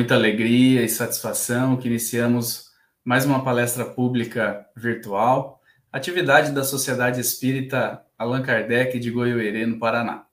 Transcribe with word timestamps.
muita 0.00 0.14
alegria 0.14 0.82
e 0.82 0.88
satisfação 0.88 1.76
que 1.76 1.86
iniciamos 1.86 2.70
mais 3.04 3.26
uma 3.26 3.44
palestra 3.44 3.84
pública 3.84 4.66
virtual, 4.74 5.60
atividade 5.92 6.52
da 6.52 6.64
Sociedade 6.64 7.20
Espírita 7.20 8.02
Allan 8.16 8.40
Kardec 8.40 8.98
de 8.98 9.10
Goiôerê, 9.10 9.66
no 9.66 9.78
Paraná. 9.78 10.24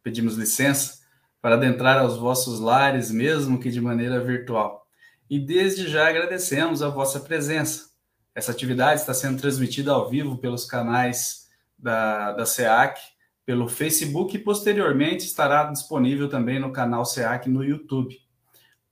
Pedimos 0.00 0.36
licença 0.36 1.00
para 1.42 1.56
adentrar 1.56 1.98
aos 1.98 2.18
vossos 2.18 2.60
lares, 2.60 3.10
mesmo 3.10 3.58
que 3.58 3.68
de 3.68 3.80
maneira 3.80 4.22
virtual. 4.22 4.86
E 5.28 5.40
desde 5.40 5.88
já 5.88 6.08
agradecemos 6.08 6.80
a 6.80 6.88
vossa 6.88 7.18
presença. 7.18 7.90
Essa 8.32 8.52
atividade 8.52 9.00
está 9.00 9.12
sendo 9.12 9.40
transmitida 9.40 9.90
ao 9.90 10.08
vivo 10.08 10.38
pelos 10.38 10.64
canais 10.64 11.48
da, 11.76 12.30
da 12.30 12.46
SEAC, 12.46 13.00
pelo 13.44 13.68
Facebook 13.68 14.36
e 14.36 14.38
posteriormente 14.38 15.26
estará 15.26 15.64
disponível 15.64 16.28
também 16.28 16.60
no 16.60 16.72
canal 16.72 17.04
SEAC 17.04 17.50
no 17.50 17.64
YouTube. 17.64 18.29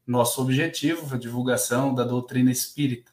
Nosso 0.08 0.40
objetivo 0.40 1.06
é 1.12 1.16
a 1.16 1.18
divulgação 1.18 1.94
da 1.94 2.02
doutrina 2.02 2.50
espírita. 2.50 3.12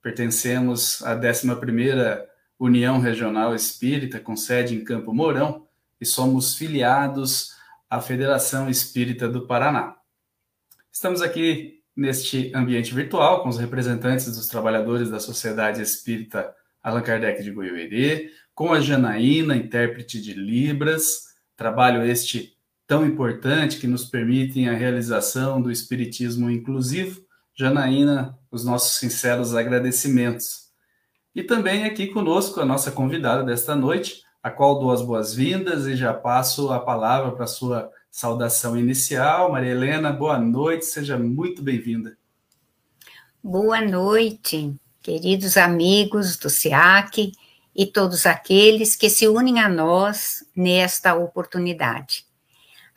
Pertencemos 0.00 1.02
à 1.02 1.14
11ª 1.14 2.24
União 2.58 2.98
Regional 2.98 3.54
Espírita, 3.54 4.18
com 4.18 4.34
sede 4.34 4.74
em 4.74 4.82
Campo 4.82 5.12
Mourão, 5.12 5.66
e 6.00 6.06
somos 6.06 6.56
filiados 6.56 7.54
à 7.90 8.00
Federação 8.00 8.70
Espírita 8.70 9.28
do 9.28 9.46
Paraná. 9.46 9.96
Estamos 10.90 11.20
aqui 11.20 11.82
neste 11.94 12.50
ambiente 12.54 12.94
virtual 12.94 13.42
com 13.42 13.50
os 13.50 13.58
representantes 13.58 14.24
dos 14.34 14.48
trabalhadores 14.48 15.10
da 15.10 15.20
Sociedade 15.20 15.82
Espírita 15.82 16.54
Allan 16.82 17.02
Kardec 17.02 17.42
de 17.42 17.50
Goiôerê, 17.50 18.30
com 18.54 18.72
a 18.72 18.80
Janaína, 18.80 19.54
intérprete 19.54 20.18
de 20.18 20.32
Libras, 20.32 21.34
trabalho 21.54 22.02
este 22.02 22.56
tão 22.90 23.06
importante 23.06 23.78
que 23.78 23.86
nos 23.86 24.04
permite 24.04 24.68
a 24.68 24.72
realização 24.72 25.62
do 25.62 25.70
Espiritismo 25.70 26.50
inclusivo. 26.50 27.24
Janaína, 27.54 28.36
os 28.50 28.64
nossos 28.64 28.98
sinceros 28.98 29.54
agradecimentos. 29.54 30.70
E 31.32 31.44
também 31.44 31.84
aqui 31.84 32.08
conosco 32.08 32.60
a 32.60 32.64
nossa 32.64 32.90
convidada 32.90 33.44
desta 33.44 33.76
noite, 33.76 34.24
a 34.42 34.50
qual 34.50 34.80
dou 34.80 34.90
as 34.90 35.02
boas-vindas 35.02 35.86
e 35.86 35.94
já 35.94 36.12
passo 36.12 36.72
a 36.72 36.80
palavra 36.80 37.30
para 37.30 37.46
sua 37.46 37.88
saudação 38.10 38.76
inicial. 38.76 39.52
Maria 39.52 39.70
Helena, 39.70 40.12
boa 40.12 40.36
noite, 40.36 40.84
seja 40.84 41.16
muito 41.16 41.62
bem-vinda. 41.62 42.18
Boa 43.40 43.80
noite, 43.80 44.74
queridos 45.00 45.56
amigos 45.56 46.36
do 46.36 46.50
SEAC 46.50 47.30
e 47.72 47.86
todos 47.86 48.26
aqueles 48.26 48.96
que 48.96 49.08
se 49.08 49.28
unem 49.28 49.60
a 49.60 49.68
nós 49.68 50.44
nesta 50.56 51.14
oportunidade. 51.14 52.28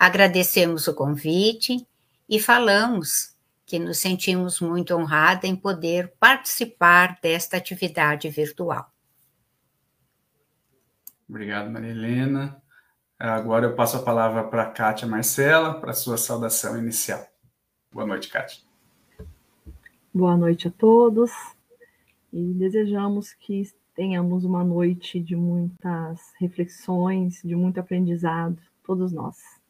Agradecemos 0.04 0.86
o 0.90 0.94
convite 0.94 1.88
e 2.28 2.38
falamos 2.38 3.38
que 3.66 3.80
nos 3.80 4.00
sentimos 4.00 4.60
muito 4.60 4.94
honrados 4.94 5.50
em 5.50 5.56
poder 5.56 6.14
participar 6.20 7.18
desta 7.22 7.56
atividade 7.56 8.28
virtual. 8.28 8.92
Obrigado, 11.26 11.72
Maria 11.72 11.92
Helena. 11.92 12.62
Agora 13.18 13.68
eu 13.68 13.76
passo 13.78 13.96
a 13.96 14.04
palavra 14.04 14.44
para 14.44 14.64
a 14.64 14.72
Kátia 14.72 15.08
Marcela, 15.08 15.80
para 15.80 15.92
a 15.92 15.96
sua 15.96 16.18
saudação 16.18 16.78
inicial. 16.78 17.26
Boa 17.90 18.06
noite, 18.06 18.28
Kátia. 18.28 18.62
Boa 20.14 20.36
noite 20.36 20.68
a 20.68 20.72
todos 20.72 21.32
e 22.34 22.54
desejamos 22.56 23.32
que 23.32 23.72
tenhamos 23.96 24.44
uma 24.44 24.66
noite 24.66 25.22
de 25.22 25.38
muitas 25.38 26.20
reflexões, 26.42 27.42
de 27.42 27.56
muito 27.56 27.80
aprendizado, 27.80 28.58
todos 28.84 29.14
nós. 29.14 29.63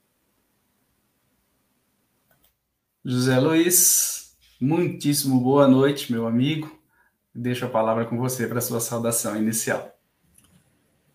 José 3.06 3.38
Luiz, 3.38 4.34
muitíssimo 4.62 5.38
boa 5.38 5.68
noite, 5.68 6.10
meu 6.10 6.26
amigo. 6.26 6.80
Deixo 7.36 7.66
a 7.66 7.70
palavra 7.70 8.06
com 8.06 8.18
você 8.18 8.48
para 8.48 8.60
a 8.60 8.62
sua 8.62 8.80
saudação 8.80 9.36
inicial. 9.36 10.00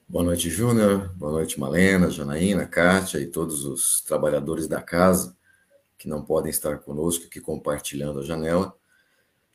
Boa 0.07 0.23
noite, 0.23 0.51
Júnior. 0.51 1.15
Boa 1.17 1.33
noite, 1.33 1.59
Malena, 1.59 2.11
Janaína, 2.11 2.67
Kátia 2.67 3.19
e 3.19 3.27
todos 3.27 3.65
os 3.65 4.03
trabalhadores 4.03 4.69
da 4.69 4.83
casa 4.83 5.35
que 5.97 6.11
não 6.11 6.23
podem 6.23 6.51
estar 6.51 6.77
conosco 6.77 7.25
aqui 7.25 7.41
compartilhando 7.41 8.21
a 8.21 8.23
janela 8.23 8.77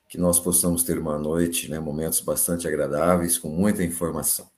que 0.09 0.17
nós 0.17 0.39
possamos 0.39 0.83
ter 0.83 0.97
uma 0.97 1.19
noite, 1.19 1.69
né, 1.69 1.79
momentos 1.79 2.19
bastante 2.19 2.67
agradáveis, 2.67 3.37
com 3.37 3.49
muita 3.49 3.83
informação. 3.83 4.49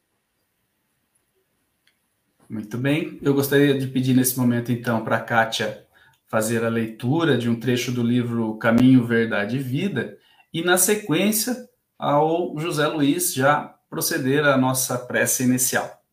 Muito 2.50 2.78
bem. 2.78 3.20
Eu 3.22 3.34
gostaria 3.34 3.78
de 3.78 3.88
pedir 3.88 4.14
nesse 4.14 4.38
momento, 4.38 4.72
então, 4.72 5.04
para 5.04 5.18
a 5.18 5.22
Kátia 5.22 5.85
fazer 6.28 6.64
a 6.64 6.70
leitura 6.70 7.38
de 7.38 7.50
um 7.50 7.60
trecho 7.60 7.92
do 7.92 8.04
livro 8.04 8.58
Caminho, 8.58 9.06
Verdade 9.06 9.58
e 9.58 9.60
Vida, 9.60 10.18
e, 10.54 10.64
na 10.64 10.78
sequência, 10.78 11.56
ao 11.98 12.58
José 12.58 12.88
Luiz 12.88 13.34
já 13.34 13.78
proceder 13.90 14.44
à 14.46 14.58
nossa 14.58 14.98
prece 14.98 15.44
inicial. 15.44 16.04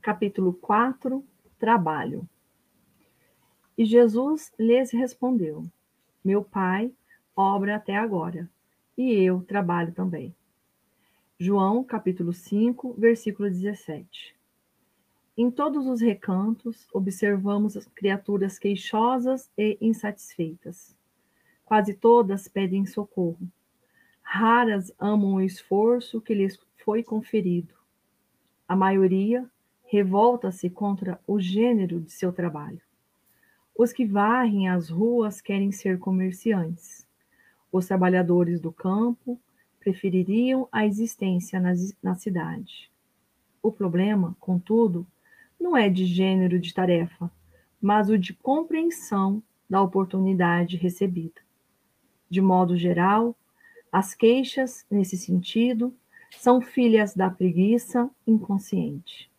Capítulo 0.00 0.54
4 0.54 1.24
Trabalho 1.58 2.28
e 3.78 3.84
Jesus 3.84 4.52
lhes 4.58 4.90
respondeu: 4.90 5.64
Meu 6.24 6.42
pai 6.42 6.92
obra 7.36 7.76
até 7.76 7.96
agora, 7.96 8.50
e 8.96 9.12
eu 9.12 9.40
trabalho 9.42 9.94
também. 9.94 10.34
João 11.38 11.84
capítulo 11.84 12.32
5, 12.32 12.94
versículo 12.98 13.48
17. 13.48 14.36
Em 15.40 15.52
todos 15.52 15.86
os 15.86 16.00
recantos 16.00 16.88
observamos 16.92 17.76
as 17.76 17.86
criaturas 17.86 18.58
queixosas 18.58 19.48
e 19.56 19.78
insatisfeitas. 19.80 20.96
Quase 21.64 21.94
todas 21.94 22.48
pedem 22.48 22.84
socorro. 22.84 23.48
Raras 24.20 24.92
amam 24.98 25.34
o 25.34 25.40
esforço 25.40 26.20
que 26.20 26.34
lhes 26.34 26.58
foi 26.84 27.04
conferido. 27.04 27.72
A 28.66 28.74
maioria 28.74 29.48
revolta-se 29.84 30.68
contra 30.68 31.20
o 31.24 31.38
gênero 31.38 32.00
de 32.00 32.10
seu 32.10 32.32
trabalho. 32.32 32.82
Os 33.78 33.92
que 33.92 34.04
varrem 34.04 34.68
as 34.68 34.88
ruas 34.88 35.40
querem 35.40 35.70
ser 35.70 36.00
comerciantes. 36.00 37.06
Os 37.70 37.86
trabalhadores 37.86 38.60
do 38.60 38.72
campo 38.72 39.40
prefeririam 39.78 40.68
a 40.72 40.84
existência 40.84 41.60
na, 41.60 41.74
na 42.02 42.16
cidade. 42.16 42.90
O 43.62 43.70
problema, 43.70 44.36
contudo, 44.40 45.06
não 45.58 45.76
é 45.76 45.88
de 45.88 46.04
gênero 46.04 46.58
de 46.58 46.72
tarefa, 46.72 47.30
mas 47.80 48.08
o 48.08 48.18
de 48.18 48.32
compreensão 48.34 49.42
da 49.68 49.82
oportunidade 49.82 50.76
recebida. 50.76 51.40
De 52.28 52.40
modo 52.40 52.76
geral, 52.76 53.36
as 53.90 54.14
queixas, 54.14 54.86
nesse 54.90 55.16
sentido, 55.16 55.94
são 56.30 56.60
filhas 56.60 57.14
da 57.14 57.30
preguiça 57.30 58.10
inconsciente 58.26 59.30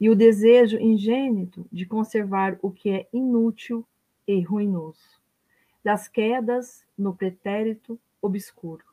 e 0.00 0.10
o 0.10 0.14
desejo 0.14 0.78
ingênito 0.78 1.66
de 1.72 1.86
conservar 1.86 2.58
o 2.60 2.70
que 2.70 2.90
é 2.90 3.08
inútil 3.12 3.86
e 4.26 4.40
ruinoso, 4.40 5.20
das 5.82 6.08
quedas 6.08 6.84
no 6.96 7.14
pretérito 7.14 7.98
obscuro. 8.20 8.84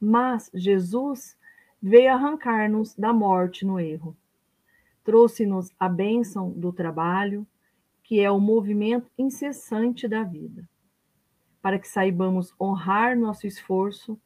Mas 0.00 0.50
Jesus 0.54 1.36
veio 1.80 2.12
arrancar-nos 2.12 2.94
da 2.94 3.12
morte 3.12 3.64
no 3.64 3.78
erro. 3.78 4.16
Trouxe-nos 5.02 5.70
a 5.78 5.88
bênção 5.88 6.50
do 6.50 6.72
trabalho, 6.72 7.46
que 8.02 8.20
é 8.20 8.30
o 8.30 8.40
movimento 8.40 9.10
incessante 9.16 10.06
da 10.08 10.22
vida. 10.22 10.68
Para 11.62 11.78
que 11.78 11.88
saibamos 11.88 12.54
honrar 12.60 13.16
nosso 13.16 13.46
esforço, 13.46 14.20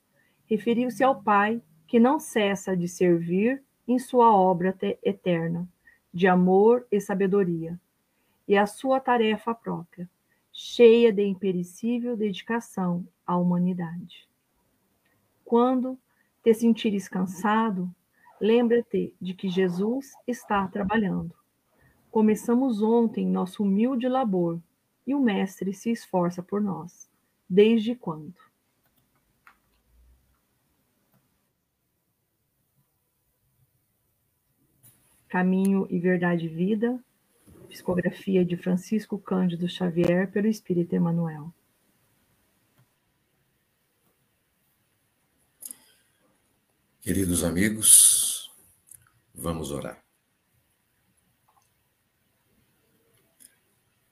referiu-se 0.47 1.03
ao 1.03 1.23
Pai, 1.23 1.61
que 1.87 2.01
não 2.01 2.19
cessa 2.19 2.77
de 2.77 2.89
servir 2.89 3.63
em 3.87 3.99
sua 3.99 4.35
obra 4.35 4.77
eterna, 5.03 5.69
de 6.13 6.27
amor 6.27 6.87
e 6.91 7.01
sabedoria, 7.01 7.79
e 8.49 8.57
a 8.57 8.67
sua 8.67 9.01
tarefa 9.01 9.55
própria, 9.55 10.09
cheia 10.53 11.13
de 11.13 11.25
imperecível 11.25 12.17
dedicação 12.17 13.07
à 13.27 13.37
humanidade. 13.37 14.29
Quando 15.45 15.99
te 16.43 16.55
sentires 16.55 17.09
cansado, 17.09 17.95
lembra-te 18.41 19.15
de 19.21 19.35
que 19.35 19.49
Jesus 19.49 20.13
está 20.27 20.67
trabalhando. 20.69 21.35
Começamos 22.11 22.83
ontem 22.83 23.27
nosso 23.27 23.63
humilde 23.63 24.09
labor 24.09 24.61
e 25.07 25.15
o 25.15 25.21
Mestre 25.21 25.73
se 25.73 25.91
esforça 25.91 26.43
por 26.43 26.61
nós. 26.61 27.11
Desde 27.49 27.95
quando? 27.95 28.35
Caminho 35.29 35.87
e 35.91 35.99
Verdade 35.99 36.47
e 36.47 36.49
Vida, 36.49 37.03
psicografia 37.69 38.45
de 38.45 38.57
Francisco 38.57 39.19
Cândido 39.19 39.69
Xavier 39.69 40.31
pelo 40.31 40.47
Espírito 40.47 40.95
Emanuel. 40.95 41.53
Queridos 47.05 47.45
amigos, 47.45 48.51
Vamos 49.35 49.71
orar. 49.71 50.03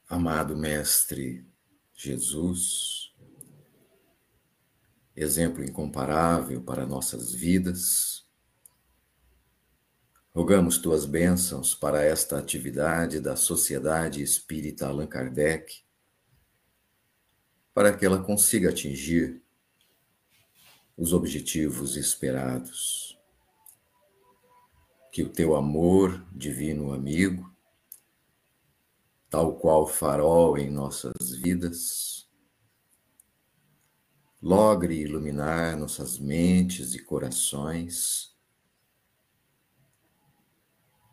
Amado 0.06 0.54
Mestre 0.54 1.46
Jesus, 1.94 3.14
exemplo 5.16 5.64
incomparável 5.64 6.62
para 6.62 6.84
nossas 6.84 7.32
vidas, 7.32 8.28
rogamos 10.34 10.76
tuas 10.76 11.06
bênçãos 11.06 11.74
para 11.74 12.02
esta 12.02 12.38
atividade 12.38 13.20
da 13.20 13.36
Sociedade 13.36 14.22
Espírita 14.22 14.88
Allan 14.88 15.06
Kardec, 15.06 15.82
para 17.72 17.96
que 17.96 18.04
ela 18.04 18.22
consiga 18.22 18.68
atingir 18.68 19.41
os 21.02 21.12
objetivos 21.12 21.96
esperados. 21.96 23.18
Que 25.10 25.24
o 25.24 25.28
teu 25.28 25.56
amor, 25.56 26.24
divino 26.30 26.92
amigo, 26.92 27.52
tal 29.28 29.56
qual 29.56 29.84
farol 29.88 30.56
em 30.56 30.70
nossas 30.70 31.32
vidas, 31.42 32.30
logre 34.40 34.94
iluminar 34.94 35.76
nossas 35.76 36.20
mentes 36.20 36.94
e 36.94 37.02
corações, 37.02 38.36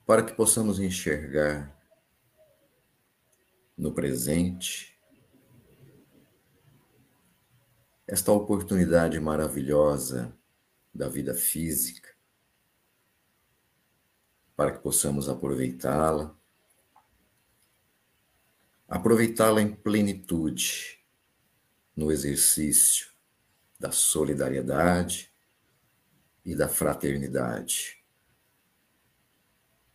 para 0.05 0.21
que 0.21 0.33
possamos 0.33 0.79
enxergar 0.79 1.75
no 3.75 3.91
presente 3.91 4.88
esta 8.11 8.31
oportunidade 8.31 9.19
maravilhosa 9.19 10.35
da 10.91 11.07
vida 11.07 11.35
física, 11.35 12.09
para 14.55 14.71
que 14.71 14.79
possamos 14.79 15.29
aproveitá-la 15.29 16.35
aproveitá-la 18.87 19.61
em 19.61 19.71
plenitude 19.71 20.99
no 21.95 22.11
exercício 22.11 23.11
da 23.79 23.91
solidariedade 23.91 25.31
e 26.43 26.55
da 26.55 26.67
fraternidade, 26.67 28.03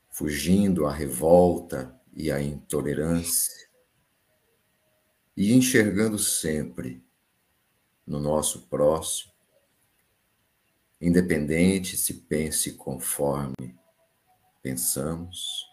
fugindo 0.09 0.87
à 0.87 0.93
revolta 0.93 2.01
e 2.13 2.31
à 2.31 2.41
intolerância 2.41 3.69
e 5.37 5.53
enxergando 5.53 6.17
sempre 6.17 7.04
no 8.07 8.21
nosso 8.21 8.67
próximo, 8.69 9.33
independente 11.01 11.97
se 11.97 12.15
pense 12.15 12.73
conforme 12.75 13.79
pensamos 14.63 15.67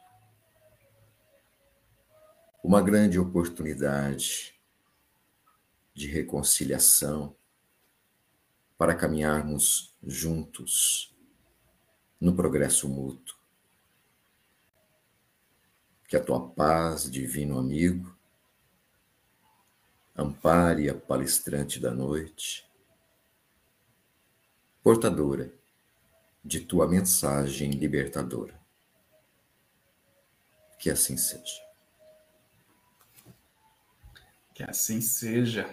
uma 2.64 2.82
grande 2.82 3.20
oportunidade 3.20 4.54
de 5.94 6.08
reconciliação 6.08 7.36
para 8.78 8.96
caminharmos 8.96 9.96
juntos 10.04 11.16
no 12.20 12.36
progresso 12.36 12.88
mútuo. 12.88 13.38
Que 16.08 16.18
a 16.18 16.24
tua 16.24 16.50
paz, 16.50 17.10
divino 17.10 17.58
amigo, 17.58 18.16
ampare 20.16 20.90
a 20.90 20.94
palestrante 20.94 21.80
da 21.80 21.92
noite, 21.92 22.66
portadora 24.84 25.52
de 26.44 26.60
tua 26.62 26.88
mensagem 26.88 27.72
libertadora. 27.72 28.60
Que 30.80 30.90
assim 30.90 31.16
seja. 31.16 31.62
Que 34.54 34.64
assim 34.64 35.00
seja. 35.00 35.70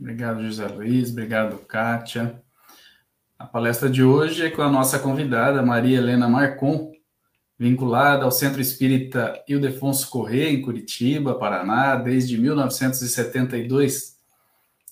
Obrigado, 0.00 0.42
José 0.42 0.66
Luiz. 0.66 1.10
Obrigado, 1.10 1.58
Kátia. 1.58 2.42
A 3.38 3.44
palestra 3.46 3.90
de 3.90 4.02
hoje 4.02 4.46
é 4.46 4.50
com 4.50 4.62
a 4.62 4.70
nossa 4.70 4.98
convidada, 4.98 5.62
Maria 5.62 5.98
Helena 5.98 6.26
Marcon, 6.26 6.95
vinculada 7.58 8.24
ao 8.24 8.30
Centro 8.30 8.60
Espírita 8.60 9.42
Ildefonso 9.48 10.08
Corrêa, 10.10 10.50
em 10.50 10.60
Curitiba, 10.60 11.34
Paraná, 11.34 11.96
desde 11.96 12.38
1972. 12.38 14.16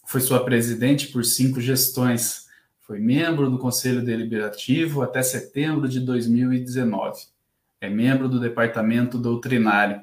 Foi 0.06 0.20
sua 0.20 0.44
presidente 0.44 1.08
por 1.08 1.24
cinco 1.24 1.60
gestões. 1.60 2.46
Foi 2.80 2.98
membro 2.98 3.50
do 3.50 3.58
Conselho 3.58 4.04
Deliberativo 4.04 5.02
até 5.02 5.22
setembro 5.22 5.88
de 5.88 6.00
2019. 6.00 7.26
É 7.80 7.88
membro 7.88 8.28
do 8.28 8.40
Departamento 8.40 9.18
Doutrinário 9.18 10.02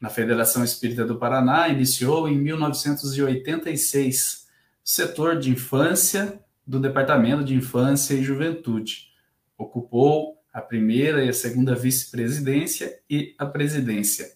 na 0.00 0.08
Federação 0.08 0.64
Espírita 0.64 1.04
do 1.04 1.18
Paraná, 1.18 1.68
iniciou 1.68 2.26
em 2.26 2.38
1986 2.38 4.48
o 4.82 4.88
setor 4.88 5.38
de 5.38 5.50
infância 5.50 6.40
do 6.66 6.80
Departamento 6.80 7.44
de 7.44 7.54
Infância 7.54 8.14
e 8.14 8.22
Juventude. 8.22 9.10
Ocupou 9.58 10.39
a 10.52 10.60
primeira 10.60 11.24
e 11.24 11.28
a 11.28 11.32
segunda 11.32 11.74
vice-presidência 11.74 12.98
e 13.08 13.34
a 13.38 13.46
presidência. 13.46 14.32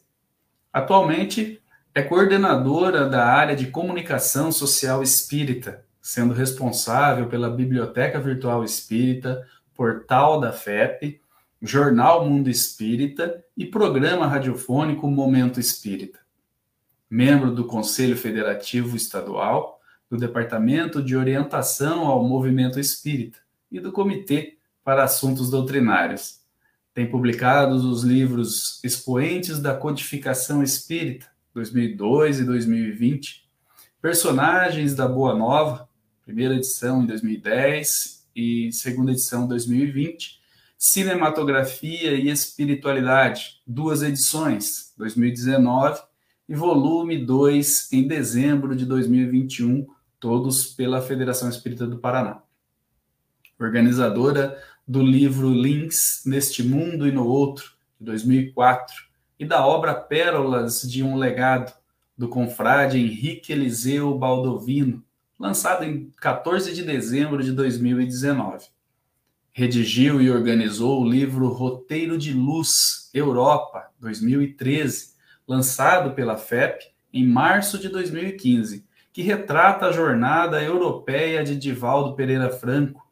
Atualmente 0.73 1.61
é 1.95 2.03
coordenadora 2.03 3.09
da 3.09 3.25
área 3.25 3.55
de 3.55 3.69
comunicação 3.69 4.51
social 4.51 5.03
espírita, 5.03 5.85
sendo 6.01 6.35
responsável 6.35 7.29
pela 7.29 7.49
Biblioteca 7.49 8.21
Virtual 8.21 8.65
Espírita, 8.65 9.47
portal 9.75 10.41
da 10.41 10.53
FEP 10.53 11.21
Jornal 11.63 12.29
Mundo 12.29 12.51
Espírita 12.51 13.43
e 13.57 13.65
programa 13.65 14.27
radiofônico 14.27 15.09
Momento 15.09 15.59
Espírita. 15.59 16.19
Membro 17.09 17.53
do 17.53 17.65
Conselho 17.65 18.17
Federativo 18.17 18.97
Estadual, 18.97 19.81
do 20.11 20.19
Departamento 20.19 21.03
de 21.03 21.17
Orientação 21.17 22.07
ao 22.07 22.23
Movimento 22.23 22.79
Espírita 22.79 23.39
e 23.71 23.81
do 23.81 23.93
Comitê 23.93 24.59
para 24.85 25.05
Assuntos 25.05 25.51
Doutrinários. 25.51 26.41
Tem 26.93 27.11
publicado 27.11 27.75
os 27.75 28.05
livros 28.05 28.79
Expoentes 28.85 29.59
da 29.59 29.75
Codificação 29.75 30.63
Espírita, 30.63 31.27
2002 31.55 32.41
e 32.41 32.45
2020, 32.45 33.45
Personagens 34.01 34.95
da 34.95 35.09
Boa 35.09 35.35
Nova, 35.35 35.89
primeira 36.23 36.55
edição 36.55 37.03
em 37.03 37.07
2010 37.07 38.27
e 38.37 38.71
segunda 38.71 39.13
edição 39.13 39.45
em 39.45 39.49
2020, 39.49 40.41
Cinematografia 40.77 42.13
e 42.13 42.29
Espiritualidade, 42.29 43.63
duas 43.67 44.03
edições, 44.03 44.93
2019 44.99 46.03
e 46.47 46.55
volume 46.55 47.25
2 47.25 47.91
em 47.93 48.07
dezembro 48.07 48.77
de 48.77 48.85
2021, 48.85 49.87
todos 50.21 50.67
pela 50.67 51.01
Federação 51.01 51.49
Espírita 51.49 51.87
do 51.87 51.99
Paraná. 51.99 52.43
Organizadora 53.59 54.63
do 54.87 55.03
livro 55.03 55.49
Links 55.49 56.23
Neste 56.27 56.63
Mundo 56.63 57.07
e 57.07 57.13
no 57.13 57.27
Outro, 57.27 57.73
de 57.99 58.07
2004, 58.07 58.95
e 59.39 59.45
da 59.45 59.67
obra 59.67 59.95
Pérolas 59.95 60.83
de 60.83 61.03
um 61.03 61.17
Legado, 61.17 61.73
do 62.17 62.29
confrade 62.29 62.99
Henrique 62.99 63.53
Eliseu 63.53 64.17
Baldovino, 64.17 65.03
lançado 65.39 65.85
em 65.85 66.11
14 66.21 66.73
de 66.73 66.83
dezembro 66.83 67.43
de 67.43 67.53
2019 67.53 68.67
redigiu 69.55 70.21
e 70.21 70.29
organizou 70.29 71.01
o 71.01 71.09
livro 71.09 71.47
Roteiro 71.47 72.19
de 72.19 72.33
Luz 72.33 73.09
Europa 73.15 73.89
2013, 74.01 75.15
lançado 75.47 76.13
pela 76.13 76.37
FEP 76.37 76.93
em 77.13 77.25
março 77.25 77.79
de 77.79 77.89
2015, 77.89 78.85
que 79.13 79.23
retrata 79.23 79.87
a 79.87 79.93
jornada 79.93 80.61
europeia 80.61 81.45
de 81.45 81.55
Divaldo 81.55 82.17
Pereira 82.17 82.51
Franco 82.51 83.04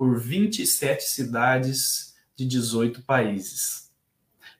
por 0.00 0.18
27 0.18 1.04
cidades 1.04 2.14
de 2.34 2.46
18 2.46 3.02
países. 3.02 3.92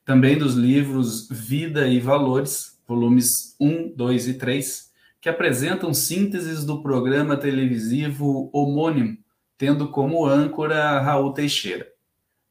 Também 0.05 0.37
dos 0.37 0.55
livros 0.55 1.31
Vida 1.31 1.89
e 1.89 1.99
Valores, 1.99 2.79
volumes 2.87 3.57
1, 3.59 3.95
2 3.97 4.29
e 4.29 4.35
3, 4.35 4.93
que 5.19 5.31
apresentam 5.31 5.95
sínteses 5.95 6.63
do 6.67 6.83
programa 6.83 7.39
televisivo 7.39 8.51
homônimo 8.53 9.17
tendo 9.57 9.89
como 9.89 10.27
âncora 10.27 11.01
Raul 11.01 11.33
Teixeira. 11.33 11.89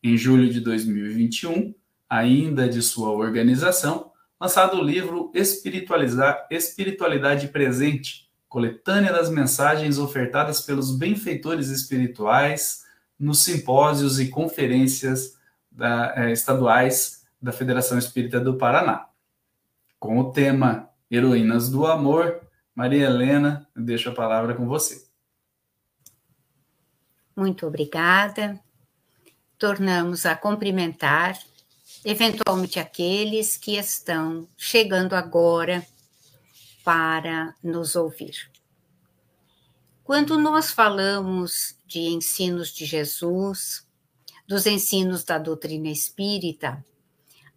Em 0.01 0.17
julho 0.17 0.49
de 0.49 0.59
2021, 0.59 1.75
ainda 2.09 2.67
de 2.67 2.81
sua 2.81 3.11
organização, 3.11 4.11
lançado 4.41 4.77
o 4.77 4.83
livro 4.83 5.31
Espiritualizar, 5.35 6.47
Espiritualidade 6.49 7.49
Presente, 7.49 8.28
coletânea 8.49 9.13
das 9.13 9.29
mensagens 9.29 9.99
ofertadas 9.99 10.61
pelos 10.61 10.97
benfeitores 10.97 11.69
espirituais 11.69 12.83
nos 13.17 13.43
simpósios 13.43 14.19
e 14.19 14.27
conferências 14.27 15.37
da, 15.71 16.13
eh, 16.17 16.31
estaduais 16.31 17.25
da 17.39 17.51
Federação 17.51 17.97
Espírita 17.97 18.39
do 18.39 18.57
Paraná. 18.57 19.07
Com 19.99 20.17
o 20.17 20.31
tema 20.31 20.89
Heroínas 21.11 21.69
do 21.69 21.85
Amor, 21.85 22.41
Maria 22.73 23.05
Helena, 23.05 23.67
deixo 23.75 24.09
a 24.09 24.13
palavra 24.13 24.55
com 24.55 24.65
você. 24.65 25.07
Muito 27.35 27.67
obrigada. 27.67 28.59
tornamos 29.57 30.25
a 30.25 30.37
cumprimentar, 30.37 31.37
eventualmente 32.05 32.79
aqueles 32.79 33.57
que 33.57 33.75
estão 33.75 34.47
chegando 34.57 35.15
agora 35.15 35.85
para 36.89 37.53
nos 37.61 37.95
ouvir. 37.95 38.51
Quando 40.03 40.39
nós 40.39 40.71
falamos 40.71 41.77
de 41.85 41.99
ensinos 41.99 42.69
de 42.73 42.83
Jesus, 42.83 43.87
dos 44.47 44.65
ensinos 44.65 45.23
da 45.23 45.37
doutrina 45.37 45.89
espírita, 45.89 46.83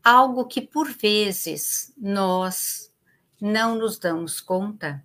algo 0.05 0.45
que 0.45 0.61
por 0.61 0.93
vezes 0.93 1.95
nós 1.97 2.93
não 3.41 3.75
nos 3.75 3.99
damos 3.99 4.39
conta 4.39 5.03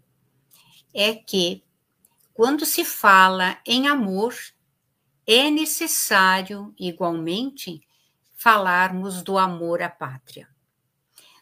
é 0.93 1.13
que 1.15 1.63
quando 2.33 2.65
se 2.65 2.83
fala 2.83 3.57
em 3.65 3.87
amor, 3.87 4.35
é 5.25 5.49
necessário 5.49 6.75
igualmente 6.77 7.79
falarmos 8.35 9.23
do 9.23 9.37
amor 9.37 9.81
à 9.81 9.87
pátria. 9.89 10.49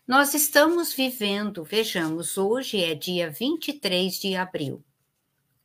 Nós 0.08 0.36
estamos 0.36 0.94
vivendo, 0.94 1.64
vejamos, 1.64 2.38
hoje 2.38 2.84
é 2.84 2.94
dia 2.94 3.28
23 3.28 4.20
de 4.20 4.36
abril. 4.36 4.84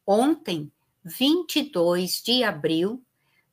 Ontem, 0.06 0.73
22 1.04 2.23
de 2.23 2.42
abril, 2.42 3.02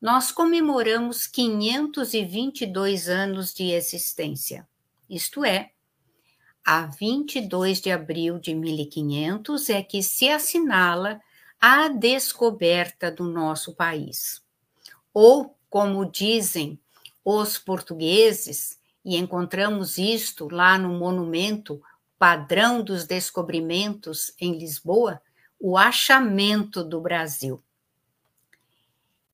nós 0.02 0.32
comemoramos 0.32 1.28
522 1.28 3.10
anos 3.10 3.54
de 3.54 3.72
existência. 3.72 4.66
Isto 5.10 5.44
é, 5.44 5.72
a 6.64 6.86
22 6.86 7.82
de 7.82 7.92
abril 7.92 8.40
de 8.40 8.56
1500 8.56 9.70
é 9.70 9.84
que 9.84 10.02
se 10.02 10.30
assinala 10.30 11.20
a 11.60 11.90
descoberta 11.90 13.12
do 13.12 13.26
nosso 13.26 13.74
país. 13.74 14.42
Ou, 15.14 15.54
como 15.70 16.10
dizem 16.10 16.80
os 17.26 17.58
portugueses, 17.58 18.80
e 19.08 19.16
encontramos 19.16 19.98
isto 19.98 20.50
lá 20.52 20.78
no 20.78 20.90
monumento 20.90 21.82
Padrão 22.20 22.84
dos 22.84 23.06
Descobrimentos 23.06 24.34
em 24.38 24.58
Lisboa, 24.58 25.22
o 25.58 25.78
achamento 25.78 26.84
do 26.84 27.00
Brasil. 27.00 27.64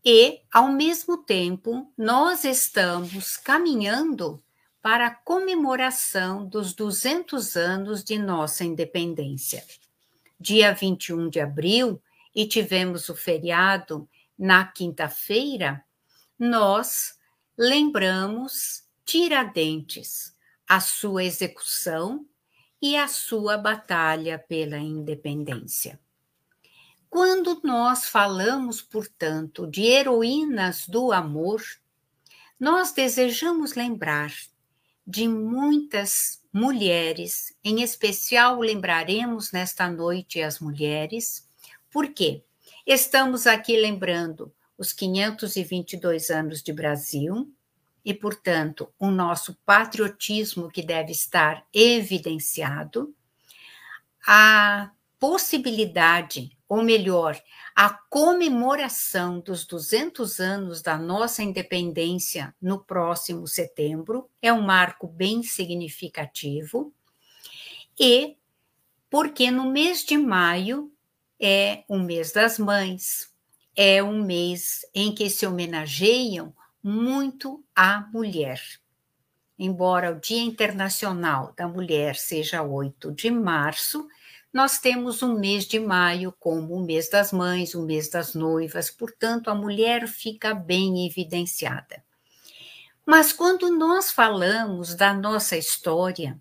E, 0.05 0.41
ao 0.53 0.71
mesmo 0.71 1.17
tempo, 1.17 1.91
nós 1.97 2.43
estamos 2.43 3.35
caminhando 3.35 4.43
para 4.79 5.07
a 5.07 5.15
comemoração 5.15 6.45
dos 6.45 6.75
200 6.75 7.55
anos 7.55 8.03
de 8.03 8.19
nossa 8.19 8.63
independência. 8.63 9.65
Dia 10.39 10.71
21 10.71 11.29
de 11.29 11.39
abril, 11.39 11.99
e 12.35 12.45
tivemos 12.45 13.09
o 13.09 13.15
feriado 13.15 14.07
na 14.37 14.67
quinta-feira, 14.67 15.83
nós 16.37 17.17
lembramos 17.57 18.82
Tiradentes, 19.05 20.35
a 20.67 20.79
sua 20.79 21.23
execução 21.23 22.25
e 22.81 22.95
a 22.95 23.07
sua 23.07 23.57
batalha 23.57 24.37
pela 24.37 24.77
independência. 24.77 25.99
Quando 27.09 27.61
nós 27.63 28.05
falamos, 28.05 28.81
portanto, 28.81 29.67
de 29.67 29.83
heroínas 29.83 30.87
do 30.87 31.11
amor, 31.11 31.61
nós 32.59 32.91
desejamos 32.91 33.75
lembrar 33.75 34.33
de 35.05 35.27
muitas 35.27 36.41
mulheres, 36.51 37.55
em 37.63 37.81
especial 37.81 38.59
lembraremos 38.59 39.51
nesta 39.51 39.89
noite 39.89 40.41
as 40.41 40.59
mulheres, 40.59 41.47
porque 41.91 42.43
estamos 42.85 43.45
aqui 43.45 43.75
lembrando 43.79 44.53
os 44.77 44.93
522 44.93 46.29
anos 46.29 46.63
de 46.63 46.73
Brasil, 46.73 47.53
e, 48.05 48.13
portanto, 48.13 48.91
o 48.99 49.09
nosso 49.09 49.57
patriotismo 49.65 50.69
que 50.69 50.81
deve 50.81 51.11
estar 51.11 51.65
evidenciado, 51.73 53.15
a 54.27 54.91
possibilidade, 55.19 56.57
ou 56.67 56.83
melhor, 56.83 57.41
a 57.75 57.89
comemoração 57.89 59.39
dos 59.39 59.65
200 59.65 60.39
anos 60.39 60.81
da 60.81 60.97
nossa 60.97 61.41
independência 61.41 62.53
no 62.61 62.83
próximo 62.83 63.47
setembro 63.47 64.29
é 64.41 64.51
um 64.51 64.61
marco 64.61 65.07
bem 65.07 65.41
significativo. 65.43 66.93
E 67.97 68.35
porque 69.09 69.49
no 69.49 69.71
mês 69.71 70.03
de 70.03 70.17
maio 70.17 70.91
é 71.39 71.83
o 71.87 71.99
mês 71.99 72.31
das 72.31 72.59
mães, 72.59 73.31
é 73.75 74.03
um 74.03 74.23
mês 74.23 74.85
em 74.93 75.13
que 75.13 75.29
se 75.29 75.45
homenageiam 75.45 76.53
muito 76.83 77.63
a 77.73 78.01
mulher. 78.11 78.61
Embora 79.57 80.11
o 80.11 80.19
Dia 80.19 80.41
Internacional 80.41 81.53
da 81.55 81.67
Mulher 81.67 82.15
seja 82.15 82.61
8 82.61 83.11
de 83.13 83.31
março, 83.31 84.07
nós 84.51 84.77
temos 84.77 85.21
o 85.21 85.33
mês 85.33 85.65
de 85.65 85.79
maio 85.79 86.33
como 86.37 86.75
o 86.75 86.85
mês 86.85 87.09
das 87.09 87.31
mães, 87.31 87.73
o 87.73 87.83
mês 87.83 88.09
das 88.09 88.35
noivas, 88.35 88.91
portanto, 88.91 89.49
a 89.49 89.55
mulher 89.55 90.07
fica 90.07 90.53
bem 90.53 91.07
evidenciada. 91.07 92.03
Mas 93.05 93.33
quando 93.33 93.75
nós 93.75 94.11
falamos 94.11 94.95
da 94.95 95.13
nossa 95.13 95.57
história, 95.57 96.39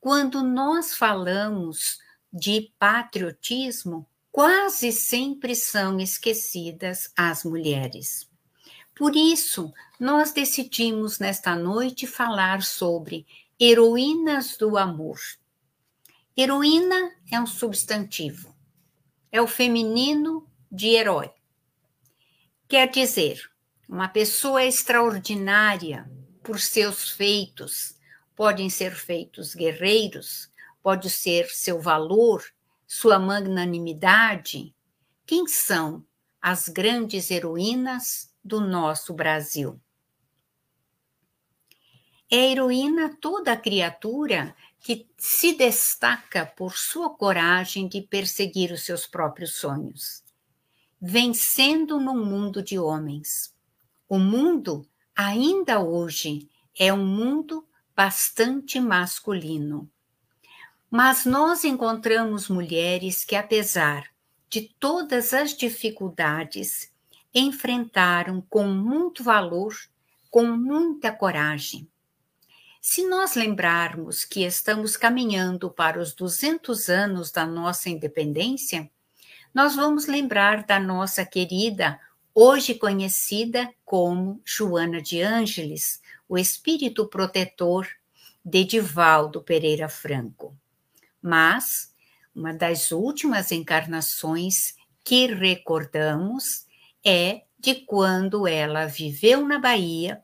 quando 0.00 0.42
nós 0.42 0.94
falamos 0.94 1.98
de 2.32 2.72
patriotismo, 2.78 4.06
quase 4.30 4.92
sempre 4.92 5.54
são 5.54 5.98
esquecidas 5.98 7.10
as 7.16 7.44
mulheres. 7.44 8.27
Por 8.98 9.14
isso, 9.14 9.72
nós 10.00 10.32
decidimos 10.32 11.20
nesta 11.20 11.54
noite 11.54 12.04
falar 12.04 12.64
sobre 12.64 13.24
heroínas 13.58 14.56
do 14.56 14.76
amor. 14.76 15.20
Heroína 16.36 17.12
é 17.30 17.40
um 17.40 17.46
substantivo, 17.46 18.52
é 19.30 19.40
o 19.40 19.46
feminino 19.46 20.44
de 20.68 20.88
herói. 20.88 21.30
Quer 22.66 22.90
dizer, 22.90 23.48
uma 23.88 24.08
pessoa 24.08 24.64
extraordinária 24.64 26.10
por 26.42 26.58
seus 26.58 27.08
feitos, 27.08 27.94
podem 28.34 28.68
ser 28.68 28.96
feitos 28.96 29.54
guerreiros, 29.54 30.50
pode 30.82 31.08
ser 31.08 31.48
seu 31.50 31.80
valor, 31.80 32.44
sua 32.84 33.16
magnanimidade. 33.16 34.74
Quem 35.24 35.46
são 35.46 36.04
as 36.42 36.68
grandes 36.68 37.30
heroínas 37.30 38.27
do 38.44 38.60
nosso 38.60 39.12
Brasil. 39.14 39.80
É 42.30 42.50
heroína 42.50 43.16
toda 43.20 43.56
criatura 43.56 44.54
que 44.80 45.08
se 45.16 45.54
destaca 45.54 46.44
por 46.44 46.76
sua 46.76 47.10
coragem 47.10 47.88
de 47.88 48.02
perseguir 48.02 48.70
os 48.70 48.84
seus 48.84 49.06
próprios 49.06 49.56
sonhos, 49.56 50.22
vencendo 51.00 51.98
num 51.98 52.24
mundo 52.24 52.62
de 52.62 52.78
homens. 52.78 53.54
O 54.08 54.18
mundo, 54.18 54.86
ainda 55.16 55.80
hoje, 55.80 56.48
é 56.78 56.92
um 56.92 57.04
mundo 57.04 57.66
bastante 57.96 58.78
masculino. 58.78 59.90
Mas 60.90 61.24
nós 61.24 61.64
encontramos 61.64 62.48
mulheres 62.48 63.24
que, 63.24 63.36
apesar 63.36 64.08
de 64.48 64.62
todas 64.78 65.34
as 65.34 65.54
dificuldades, 65.54 66.90
enfrentaram 67.34 68.40
com 68.48 68.66
muito 68.66 69.22
valor, 69.22 69.74
com 70.30 70.44
muita 70.44 71.12
coragem. 71.12 71.88
Se 72.80 73.06
nós 73.06 73.34
lembrarmos 73.34 74.24
que 74.24 74.44
estamos 74.44 74.96
caminhando 74.96 75.70
para 75.70 76.00
os 76.00 76.14
200 76.14 76.88
anos 76.88 77.30
da 77.30 77.46
nossa 77.46 77.90
independência, 77.90 78.90
nós 79.52 79.74
vamos 79.74 80.06
lembrar 80.06 80.64
da 80.64 80.78
nossa 80.78 81.24
querida, 81.24 81.98
hoje 82.34 82.74
conhecida 82.74 83.68
como 83.84 84.40
Joana 84.44 85.02
de 85.02 85.20
Ângeles, 85.20 86.00
o 86.28 86.38
espírito 86.38 87.06
protetor 87.06 87.88
de 88.44 88.64
Divaldo 88.64 89.42
Pereira 89.42 89.88
Franco. 89.88 90.56
Mas 91.20 91.92
uma 92.34 92.54
das 92.54 92.92
últimas 92.92 93.50
encarnações 93.50 94.76
que 95.02 95.26
recordamos 95.26 96.67
é 97.04 97.42
de 97.58 97.74
quando 97.74 98.46
ela 98.46 98.86
viveu 98.86 99.46
na 99.46 99.58
Bahia 99.58 100.22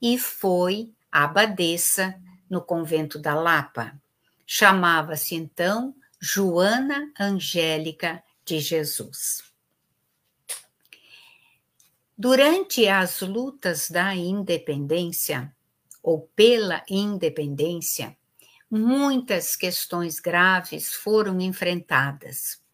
e 0.00 0.18
foi 0.18 0.92
abadesa 1.10 2.20
no 2.48 2.62
convento 2.62 3.18
da 3.18 3.34
Lapa. 3.34 4.00
Chamava-se 4.46 5.34
então 5.34 5.94
Joana 6.20 7.12
Angélica 7.18 8.22
de 8.44 8.60
Jesus. 8.60 9.42
Durante 12.16 12.88
as 12.88 13.20
lutas 13.20 13.90
da 13.90 14.14
independência, 14.14 15.54
ou 16.02 16.30
pela 16.34 16.82
independência, 16.88 18.16
muitas 18.70 19.56
questões 19.56 20.20
graves 20.20 20.94
foram 20.94 21.40
enfrentadas 21.40 22.64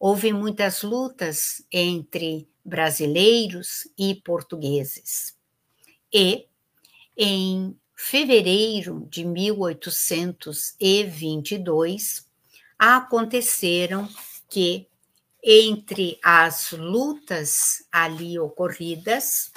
houve 0.00 0.32
muitas 0.32 0.82
lutas 0.82 1.62
entre 1.70 2.48
brasileiros 2.64 3.86
e 3.98 4.14
portugueses. 4.14 5.36
E, 6.10 6.46
em 7.14 7.78
fevereiro 7.94 9.06
de 9.10 9.26
1822, 9.26 12.26
aconteceram 12.78 14.08
que, 14.48 14.88
entre 15.44 16.18
as 16.24 16.72
lutas 16.72 17.84
ali 17.92 18.38
ocorridas, 18.38 19.52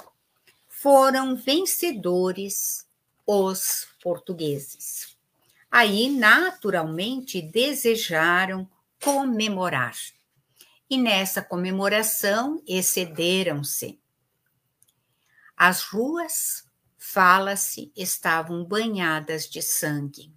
foram 0.67 1.37
vencedores 1.37 2.85
os 3.25 3.87
portugueses. 4.03 5.15
Aí, 5.71 6.09
naturalmente, 6.09 7.41
desejaram 7.41 8.69
comemorar. 9.01 9.95
E 10.93 10.97
nessa 10.97 11.41
comemoração 11.41 12.61
excederam-se. 12.67 13.99
As 15.57 15.81
ruas, 15.81 16.69
fala-se, 16.99 17.91
estavam 17.95 18.63
banhadas 18.63 19.49
de 19.49 19.59
sangue. 19.59 20.31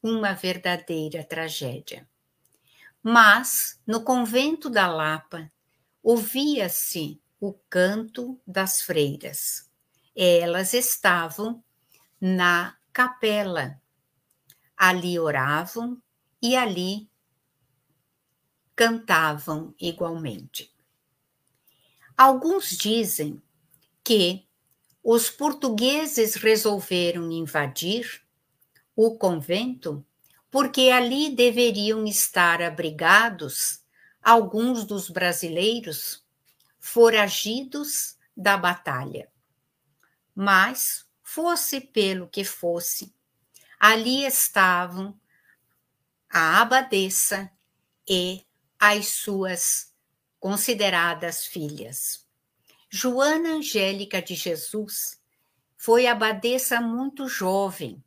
Uma 0.00 0.32
verdadeira 0.32 1.24
tragédia. 1.24 2.08
Mas, 3.02 3.80
no 3.84 4.04
convento 4.04 4.70
da 4.70 4.86
Lapa, 4.86 5.50
ouvia-se 6.04 7.20
o 7.40 7.52
canto 7.68 8.40
das 8.46 8.82
freiras. 8.82 9.68
Elas 10.14 10.72
estavam 10.72 11.64
na 12.20 12.76
capela. 12.92 13.82
Ali 14.76 15.18
oravam 15.18 16.00
e 16.40 16.54
ali 16.54 17.09
cantavam 18.80 19.74
igualmente. 19.78 20.74
Alguns 22.16 22.70
dizem 22.70 23.42
que 24.02 24.48
os 25.04 25.28
portugueses 25.28 26.34
resolveram 26.36 27.30
invadir 27.30 28.22
o 28.96 29.18
convento 29.18 30.02
porque 30.50 30.88
ali 30.88 31.28
deveriam 31.28 32.06
estar 32.06 32.62
abrigados 32.62 33.82
alguns 34.22 34.86
dos 34.86 35.10
brasileiros 35.10 36.26
foragidos 36.78 38.16
da 38.34 38.56
batalha. 38.56 39.30
Mas, 40.34 41.04
fosse 41.22 41.82
pelo 41.82 42.28
que 42.28 42.44
fosse, 42.44 43.14
ali 43.78 44.24
estavam 44.24 45.20
a 46.30 46.62
abadesa 46.62 47.50
e 48.08 48.42
as 48.80 49.08
suas 49.08 49.92
consideradas 50.38 51.44
filhas. 51.44 52.26
Joana 52.88 53.50
Angélica 53.50 54.22
de 54.22 54.34
Jesus 54.34 55.20
foi 55.76 56.06
abadesa 56.06 56.80
muito 56.80 57.28
jovem. 57.28 58.02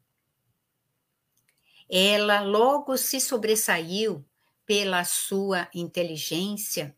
Ela 1.88 2.42
logo 2.42 2.98
se 2.98 3.22
sobressaiu 3.22 4.26
pela 4.66 5.04
sua 5.04 5.68
inteligência, 5.76 6.96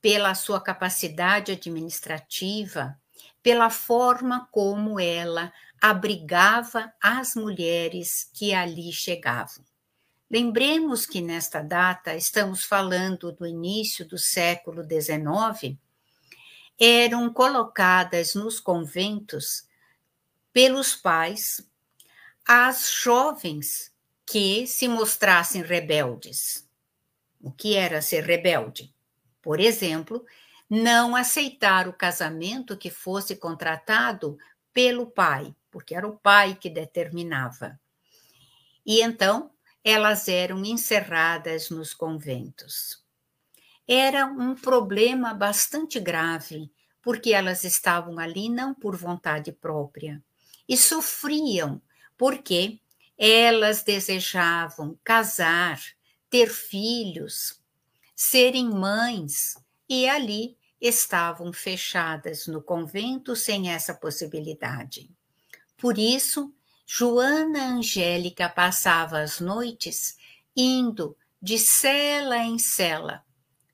pela 0.00 0.34
sua 0.36 0.60
capacidade 0.60 1.50
administrativa, 1.50 2.96
pela 3.42 3.70
forma 3.70 4.48
como 4.52 5.00
ela 5.00 5.52
abrigava 5.80 6.92
as 7.02 7.34
mulheres 7.34 8.30
que 8.32 8.54
ali 8.54 8.92
chegavam. 8.92 9.64
Lembremos 10.28 11.06
que 11.06 11.20
nesta 11.20 11.62
data 11.62 12.16
estamos 12.16 12.64
falando 12.64 13.30
do 13.30 13.46
início 13.46 14.04
do 14.04 14.18
século 14.18 14.82
XIX 14.82 15.78
eram 16.78 17.32
colocadas 17.32 18.34
nos 18.34 18.58
conventos 18.58 19.66
pelos 20.52 20.94
pais 20.96 21.66
as 22.44 22.90
jovens 22.90 23.94
que 24.26 24.66
se 24.66 24.88
mostrassem 24.88 25.62
rebeldes. 25.62 26.68
O 27.40 27.52
que 27.52 27.76
era 27.76 28.02
ser 28.02 28.24
rebelde? 28.24 28.92
Por 29.40 29.60
exemplo, 29.60 30.24
não 30.68 31.14
aceitar 31.14 31.88
o 31.88 31.92
casamento 31.92 32.76
que 32.76 32.90
fosse 32.90 33.36
contratado 33.36 34.36
pelo 34.72 35.06
pai, 35.06 35.54
porque 35.70 35.94
era 35.94 36.06
o 36.06 36.18
pai 36.18 36.56
que 36.56 36.68
determinava. 36.68 37.78
E 38.84 39.00
então 39.00 39.50
elas 39.86 40.28
eram 40.28 40.64
encerradas 40.64 41.70
nos 41.70 41.94
conventos 41.94 43.06
era 43.86 44.26
um 44.26 44.54
problema 44.54 45.32
bastante 45.32 46.00
grave, 46.00 46.70
porque 47.00 47.32
elas 47.32 47.62
estavam 47.62 48.18
ali 48.18 48.48
não 48.48 48.74
por 48.74 48.96
vontade 48.96 49.52
própria 49.52 50.22
e 50.68 50.76
sofriam 50.76 51.80
porque 52.16 52.80
elas 53.16 53.82
desejavam 53.82 54.98
casar, 55.04 55.80
ter 56.28 56.48
filhos, 56.48 57.62
serem 58.14 58.68
mães 58.68 59.54
e 59.88 60.08
ali 60.08 60.58
estavam 60.80 61.52
fechadas 61.52 62.48
no 62.48 62.60
convento 62.60 63.36
sem 63.36 63.70
essa 63.70 63.94
possibilidade. 63.94 65.08
Por 65.76 65.96
isso, 65.96 66.52
Joana 66.86 67.74
Angélica 67.74 68.48
passava 68.48 69.20
as 69.20 69.40
noites 69.40 70.16
indo 70.56 71.16
de 71.42 71.58
cela 71.58 72.38
em 72.38 72.58
cela, 72.58 73.26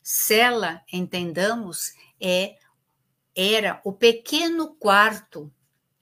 Cela, 0.03 0.83
entendamos, 0.93 1.95
é 2.21 2.57
era 3.35 3.81
o 3.85 3.93
pequeno 3.93 4.75
quarto 4.75 5.51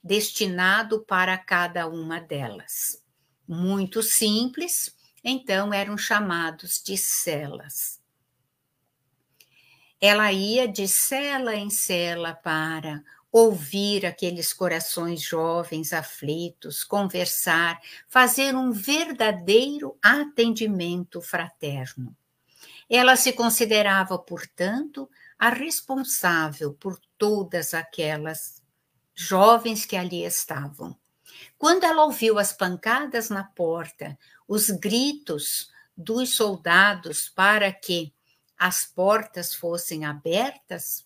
destinado 0.03 1.05
para 1.05 1.37
cada 1.37 1.87
uma 1.87 2.19
delas. 2.19 3.01
Muito 3.47 4.01
simples, 4.01 4.95
então 5.23 5.71
eram 5.73 5.97
chamados 5.97 6.81
de 6.83 6.97
celas. 6.97 8.01
Ela 9.99 10.31
ia 10.33 10.67
de 10.67 10.87
cela 10.87 11.55
em 11.55 11.69
cela 11.69 12.33
para 12.33 13.03
ouvir 13.31 14.05
aqueles 14.05 14.51
corações 14.51 15.21
jovens 15.21 15.93
aflitos, 15.93 16.83
conversar, 16.83 17.79
fazer 18.07 18.55
um 18.55 18.71
verdadeiro 18.71 19.97
atendimento 20.03 21.21
fraterno. 21.21 22.15
Ela 22.89 23.15
se 23.15 23.31
considerava, 23.31 24.19
portanto, 24.19 25.09
a 25.39 25.49
responsável 25.49 26.73
por 26.73 26.99
todas 27.17 27.73
aquelas 27.73 28.61
jovens 29.15 29.85
que 29.85 29.95
ali 29.95 30.25
estavam. 30.25 30.97
Quando 31.57 31.85
ela 31.85 32.03
ouviu 32.03 32.37
as 32.37 32.51
pancadas 32.51 33.29
na 33.29 33.43
porta, 33.43 34.17
os 34.47 34.69
gritos 34.69 35.69
dos 35.95 36.35
soldados 36.35 37.29
para 37.29 37.71
que 37.71 38.13
as 38.57 38.85
portas 38.85 39.53
fossem 39.55 40.03
abertas, 40.05 41.05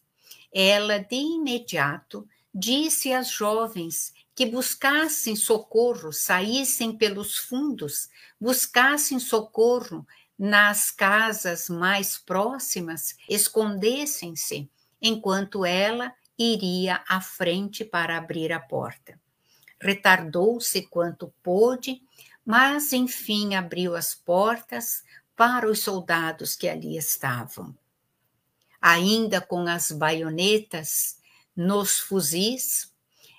ela 0.57 0.99
de 0.99 1.17
imediato 1.17 2.25
disse 2.53 3.11
às 3.11 3.29
jovens 3.29 4.13
que 4.33 4.45
buscassem 4.45 5.35
socorro, 5.35 6.13
saíssem 6.13 6.97
pelos 6.97 7.35
fundos, 7.37 8.07
buscassem 8.39 9.19
socorro 9.19 10.07
nas 10.39 10.91
casas 10.91 11.67
mais 11.67 12.17
próximas, 12.17 13.17
escondessem-se, 13.29 14.69
enquanto 15.01 15.65
ela 15.65 16.13
iria 16.39 17.03
à 17.05 17.19
frente 17.19 17.83
para 17.83 18.17
abrir 18.17 18.53
a 18.53 18.59
porta. 18.59 19.19
Retardou-se 19.79 20.81
quanto 20.83 21.33
pôde, 21.43 22.01
mas 22.45 22.93
enfim 22.93 23.55
abriu 23.55 23.93
as 23.93 24.15
portas 24.15 25.03
para 25.35 25.69
os 25.69 25.79
soldados 25.79 26.55
que 26.55 26.69
ali 26.69 26.97
estavam. 26.97 27.75
Ainda 28.87 29.41
com 29.41 29.67
as 29.67 29.89
baionetas 29.89 31.17
nos 31.55 31.97
fuzis, 31.97 32.93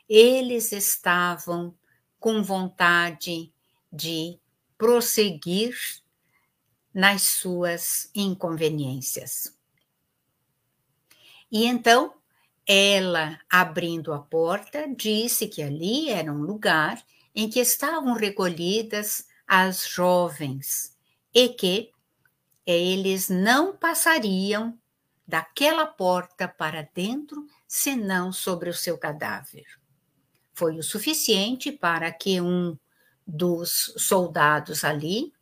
eles 0.08 0.72
estavam 0.72 1.72
com 2.18 2.42
vontade 2.42 3.52
de 3.92 4.40
prosseguir 4.76 5.78
nas 6.92 7.22
suas 7.22 8.10
inconveniências. 8.12 9.56
E 11.48 11.64
então, 11.64 12.14
ela, 12.66 13.38
abrindo 13.48 14.12
a 14.12 14.18
porta, 14.18 14.92
disse 14.96 15.46
que 15.46 15.62
ali 15.62 16.10
era 16.10 16.32
um 16.32 16.42
lugar 16.42 17.00
em 17.32 17.48
que 17.48 17.60
estavam 17.60 18.14
recolhidas 18.14 19.28
as 19.46 19.86
jovens 19.86 20.92
e 21.32 21.50
que 21.50 21.92
eles 22.66 23.28
não 23.28 23.76
passariam 23.76 24.76
daquela 25.26 25.86
porta 25.86 26.46
para 26.46 26.88
dentro 26.94 27.46
senão 27.66 28.32
sobre 28.32 28.70
o 28.70 28.74
seu 28.74 28.96
cadáver. 28.96 29.64
Foi 30.54 30.78
o 30.78 30.82
suficiente 30.82 31.72
para 31.72 32.10
que 32.12 32.40
um 32.40 32.78
dos 33.26 33.92
soldados 33.98 34.84
ali 34.84 35.32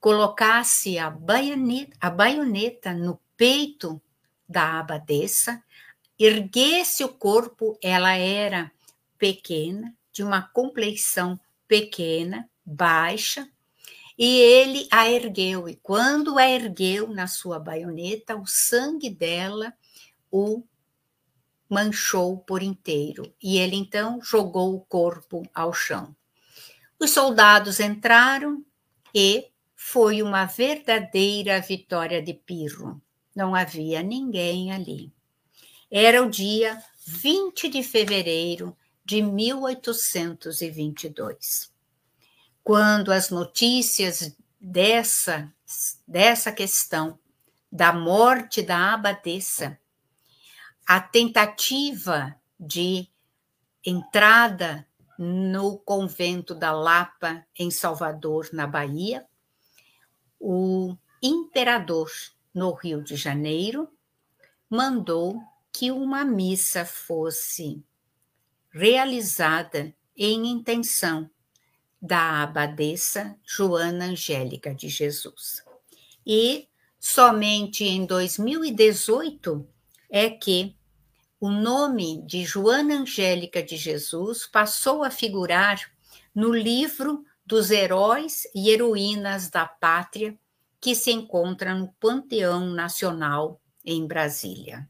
colocasse 0.00 0.98
a 0.98 1.10
baioneta, 1.10 1.96
a 2.00 2.10
baioneta 2.10 2.92
no 2.92 3.20
peito 3.36 4.00
da 4.48 4.80
abadesa, 4.80 5.62
erguesse 6.18 7.04
o 7.04 7.08
corpo, 7.08 7.78
ela 7.82 8.14
era 8.14 8.72
pequena, 9.18 9.94
de 10.10 10.22
uma 10.22 10.42
compleição 10.42 11.38
pequena, 11.68 12.48
baixa, 12.64 13.48
e 14.18 14.38
ele 14.38 14.86
a 14.90 15.10
ergueu, 15.10 15.68
e 15.68 15.76
quando 15.76 16.38
a 16.38 16.48
ergueu 16.48 17.08
na 17.08 17.26
sua 17.26 17.58
baioneta, 17.58 18.34
o 18.36 18.46
sangue 18.46 19.10
dela 19.10 19.72
o 20.30 20.62
manchou 21.68 22.38
por 22.38 22.62
inteiro, 22.62 23.34
e 23.42 23.58
ele 23.58 23.76
então 23.76 24.20
jogou 24.22 24.74
o 24.74 24.80
corpo 24.80 25.42
ao 25.54 25.72
chão. 25.72 26.14
Os 27.00 27.10
soldados 27.10 27.80
entraram 27.80 28.64
e 29.14 29.48
foi 29.74 30.22
uma 30.22 30.44
verdadeira 30.44 31.58
vitória 31.60 32.22
de 32.22 32.34
Pirro. 32.34 33.02
Não 33.34 33.54
havia 33.54 34.02
ninguém 34.02 34.70
ali. 34.70 35.10
Era 35.90 36.22
o 36.22 36.30
dia 36.30 36.78
20 37.04 37.68
de 37.68 37.82
fevereiro 37.82 38.76
de 39.04 39.20
1822. 39.20 41.71
Quando 42.64 43.12
as 43.12 43.30
notícias 43.30 44.36
dessa, 44.60 45.52
dessa 46.06 46.52
questão 46.52 47.18
da 47.70 47.92
morte 47.92 48.62
da 48.62 48.94
abadesa, 48.94 49.78
a 50.86 51.00
tentativa 51.00 52.34
de 52.58 53.08
entrada 53.84 54.86
no 55.18 55.78
convento 55.78 56.54
da 56.54 56.72
Lapa, 56.72 57.44
em 57.58 57.70
Salvador, 57.70 58.48
na 58.52 58.66
Bahia, 58.66 59.26
o 60.38 60.96
imperador, 61.22 62.10
no 62.54 62.72
Rio 62.72 63.02
de 63.02 63.16
Janeiro, 63.16 63.88
mandou 64.68 65.40
que 65.72 65.90
uma 65.90 66.24
missa 66.24 66.84
fosse 66.84 67.82
realizada 68.70 69.94
em 70.16 70.48
intenção 70.48 71.30
da 72.02 72.42
abadesa 72.42 73.36
Joana 73.46 74.06
Angélica 74.06 74.74
de 74.74 74.88
Jesus. 74.88 75.62
E 76.26 76.68
somente 76.98 77.84
em 77.84 78.04
2018 78.04 79.64
é 80.10 80.28
que 80.28 80.76
o 81.40 81.48
nome 81.48 82.20
de 82.26 82.44
Joana 82.44 82.94
Angélica 82.94 83.62
de 83.62 83.76
Jesus 83.76 84.46
passou 84.46 85.04
a 85.04 85.10
figurar 85.10 85.80
no 86.34 86.52
livro 86.52 87.24
dos 87.46 87.70
heróis 87.70 88.48
e 88.52 88.70
heroínas 88.70 89.48
da 89.48 89.66
pátria 89.66 90.36
que 90.80 90.96
se 90.96 91.12
encontra 91.12 91.74
no 91.74 91.92
Panteão 92.00 92.70
Nacional 92.70 93.60
em 93.84 94.06
Brasília. 94.06 94.88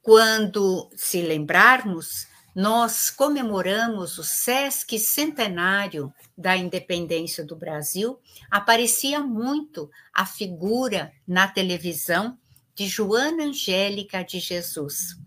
Quando 0.00 0.90
se 0.96 1.22
lembrarmos, 1.22 2.26
nós 2.54 3.10
comemoramos 3.10 4.18
o 4.18 4.24
SESC 4.24 4.98
centenário 4.98 6.12
da 6.36 6.56
independência 6.56 7.44
do 7.44 7.56
Brasil, 7.56 8.20
aparecia 8.50 9.20
muito 9.20 9.90
a 10.12 10.26
figura 10.26 11.12
na 11.26 11.48
televisão 11.48 12.38
de 12.74 12.86
Joana 12.86 13.44
Angélica 13.44 14.22
de 14.22 14.38
Jesus, 14.38 15.18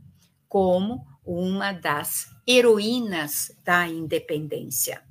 como 0.47 1.05
uma 1.25 1.71
das 1.71 2.27
heroínas 2.47 3.51
da 3.63 3.87
independência. 3.87 5.03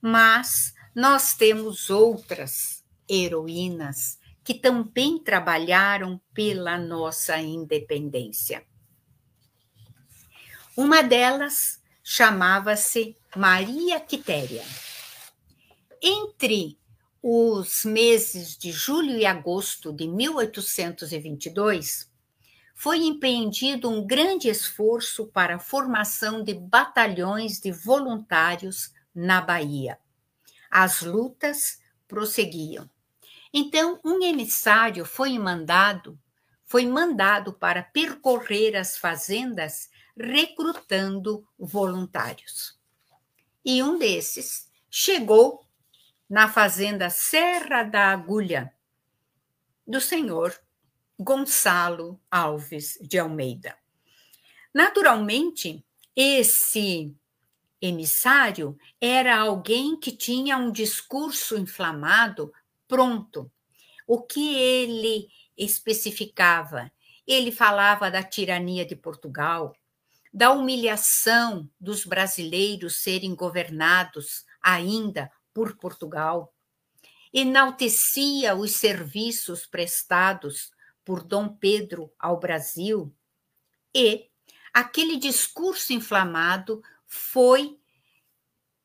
Mas 0.00 0.74
nós 0.94 1.34
temos 1.34 1.90
outras 1.90 2.84
heroínas 3.08 4.18
que 4.44 4.54
também 4.54 5.18
trabalharam 5.18 6.20
pela 6.32 6.78
nossa 6.78 7.36
independência. 7.38 8.64
Uma 10.76 11.02
delas 11.02 11.82
chamava-se 12.04 13.16
Maria 13.34 13.98
Quitéria. 13.98 14.62
Entre 16.02 16.78
os 17.22 17.86
meses 17.86 18.58
de 18.58 18.72
julho 18.72 19.16
e 19.16 19.24
agosto 19.24 19.90
de 19.90 20.06
1822, 20.06 22.12
foi 22.74 22.98
empreendido 22.98 23.88
um 23.88 24.06
grande 24.06 24.50
esforço 24.50 25.26
para 25.28 25.56
a 25.56 25.58
formação 25.58 26.44
de 26.44 26.52
batalhões 26.52 27.58
de 27.58 27.72
voluntários 27.72 28.92
na 29.14 29.40
Bahia. 29.40 29.98
As 30.70 31.00
lutas 31.00 31.80
prosseguiam. 32.06 32.86
Então, 33.50 33.98
um 34.04 34.22
emissário 34.22 35.06
foi 35.06 35.38
mandado, 35.38 36.18
foi 36.66 36.84
mandado 36.84 37.54
para 37.54 37.82
percorrer 37.82 38.76
as 38.76 38.98
fazendas 38.98 39.88
recrutando 40.16 41.46
voluntários. 41.58 42.78
E 43.64 43.82
um 43.82 43.98
desses 43.98 44.70
chegou 44.90 45.66
na 46.28 46.48
fazenda 46.48 47.10
Serra 47.10 47.82
da 47.82 48.12
Agulha, 48.12 48.72
do 49.86 50.00
senhor 50.00 50.58
Gonçalo 51.18 52.20
Alves 52.30 52.98
de 53.00 53.18
Almeida. 53.18 53.76
Naturalmente, 54.74 55.84
esse 56.14 57.14
emissário 57.80 58.76
era 59.00 59.38
alguém 59.38 59.98
que 59.98 60.10
tinha 60.10 60.56
um 60.56 60.72
discurso 60.72 61.56
inflamado 61.56 62.52
pronto. 62.88 63.50
O 64.06 64.22
que 64.22 64.56
ele 64.56 65.28
especificava? 65.56 66.90
Ele 67.26 67.50
falava 67.50 68.10
da 68.10 68.22
tirania 68.22 68.84
de 68.84 68.94
Portugal, 68.94 69.74
da 70.36 70.52
humilhação 70.52 71.66
dos 71.80 72.04
brasileiros 72.04 72.98
serem 72.98 73.34
governados 73.34 74.44
ainda 74.60 75.32
por 75.54 75.78
Portugal, 75.78 76.54
enaltecia 77.32 78.54
os 78.54 78.72
serviços 78.72 79.64
prestados 79.64 80.70
por 81.02 81.24
Dom 81.24 81.48
Pedro 81.48 82.12
ao 82.18 82.38
Brasil 82.38 83.10
e 83.94 84.28
aquele 84.74 85.16
discurso 85.16 85.94
inflamado 85.94 86.82
foi 87.06 87.80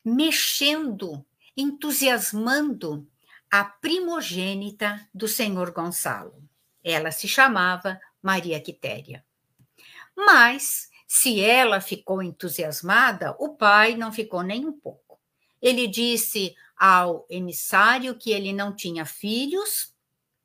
mexendo, 0.05 1.25
entusiasmando 1.57 3.05
a 3.51 3.65
primogênita 3.65 5.05
do 5.13 5.27
senhor 5.27 5.71
Gonçalo. 5.71 6.41
Ela 6.81 7.11
se 7.11 7.27
chamava 7.27 7.99
Maria 8.21 8.61
Quitéria. 8.61 9.25
Mas, 10.15 10.90
se 11.13 11.41
ela 11.41 11.81
ficou 11.81 12.23
entusiasmada, 12.23 13.35
o 13.37 13.49
pai 13.49 13.97
não 13.97 14.13
ficou 14.13 14.41
nem 14.41 14.65
um 14.65 14.71
pouco. 14.71 15.19
Ele 15.61 15.85
disse 15.85 16.55
ao 16.73 17.27
emissário 17.29 18.15
que 18.15 18.31
ele 18.31 18.53
não 18.53 18.73
tinha 18.73 19.03
filhos, 19.05 19.93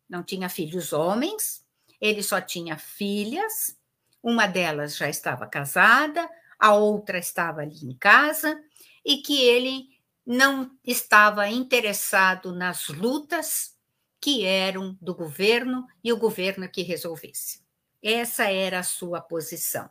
não 0.09 0.24
tinha 0.24 0.48
filhos 0.48 0.92
homens, 0.92 1.64
ele 2.00 2.20
só 2.20 2.40
tinha 2.40 2.76
filhas, 2.76 3.79
uma 4.20 4.48
delas 4.48 4.96
já 4.96 5.09
estava 5.09 5.46
casada, 5.46 6.29
a 6.59 6.74
outra 6.74 7.16
estava 7.16 7.61
ali 7.61 7.85
em 7.85 7.96
casa, 7.96 8.61
e 9.05 9.18
que 9.18 9.40
ele 9.40 9.87
não 10.26 10.76
estava 10.85 11.48
interessado 11.48 12.52
nas 12.52 12.88
lutas 12.88 13.76
que 14.20 14.44
eram 14.44 14.98
do 15.00 15.14
governo 15.14 15.87
e 16.02 16.12
o 16.12 16.18
governo 16.18 16.68
que 16.68 16.83
resolvesse. 16.83 17.64
Essa 18.02 18.50
era 18.50 18.81
a 18.81 18.83
sua 18.83 19.20
posição. 19.20 19.88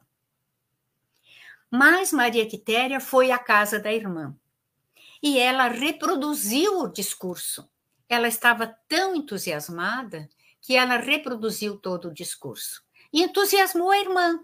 Mas 1.70 2.12
Maria 2.12 2.48
Quitéria 2.48 3.00
foi 3.00 3.32
à 3.32 3.38
casa 3.38 3.80
da 3.80 3.92
irmã 3.92 4.36
e 5.22 5.40
ela 5.40 5.68
reproduziu 5.68 6.80
o 6.80 6.88
discurso. 6.88 7.70
Ela 8.08 8.28
estava 8.28 8.68
tão 8.88 9.16
entusiasmada 9.16 10.30
que 10.62 10.76
ela 10.76 10.98
reproduziu 10.98 11.78
todo 11.78 12.10
o 12.10 12.14
discurso 12.14 12.84
e 13.12 13.24
entusiasmou 13.24 13.90
a 13.90 14.00
irmã. 14.00 14.40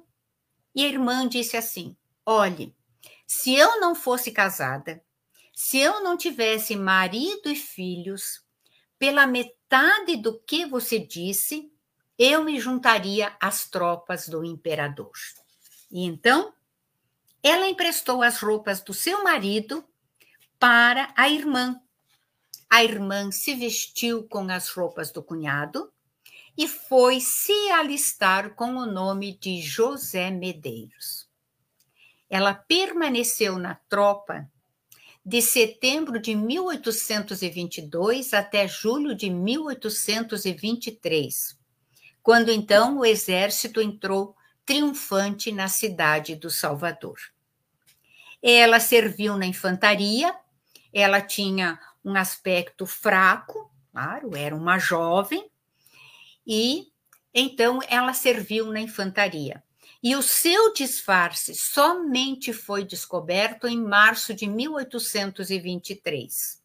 E 0.74 0.86
a 0.86 0.88
irmã 0.88 1.28
disse 1.28 1.56
assim: 1.56 1.96
Olhe, 2.26 2.76
se 3.28 3.54
eu 3.54 3.80
não 3.80 3.94
fosse 3.94 4.32
casada, 4.32 5.04
se 5.54 5.78
eu 5.78 6.02
não 6.04 6.18
tivesse 6.18 6.76
marido 6.76 7.50
e 7.50 7.56
filhos, 7.56 8.44
pela 8.98 9.28
metade 9.28 10.18
do 10.18 10.40
que 10.40 10.66
você 10.66 10.98
disse, 10.98 11.72
eu 12.18 12.44
me 12.44 12.60
juntaria 12.60 13.36
às 13.40 13.70
tropas 13.70 14.28
do 14.28 14.44
imperador. 14.44 15.12
E 15.92 16.06
então, 16.06 16.54
ela 17.44 17.68
emprestou 17.68 18.22
as 18.22 18.40
roupas 18.40 18.82
do 18.82 18.94
seu 18.94 19.24
marido 19.24 19.84
para 20.60 21.12
a 21.16 21.28
irmã. 21.30 21.82
A 22.70 22.84
irmã 22.84 23.32
se 23.32 23.56
vestiu 23.56 24.28
com 24.28 24.52
as 24.52 24.70
roupas 24.70 25.12
do 25.12 25.24
cunhado 25.24 25.92
e 26.58 26.68
foi 26.68 27.20
se 27.20 27.54
alistar 27.72 28.56
com 28.56 28.76
o 28.76 28.86
nome 28.86 29.38
de 29.38 29.62
José 29.62 30.30
Medeiros. 30.30 31.30
Ela 32.30 32.54
permaneceu 32.54 33.58
na 33.58 33.76
tropa 33.90 34.48
de 35.26 35.42
setembro 35.42 36.20
de 36.20 36.36
1822 36.36 38.34
até 38.34 38.68
julho 38.68 39.16
de 39.16 39.30
1823, 39.30 41.58
quando 42.24 42.50
então 42.50 43.00
o 43.00 43.06
exército 43.06 43.80
entrou 43.82 44.36
triunfante 44.72 45.52
na 45.52 45.68
cidade 45.68 46.34
do 46.34 46.50
Salvador. 46.50 47.20
Ela 48.42 48.80
serviu 48.80 49.36
na 49.36 49.46
infantaria, 49.46 50.34
ela 50.94 51.20
tinha 51.20 51.78
um 52.06 52.16
aspecto 52.16 52.86
fraco, 52.86 53.70
claro, 53.92 54.34
era 54.34 54.56
uma 54.56 54.80
jovem, 54.80 55.52
e 56.48 56.88
então 57.34 57.82
ela 57.90 58.14
serviu 58.14 58.68
na 58.68 58.80
infantaria. 58.80 59.62
E 60.02 60.16
o 60.16 60.22
seu 60.22 60.72
disfarce 60.72 61.54
somente 61.54 62.54
foi 62.54 62.86
descoberto 62.86 63.68
em 63.68 63.78
março 63.78 64.34
de 64.34 64.48
1823. 64.48 66.64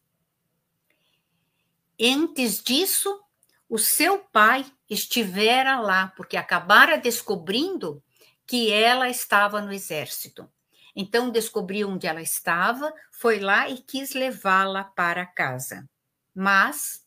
Antes 1.99 2.63
disso, 2.63 3.21
o 3.69 3.77
seu 3.77 4.19
pai 4.19 4.65
estivera 4.89 5.79
lá, 5.79 6.07
porque 6.15 6.37
acabara 6.37 6.97
descobrindo 6.97 8.01
que 8.45 8.71
ela 8.71 9.09
estava 9.09 9.61
no 9.61 9.73
exército. 9.73 10.49
Então 10.95 11.29
descobriu 11.29 11.89
onde 11.89 12.07
ela 12.07 12.21
estava, 12.21 12.91
foi 13.11 13.39
lá 13.39 13.69
e 13.69 13.77
quis 13.77 14.13
levá-la 14.13 14.83
para 14.83 15.25
casa. 15.25 15.87
Mas 16.33 17.05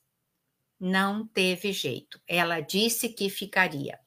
não 0.79 1.27
teve 1.27 1.73
jeito. 1.73 2.21
Ela 2.27 2.61
disse 2.61 3.09
que 3.09 3.29
ficaria. 3.29 3.99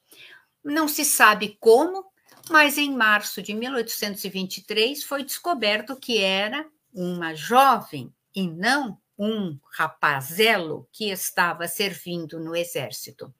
Não 0.62 0.88
se 0.88 1.04
sabe 1.04 1.56
como, 1.60 2.06
mas 2.48 2.78
em 2.78 2.94
março 2.94 3.42
de 3.42 3.52
1823 3.52 5.02
foi 5.04 5.24
descoberto 5.24 5.96
que 5.96 6.18
era 6.18 6.66
uma 6.92 7.34
jovem 7.34 8.14
e 8.34 8.48
não 8.48 8.98
um 9.18 9.58
rapazelo 9.72 10.88
que 10.92 11.10
estava 11.10 11.68
servindo 11.68 12.40
no 12.40 12.54
exército. 12.54 13.32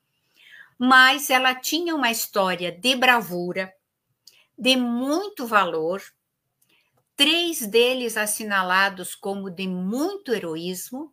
Mas 0.79 1.31
ela 1.31 1.55
tinha 1.55 1.95
uma 1.95 2.11
história 2.11 2.71
de 2.73 2.97
bravura, 2.97 3.73
de 4.57 4.77
muito 4.77 5.47
valor, 5.47 6.03
três 7.17 7.67
deles 7.67 8.17
assinalados 8.17 9.15
como 9.15 9.51
de 9.51 9.67
muito 9.67 10.33
heroísmo, 10.33 11.13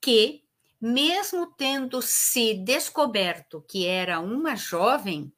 que, 0.00 0.44
mesmo 0.80 1.46
tendo 1.46 2.00
se 2.00 2.54
descoberto 2.54 3.64
que 3.68 3.86
era 3.86 4.20
uma 4.20 4.54
jovem, 4.54 5.32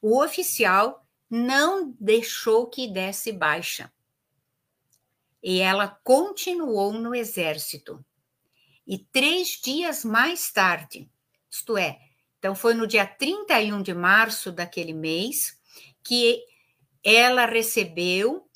o 0.00 0.22
oficial 0.22 1.06
não 1.28 1.94
deixou 2.00 2.66
que 2.66 2.88
desse 2.88 3.30
baixa. 3.30 3.92
E 5.42 5.60
ela 5.60 5.88
continuou 5.88 6.92
no 6.92 7.14
exército. 7.14 8.04
E 8.86 8.98
três 8.98 9.60
dias 9.62 10.04
mais 10.04 10.50
tarde, 10.50 11.08
isto 11.50 11.76
é, 11.78 12.00
então 12.38 12.54
foi 12.54 12.74
no 12.74 12.86
dia 12.86 13.06
31 13.06 13.82
de 13.82 13.94
março 13.94 14.50
daquele 14.50 14.94
mês, 14.94 15.58
que 16.02 16.42
ela 17.04 17.46
recebeu 17.46 18.48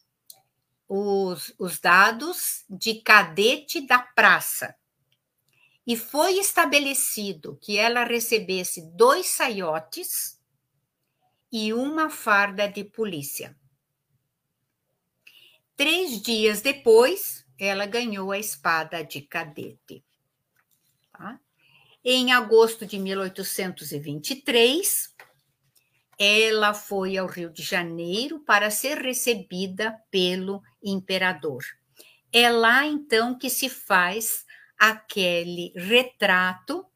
os, 0.89 1.55
os 1.59 1.79
dados 1.79 2.65
de 2.69 2.97
cadete 2.97 3.87
da 3.87 3.99
praça. 3.99 4.75
E 5.87 5.97
foi 5.97 6.39
estabelecido 6.39 7.59
que 7.61 7.77
ela 7.77 8.05
recebesse 8.05 8.91
dois 8.97 9.27
saiotes 9.27 10.41
e 11.53 11.75
uma 11.75 12.09
farda 12.09 12.67
de 12.67 12.85
polícia. 12.85 13.57
Três 15.77 16.23
dias 16.23 16.61
depois, 16.61 17.45
ela 17.59 17.85
ganhou 17.85 18.31
a 18.31 18.39
espada 18.39 19.03
de 19.03 19.23
cadete. 19.23 20.05
Tá? 21.13 21.41
Em 22.05 22.33
agosto 22.33 22.87
de 22.87 22.97
1823, 22.99 25.13
ela 26.17 26.73
foi 26.75 27.17
ao 27.17 27.27
Rio 27.27 27.51
de 27.51 27.63
Janeiro 27.63 28.39
para 28.41 28.71
ser 28.71 28.99
recebida 28.99 29.99
pelo 30.11 30.63
imperador. 30.83 31.65
É 32.33 32.51
lá 32.51 32.87
então 32.87 33.37
que 33.37 33.51
se 33.51 33.69
faz 33.69 34.45
aquele 34.79 35.73
retrato 35.75 36.87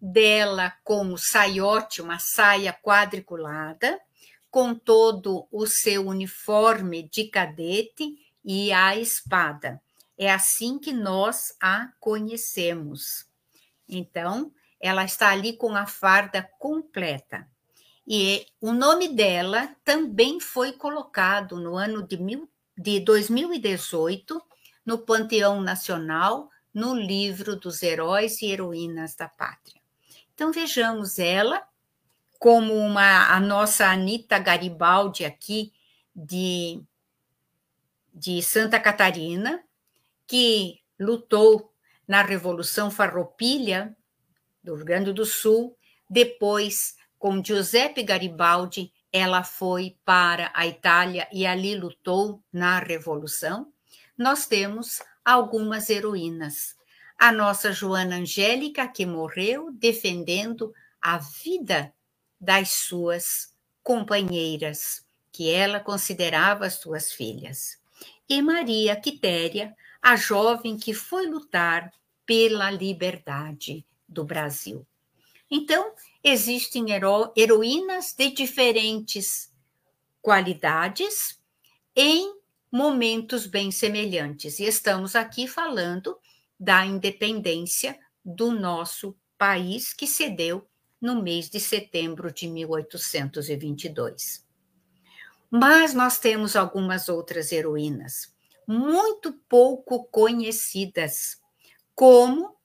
dela 0.00 0.72
com 0.82 1.12
o 1.12 1.18
saiote, 1.18 2.00
uma 2.00 2.18
saia 2.18 2.72
quadriculada, 2.72 4.00
com 4.50 4.74
todo 4.74 5.46
o 5.50 5.66
seu 5.66 6.06
uniforme 6.06 7.08
de 7.08 7.24
cadete 7.24 8.21
e 8.44 8.72
a 8.72 8.96
espada. 8.96 9.80
É 10.16 10.30
assim 10.30 10.78
que 10.78 10.92
nós 10.92 11.54
a 11.60 11.88
conhecemos. 11.98 13.26
Então, 13.88 14.52
ela 14.80 15.04
está 15.04 15.30
ali 15.30 15.56
com 15.56 15.74
a 15.74 15.86
farda 15.86 16.42
completa. 16.58 17.48
E 18.06 18.46
o 18.60 18.72
nome 18.72 19.08
dela 19.08 19.74
também 19.84 20.40
foi 20.40 20.72
colocado 20.72 21.60
no 21.60 21.76
ano 21.76 22.06
de, 22.06 22.16
mil, 22.16 22.48
de 22.76 23.00
2018 23.00 24.42
no 24.84 24.98
Panteão 24.98 25.60
Nacional, 25.60 26.50
no 26.74 26.94
livro 26.94 27.54
dos 27.54 27.82
Heróis 27.82 28.42
e 28.42 28.46
Heroínas 28.46 29.14
da 29.14 29.28
Pátria. 29.28 29.80
Então 30.34 30.50
vejamos 30.50 31.18
ela 31.18 31.62
como 32.38 32.74
uma 32.74 33.32
a 33.32 33.38
nossa 33.38 33.86
Anita 33.86 34.38
Garibaldi 34.38 35.24
aqui 35.24 35.72
de, 36.14 36.82
de 38.12 38.42
Santa 38.42 38.78
Catarina, 38.78 39.62
que 40.26 40.80
lutou 40.98 41.72
na 42.06 42.22
Revolução 42.22 42.90
Farroupilha 42.90 43.96
do 44.62 44.74
Rio 44.74 44.84
Grande 44.84 45.12
do 45.12 45.24
Sul, 45.24 45.76
depois 46.08 46.94
com 47.18 47.42
Giuseppe 47.42 48.02
Garibaldi, 48.02 48.92
ela 49.12 49.42
foi 49.42 49.96
para 50.04 50.50
a 50.54 50.66
Itália 50.66 51.28
e 51.32 51.46
ali 51.46 51.74
lutou 51.74 52.42
na 52.52 52.78
Revolução. 52.78 53.72
Nós 54.16 54.46
temos 54.46 55.02
algumas 55.24 55.88
heroínas 55.90 56.76
a 57.22 57.30
nossa 57.30 57.70
Joana 57.70 58.16
Angélica, 58.16 58.88
que 58.88 59.06
morreu 59.06 59.70
defendendo 59.70 60.74
a 61.00 61.18
vida 61.18 61.94
das 62.40 62.70
suas 62.70 63.54
companheiras, 63.80 65.06
que 65.30 65.48
ela 65.48 65.78
considerava 65.78 66.68
suas 66.68 67.12
filhas. 67.12 67.78
E 68.28 68.40
Maria 68.40 68.96
Quitéria, 68.96 69.74
a 70.00 70.16
jovem 70.16 70.76
que 70.76 70.94
foi 70.94 71.26
lutar 71.26 71.92
pela 72.24 72.70
liberdade 72.70 73.84
do 74.08 74.24
Brasil. 74.24 74.86
Então, 75.50 75.92
existem 76.24 76.92
hero 76.92 77.32
heroínas 77.36 78.14
de 78.14 78.30
diferentes 78.30 79.52
qualidades 80.20 81.38
em 81.94 82.34
momentos 82.70 83.46
bem 83.46 83.70
semelhantes. 83.70 84.58
E 84.58 84.64
estamos 84.64 85.14
aqui 85.14 85.46
falando 85.46 86.18
da 86.58 86.86
independência 86.86 87.98
do 88.24 88.50
nosso 88.50 89.14
país, 89.36 89.92
que 89.92 90.06
cedeu 90.06 90.66
no 91.00 91.20
mês 91.20 91.50
de 91.50 91.60
setembro 91.60 92.32
de 92.32 92.48
1822. 92.48 94.41
Mas 95.54 95.92
nós 95.92 96.18
temos 96.18 96.56
algumas 96.56 97.10
outras 97.10 97.52
heroínas 97.52 98.32
muito 98.66 99.32
pouco 99.48 100.04
conhecidas, 100.04 101.38
como 101.94 102.56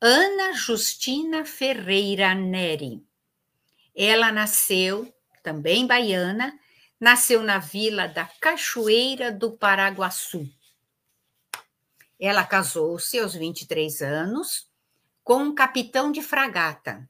Ana 0.00 0.52
Justina 0.52 1.46
Ferreira 1.46 2.34
Neri. 2.34 3.02
Ela 3.96 4.30
nasceu, 4.30 5.10
também 5.42 5.86
baiana, 5.86 6.52
nasceu 7.00 7.42
na 7.42 7.58
vila 7.58 8.06
da 8.06 8.26
Cachoeira 8.38 9.32
do 9.32 9.56
Paraguaçu, 9.56 10.46
ela 12.18 12.44
casou-se 12.44 13.18
aos 13.18 13.34
23 13.34 14.00
anos 14.02 14.70
com 15.22 15.42
um 15.42 15.54
capitão 15.54 16.12
de 16.12 16.22
fragata. 16.22 17.08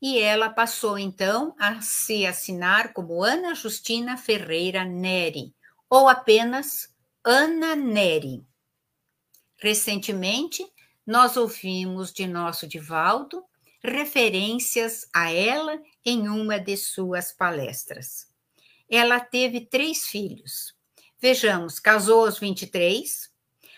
E 0.00 0.18
ela 0.18 0.48
passou 0.48 0.98
então 0.98 1.54
a 1.58 1.80
se 1.80 2.24
assinar 2.24 2.92
como 2.92 3.22
Ana 3.22 3.54
Justina 3.54 4.16
Ferreira 4.16 4.84
Neri, 4.84 5.54
ou 5.90 6.08
apenas 6.08 6.94
Ana 7.24 7.74
Neri. 7.74 8.46
Recentemente, 9.56 10.64
nós 11.04 11.36
ouvimos 11.36 12.12
de 12.12 12.26
nosso 12.26 12.66
Divaldo 12.66 13.44
referências 13.82 15.08
a 15.14 15.30
ela 15.32 15.80
em 16.04 16.28
uma 16.28 16.58
de 16.58 16.76
suas 16.76 17.32
palestras. 17.32 18.26
Ela 18.88 19.20
teve 19.20 19.66
três 19.66 20.06
filhos. 20.06 20.74
Vejamos, 21.20 21.78
casou 21.78 22.26
aos 22.26 22.38
23, 22.38 23.30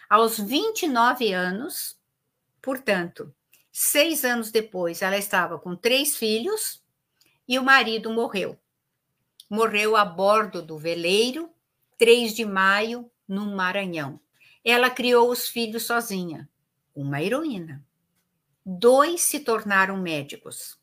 aos 0.08 0.38
29 0.38 1.32
anos, 1.32 1.98
portanto, 2.60 3.34
seis 3.72 4.24
anos 4.24 4.50
depois, 4.50 5.02
ela 5.02 5.16
estava 5.16 5.56
com 5.58 5.76
três 5.76 6.16
filhos 6.16 6.82
e 7.46 7.56
o 7.58 7.64
marido 7.64 8.10
morreu. 8.10 8.58
Morreu 9.48 9.96
a 9.96 10.04
bordo 10.04 10.60
do 10.62 10.76
veleiro, 10.78 11.50
3 11.98 12.34
de 12.34 12.44
maio, 12.44 13.10
no 13.26 13.46
Maranhão. 13.54 14.20
Ela 14.64 14.88
criou 14.88 15.28
os 15.30 15.48
filhos 15.48 15.84
sozinha, 15.84 16.48
uma 16.94 17.20
heroína. 17.20 17.84
Dois 18.64 19.22
se 19.22 19.40
tornaram 19.40 19.96
médicos. 19.96 20.78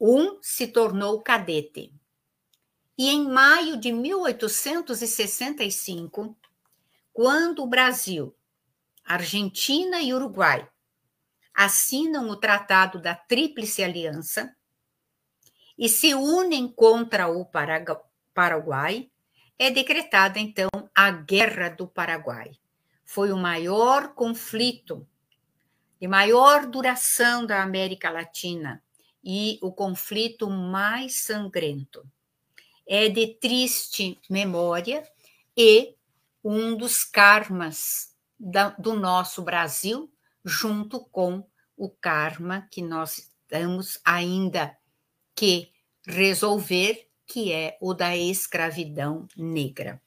Um 0.00 0.38
se 0.42 0.66
tornou 0.66 1.22
cadete. 1.22 1.94
E 2.98 3.08
em 3.08 3.28
maio 3.28 3.76
de 3.76 3.92
1865, 3.92 6.36
quando 7.12 7.62
o 7.62 7.66
Brasil, 7.66 8.34
Argentina 9.04 10.00
e 10.00 10.12
Uruguai 10.12 10.68
assinam 11.54 12.28
o 12.28 12.36
Tratado 12.36 13.00
da 13.00 13.14
Tríplice 13.14 13.82
Aliança 13.82 14.54
e 15.78 15.88
se 15.88 16.14
unem 16.14 16.68
contra 16.68 17.28
o 17.28 17.46
Paraguai, 18.34 19.10
é 19.58 19.70
decretada 19.70 20.38
então 20.38 20.68
a 20.94 21.10
Guerra 21.10 21.68
do 21.68 21.86
Paraguai. 21.86 22.52
Foi 23.04 23.32
o 23.32 23.36
maior 23.36 24.14
conflito 24.14 25.06
de 26.00 26.08
maior 26.08 26.66
duração 26.66 27.46
da 27.46 27.62
América 27.62 28.10
Latina 28.10 28.82
e 29.22 29.58
o 29.62 29.70
conflito 29.70 30.50
mais 30.50 31.22
sangrento. 31.22 32.04
É 32.84 33.08
de 33.08 33.28
triste 33.34 34.18
memória 34.28 35.08
e 35.56 35.94
um 36.42 36.76
dos 36.76 37.04
karmas 37.04 38.16
da, 38.38 38.70
do 38.70 38.94
nosso 38.94 39.42
Brasil, 39.42 40.11
junto 40.44 41.00
com 41.00 41.44
o 41.76 41.88
karma 41.88 42.68
que 42.70 42.82
nós 42.82 43.18
estamos 43.18 43.98
ainda 44.04 44.76
que 45.34 45.72
resolver, 46.06 47.08
que 47.26 47.50
é 47.52 47.76
o 47.80 47.92
da 47.94 48.16
escravidão 48.16 49.26
negra. 49.36 50.00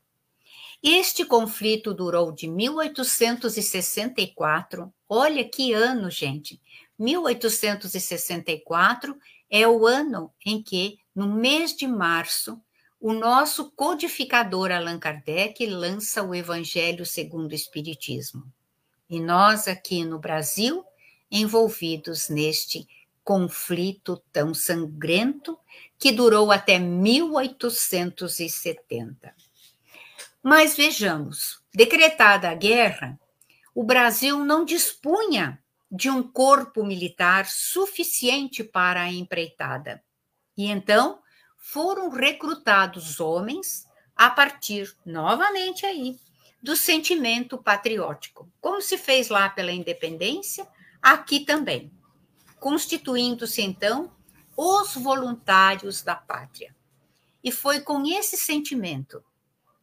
Este 0.84 1.24
conflito 1.26 1.94
durou 1.94 2.32
de 2.32 2.48
1864, 2.48 4.94
olha 5.10 5.44
que 5.44 5.74
ano, 5.74 6.10
gente, 6.12 6.62
1864 7.00 9.18
é 9.50 9.68
o 9.68 9.88
ano 9.88 10.32
em 10.46 10.62
que, 10.62 11.00
no 11.14 11.34
mês 11.34 11.76
de 11.76 11.88
março, 11.88 12.62
o 13.00 13.14
nosso 13.14 13.72
codificador 13.72 14.72
Allan 14.72 15.00
Kardec 15.00 15.66
lança 15.66 16.24
o 16.24 16.34
Evangelho 16.34 17.06
segundo 17.06 17.52
o 17.52 17.56
Espiritismo. 17.56 18.44
E 19.10 19.20
nós 19.20 19.68
aqui 19.68 20.04
no 20.04 20.20
Brasil, 20.20 20.84
envolvidos 21.30 22.30
neste 22.30 22.88
conflito 23.24 24.22
tão 24.32 24.52
sangrento 24.54 25.60
que 25.98 26.12
durou 26.12 26.52
até 26.52 26.78
1870. 26.78 29.34
Mas 30.44 30.76
vejamos, 30.76 31.64
decretada 31.74 32.50
a 32.50 32.54
guerra, 32.54 33.20
o 33.74 33.84
Brasil 33.84 34.46
não 34.46 34.64
dispunha 34.64 35.60
de 35.92 36.08
um 36.10 36.24
corpo 36.24 36.84
militar 36.84 37.48
suficiente 37.48 38.64
para 38.64 39.02
a 39.02 39.12
empreitada. 39.12 40.04
E 40.58 40.68
então 40.68 41.20
foram 41.58 42.10
recrutados 42.10 43.20
homens 43.20 43.86
a 44.16 44.30
partir 44.30 44.96
novamente 45.06 45.86
aí 45.86 46.18
do 46.66 46.76
sentimento 46.76 47.60
patriótico, 47.60 48.52
como 48.60 48.82
se 48.82 48.98
fez 48.98 49.30
lá 49.30 49.48
pela 49.48 49.72
independência, 49.72 50.68
aqui 51.00 51.42
também, 51.46 51.92
constituindo-se 52.60 53.62
então 53.62 54.12
os 54.58 54.96
voluntários 54.96 56.02
da 56.02 56.16
pátria. 56.16 56.76
E 57.44 57.52
foi 57.52 57.82
com 57.82 58.04
esse 58.08 58.36
sentimento 58.36 59.24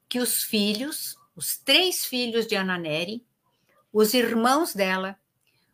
que 0.09 0.18
os 0.18 0.42
filhos, 0.42 1.16
os 1.37 1.57
três 1.57 2.05
filhos 2.05 2.49
de 2.49 2.57
Ananeri, 2.57 3.25
os 3.92 4.12
irmãos 4.12 4.75
dela, 4.75 5.16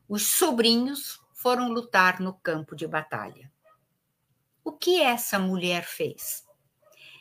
os 0.07 0.27
sobrinhos 0.27 1.23
foram 1.33 1.73
lutar 1.73 2.21
no 2.21 2.35
campo 2.35 2.77
de 2.77 2.87
batalha. 2.87 3.51
O 4.63 4.73
que 4.73 5.01
essa 5.01 5.39
mulher 5.39 5.87
fez? 5.87 6.47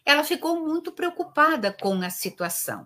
Ela 0.04 0.26
ficou 0.26 0.60
muito 0.60 0.92
preocupada 0.92 1.72
com 1.72 2.02
a 2.02 2.10
situação. 2.10 2.86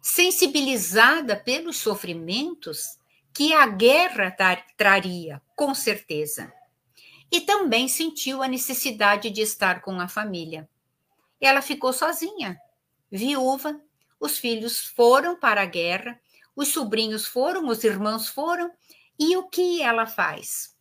Sensibilizada 0.00 1.36
pelos 1.36 1.76
sofrimentos 1.76 2.98
que 3.32 3.52
a 3.52 3.66
guerra 3.66 4.34
traria, 4.76 5.42
com 5.54 5.74
certeza. 5.74 6.52
E 7.30 7.40
também 7.40 7.88
sentiu 7.88 8.42
a 8.42 8.48
necessidade 8.48 9.30
de 9.30 9.42
estar 9.42 9.82
com 9.82 10.00
a 10.00 10.08
família. 10.08 10.68
Ela 11.40 11.62
ficou 11.62 11.92
sozinha, 11.92 12.58
viúva, 13.10 13.80
os 14.18 14.38
filhos 14.38 14.78
foram 14.78 15.38
para 15.38 15.62
a 15.62 15.66
guerra 15.66 16.18
os 16.58 16.72
sobrinhos 16.72 17.24
foram, 17.24 17.68
os 17.68 17.84
irmãos 17.84 18.28
foram, 18.28 18.68
e 19.16 19.36
o 19.36 19.48
que 19.48 19.80
ela 19.80 20.06
faz? 20.06 20.76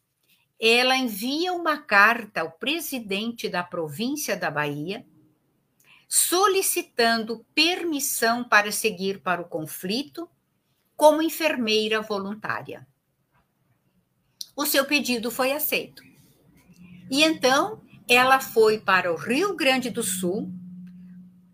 Ela 0.60 0.98
envia 0.98 1.54
uma 1.54 1.78
carta 1.78 2.42
ao 2.42 2.52
presidente 2.52 3.48
da 3.48 3.62
província 3.62 4.36
da 4.36 4.50
Bahia, 4.50 5.06
solicitando 6.08 7.46
permissão 7.54 8.44
para 8.44 8.72
seguir 8.72 9.22
para 9.22 9.42
o 9.42 9.50
conflito 9.50 10.28
como 10.96 11.22
enfermeira 11.22 12.02
voluntária. 12.02 12.88
O 14.56 14.66
seu 14.66 14.86
pedido 14.86 15.30
foi 15.30 15.52
aceito. 15.52 16.02
E 17.12 17.22
então 17.24 17.84
ela 18.08 18.40
foi 18.40 18.80
para 18.80 19.14
o 19.14 19.18
Rio 19.18 19.54
Grande 19.56 19.90
do 19.90 20.02
Sul, 20.02 20.50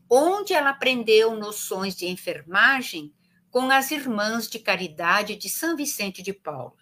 onde 0.10 0.54
ela 0.54 0.70
aprendeu 0.70 1.36
noções 1.36 1.96
de 1.96 2.06
enfermagem 2.06 3.12
com 3.50 3.72
as 3.72 3.90
Irmãs 3.92 4.48
de 4.48 4.60
Caridade 4.60 5.36
de 5.36 5.50
São 5.50 5.76
Vicente 5.76 6.22
de 6.22 6.32
Paula. 6.32 6.78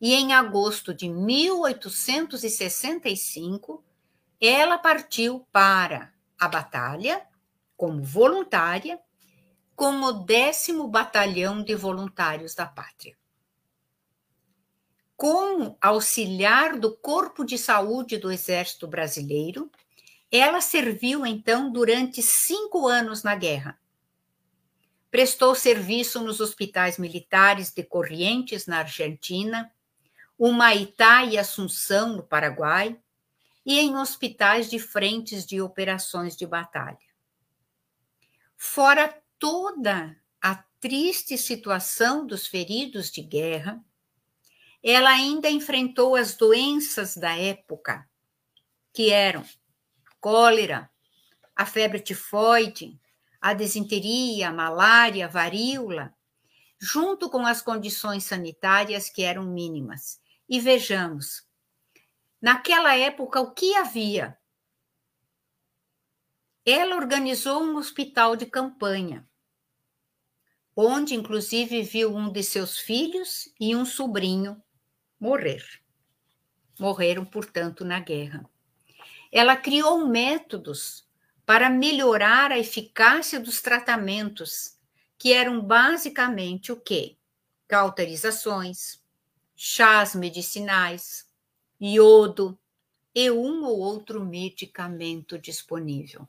E 0.00 0.14
em 0.14 0.32
agosto 0.34 0.94
de 0.94 1.08
1865, 1.08 3.82
ela 4.40 4.78
partiu 4.78 5.44
para 5.50 6.14
a 6.38 6.48
batalha 6.48 7.26
como 7.76 8.02
voluntária 8.02 8.98
com 9.74 10.00
o 10.02 10.12
décimo 10.12 10.88
batalhão 10.88 11.62
de 11.62 11.74
voluntários 11.74 12.54
da 12.54 12.66
pátria. 12.66 13.16
Com 15.16 15.76
auxiliar 15.80 16.78
do 16.78 16.96
Corpo 16.96 17.44
de 17.44 17.58
Saúde 17.58 18.18
do 18.18 18.30
Exército 18.30 18.86
Brasileiro, 18.86 19.70
ela 20.30 20.60
serviu 20.60 21.24
então 21.24 21.70
durante 21.70 22.22
cinco 22.22 22.86
anos 22.86 23.22
na 23.22 23.34
guerra 23.34 23.78
Prestou 25.16 25.54
serviço 25.54 26.20
nos 26.20 26.40
hospitais 26.40 26.98
militares 26.98 27.72
de 27.72 27.82
Corrientes, 27.82 28.66
na 28.66 28.80
Argentina, 28.80 29.72
Humaitá 30.38 31.24
e 31.24 31.38
Assunção, 31.38 32.16
no 32.16 32.22
Paraguai, 32.22 32.98
e 33.66 33.80
em 33.80 33.96
hospitais 33.96 34.70
de 34.70 34.78
frentes 34.78 35.44
de 35.44 35.60
operações 35.60 36.36
de 36.36 36.46
batalha. 36.46 36.96
Fora 38.56 39.20
toda 39.40 40.16
a 40.40 40.54
triste 40.80 41.36
situação 41.36 42.24
dos 42.24 42.46
feridos 42.46 43.10
de 43.10 43.20
guerra, 43.20 43.84
ela 44.80 45.10
ainda 45.10 45.50
enfrentou 45.50 46.14
as 46.14 46.36
doenças 46.36 47.16
da 47.16 47.36
época, 47.36 48.08
que 48.92 49.10
eram 49.10 49.44
cólera, 50.20 50.88
a 51.54 51.66
febre 51.66 51.98
tifoide, 51.98 52.96
a 53.40 53.52
desinteria, 53.52 54.48
a 54.48 54.52
malária, 54.52 55.26
a 55.26 55.28
varíola, 55.28 56.14
junto 56.78 57.28
com 57.28 57.44
as 57.44 57.60
condições 57.60 58.22
sanitárias 58.22 59.08
que 59.08 59.22
eram 59.22 59.44
mínimas. 59.44 60.20
E 60.48 60.60
vejamos, 60.60 61.45
naquela 62.46 62.96
época, 62.96 63.40
o 63.40 63.50
que 63.50 63.74
havia? 63.74 64.38
Ela 66.64 66.94
organizou 66.94 67.60
um 67.60 67.76
hospital 67.76 68.36
de 68.36 68.46
campanha, 68.46 69.28
onde, 70.76 71.16
inclusive, 71.16 71.82
viu 71.82 72.14
um 72.14 72.30
de 72.30 72.44
seus 72.44 72.78
filhos 72.78 73.52
e 73.58 73.74
um 73.74 73.84
sobrinho 73.84 74.62
morrer. 75.18 75.64
Morreram, 76.78 77.24
portanto, 77.24 77.84
na 77.84 77.98
guerra. 77.98 78.48
Ela 79.32 79.56
criou 79.56 80.06
métodos 80.06 81.04
para 81.44 81.68
melhorar 81.68 82.52
a 82.52 82.58
eficácia 82.60 83.40
dos 83.40 83.60
tratamentos, 83.60 84.78
que 85.18 85.32
eram 85.32 85.60
basicamente 85.60 86.70
o 86.70 86.80
quê? 86.80 87.16
Cauterizações, 87.66 89.02
chás 89.56 90.14
medicinais, 90.14 91.25
iodo 91.80 92.58
e 93.14 93.30
um 93.30 93.64
ou 93.64 93.78
outro 93.78 94.24
medicamento 94.24 95.38
disponível. 95.38 96.28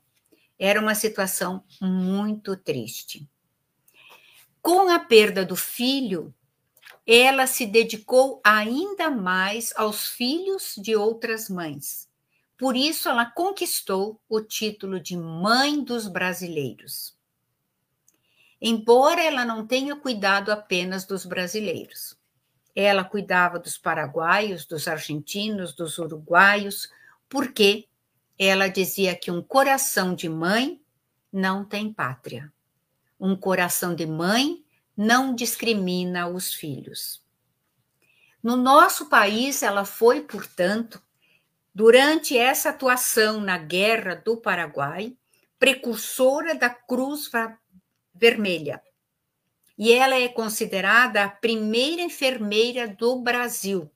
Era 0.58 0.80
uma 0.80 0.94
situação 0.94 1.64
muito 1.80 2.56
triste. 2.56 3.28
Com 4.60 4.88
a 4.90 4.98
perda 4.98 5.44
do 5.44 5.56
filho, 5.56 6.34
ela 7.06 7.46
se 7.46 7.64
dedicou 7.64 8.40
ainda 8.44 9.10
mais 9.10 9.72
aos 9.76 10.08
filhos 10.08 10.74
de 10.76 10.96
outras 10.96 11.48
mães 11.48 12.08
por 12.58 12.76
isso, 12.76 13.08
ela 13.08 13.24
conquistou 13.24 14.20
o 14.28 14.40
título 14.40 14.98
de 14.98 15.16
Mãe 15.16 15.80
dos 15.80 16.08
Brasileiros. 16.08 17.16
Embora 18.60 19.22
ela 19.22 19.44
não 19.44 19.64
tenha 19.64 19.94
cuidado 19.94 20.50
apenas 20.50 21.04
dos 21.04 21.24
brasileiros, 21.24 22.17
ela 22.80 23.02
cuidava 23.02 23.58
dos 23.58 23.76
paraguaios, 23.76 24.64
dos 24.64 24.86
argentinos, 24.86 25.74
dos 25.74 25.98
uruguaios, 25.98 26.88
porque 27.28 27.88
ela 28.38 28.68
dizia 28.68 29.16
que 29.16 29.32
um 29.32 29.42
coração 29.42 30.14
de 30.14 30.28
mãe 30.28 30.80
não 31.32 31.64
tem 31.64 31.92
pátria. 31.92 32.52
Um 33.18 33.34
coração 33.34 33.96
de 33.96 34.06
mãe 34.06 34.64
não 34.96 35.34
discrimina 35.34 36.28
os 36.28 36.54
filhos. 36.54 37.20
No 38.40 38.56
nosso 38.56 39.08
país, 39.08 39.64
ela 39.64 39.84
foi, 39.84 40.20
portanto, 40.20 41.02
durante 41.74 42.38
essa 42.38 42.68
atuação 42.68 43.40
na 43.40 43.58
Guerra 43.58 44.14
do 44.14 44.36
Paraguai, 44.36 45.16
precursora 45.58 46.54
da 46.54 46.70
Cruz 46.70 47.28
Vermelha. 48.14 48.80
E 49.78 49.92
ela 49.92 50.16
é 50.16 50.28
considerada 50.28 51.22
a 51.22 51.28
primeira 51.28 52.02
enfermeira 52.02 52.88
do 52.88 53.20
Brasil. 53.20 53.88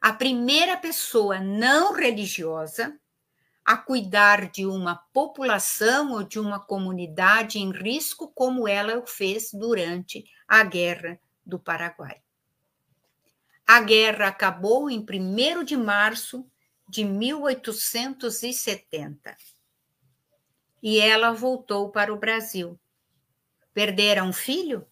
A 0.00 0.14
primeira 0.14 0.78
pessoa 0.78 1.38
não 1.38 1.92
religiosa 1.92 2.98
a 3.62 3.76
cuidar 3.76 4.50
de 4.50 4.64
uma 4.64 4.96
população 5.12 6.12
ou 6.12 6.22
de 6.22 6.40
uma 6.40 6.58
comunidade 6.58 7.58
em 7.58 7.70
risco, 7.70 8.32
como 8.34 8.66
ela 8.66 8.98
o 8.98 9.06
fez 9.06 9.50
durante 9.52 10.24
a 10.48 10.64
Guerra 10.64 11.20
do 11.44 11.58
Paraguai. 11.58 12.22
A 13.66 13.80
guerra 13.80 14.28
acabou 14.28 14.88
em 14.90 14.98
1 14.98 15.64
de 15.64 15.76
março 15.76 16.50
de 16.88 17.04
1870 17.04 19.36
e 20.82 20.98
ela 20.98 21.30
voltou 21.30 21.90
para 21.90 22.10
o 22.12 22.18
Brasil. 22.18 22.80
Perdera 23.80 24.22
um 24.22 24.30
filho? 24.30 24.86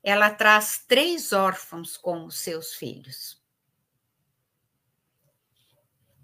Ela 0.00 0.30
traz 0.30 0.84
três 0.86 1.32
órfãos 1.32 1.96
como 1.96 2.30
seus 2.30 2.72
filhos. 2.72 3.42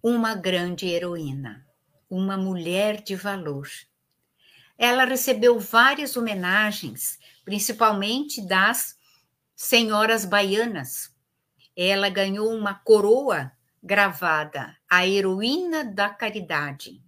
Uma 0.01 0.37
grande 0.37 0.87
heroína, 0.87 1.67
uma 2.09 2.37
mulher 2.37 3.03
de 3.03 3.17
valor. 3.17 3.69
Ela 4.79 5.05
recebeu 5.05 5.59
várias 5.59 6.17
homenagens, 6.17 7.19
principalmente 7.45 8.41
das 8.41 8.97
senhoras 9.57 10.25
baianas, 10.25 11.13
ela 11.75 12.09
ganhou 12.09 12.55
uma 12.55 12.73
coroa 12.73 13.51
gravada, 13.83 14.77
a 14.89 15.09
heroína 15.09 15.85
da 15.85 16.09
caridade, 16.09 17.03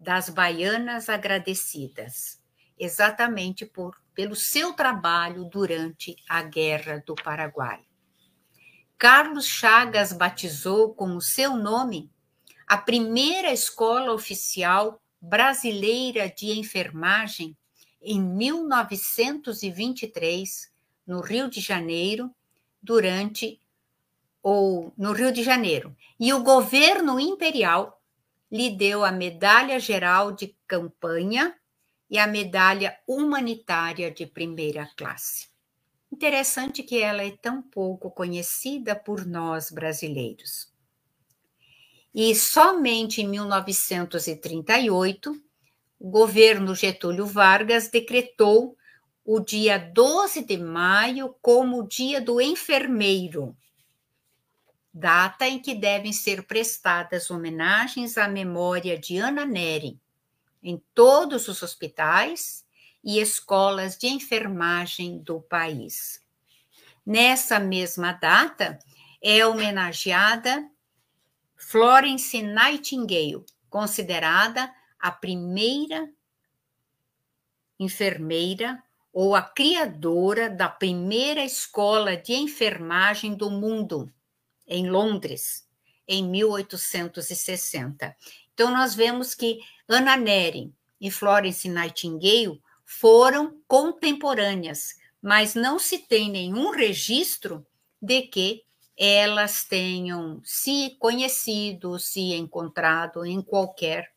das 0.00 0.30
baianas 0.30 1.10
agradecidas, 1.10 2.37
exatamente 2.78 3.66
por, 3.66 3.96
pelo 4.14 4.34
seu 4.34 4.72
trabalho 4.72 5.44
durante 5.44 6.16
a 6.28 6.42
Guerra 6.42 7.02
do 7.06 7.14
Paraguai. 7.14 7.80
Carlos 8.96 9.46
Chagas 9.46 10.12
batizou 10.12 10.94
com 10.94 11.16
o 11.16 11.20
seu 11.20 11.56
nome 11.56 12.10
a 12.66 12.76
primeira 12.76 13.52
escola 13.52 14.12
oficial 14.12 15.00
brasileira 15.20 16.28
de 16.28 16.58
enfermagem 16.58 17.56
em 18.00 18.20
1923, 18.20 20.72
no 21.06 21.20
Rio 21.20 21.48
de 21.48 21.60
Janeiro, 21.60 22.34
durante 22.82 23.60
ou 24.42 24.92
no 24.96 25.12
Rio 25.12 25.32
de 25.32 25.42
Janeiro, 25.42 25.96
e 26.18 26.32
o 26.32 26.42
governo 26.42 27.18
imperial 27.18 28.00
lhe 28.50 28.70
deu 28.70 29.04
a 29.04 29.12
medalha 29.12 29.78
geral 29.78 30.32
de 30.32 30.56
campanha 30.66 31.54
e 32.10 32.18
a 32.18 32.26
medalha 32.26 32.98
humanitária 33.06 34.10
de 34.10 34.26
primeira 34.26 34.90
classe. 34.96 35.46
Interessante 36.10 36.82
que 36.82 37.02
ela 37.02 37.22
é 37.22 37.30
tão 37.30 37.60
pouco 37.60 38.10
conhecida 38.10 38.96
por 38.96 39.26
nós 39.26 39.70
brasileiros. 39.70 40.72
E 42.14 42.34
somente 42.34 43.20
em 43.20 43.28
1938, 43.28 45.38
o 46.00 46.10
governo 46.10 46.74
Getúlio 46.74 47.26
Vargas 47.26 47.88
decretou 47.88 48.74
o 49.22 49.40
dia 49.40 49.76
12 49.76 50.42
de 50.44 50.56
maio 50.56 51.36
como 51.42 51.80
o 51.80 51.86
Dia 51.86 52.18
do 52.18 52.40
Enfermeiro, 52.40 53.54
data 54.92 55.46
em 55.46 55.60
que 55.60 55.74
devem 55.74 56.14
ser 56.14 56.46
prestadas 56.46 57.30
homenagens 57.30 58.16
à 58.16 58.26
memória 58.26 58.98
de 58.98 59.18
Ana 59.18 59.44
Neri 59.44 60.00
em 60.62 60.82
todos 60.94 61.48
os 61.48 61.62
hospitais 61.62 62.64
e 63.02 63.20
escolas 63.20 63.96
de 63.96 64.08
enfermagem 64.08 65.18
do 65.18 65.40
país. 65.40 66.22
Nessa 67.04 67.58
mesma 67.58 68.12
data, 68.12 68.78
é 69.22 69.44
homenageada 69.46 70.70
Florence 71.56 72.40
Nightingale, 72.42 73.44
considerada 73.68 74.72
a 74.98 75.10
primeira 75.10 76.08
enfermeira 77.78 78.82
ou 79.12 79.34
a 79.34 79.42
criadora 79.42 80.50
da 80.50 80.68
primeira 80.68 81.44
escola 81.44 82.16
de 82.16 82.34
enfermagem 82.34 83.34
do 83.34 83.50
mundo, 83.50 84.12
em 84.66 84.88
Londres, 84.88 85.66
em 86.06 86.24
1860. 86.28 88.16
Então, 88.58 88.72
nós 88.72 88.92
vemos 88.92 89.36
que 89.36 89.60
Anna 89.88 90.16
Neri 90.16 90.74
e 91.00 91.12
Florence 91.12 91.68
Nightingale 91.68 92.60
foram 92.84 93.56
contemporâneas, 93.68 94.96
mas 95.22 95.54
não 95.54 95.78
se 95.78 95.96
tem 95.96 96.28
nenhum 96.28 96.72
registro 96.72 97.64
de 98.02 98.22
que 98.22 98.64
elas 98.96 99.62
tenham 99.62 100.40
se 100.42 100.96
conhecido, 100.98 102.00
se 102.00 102.34
encontrado 102.34 103.24
em 103.24 103.40
qualquer 103.40 104.12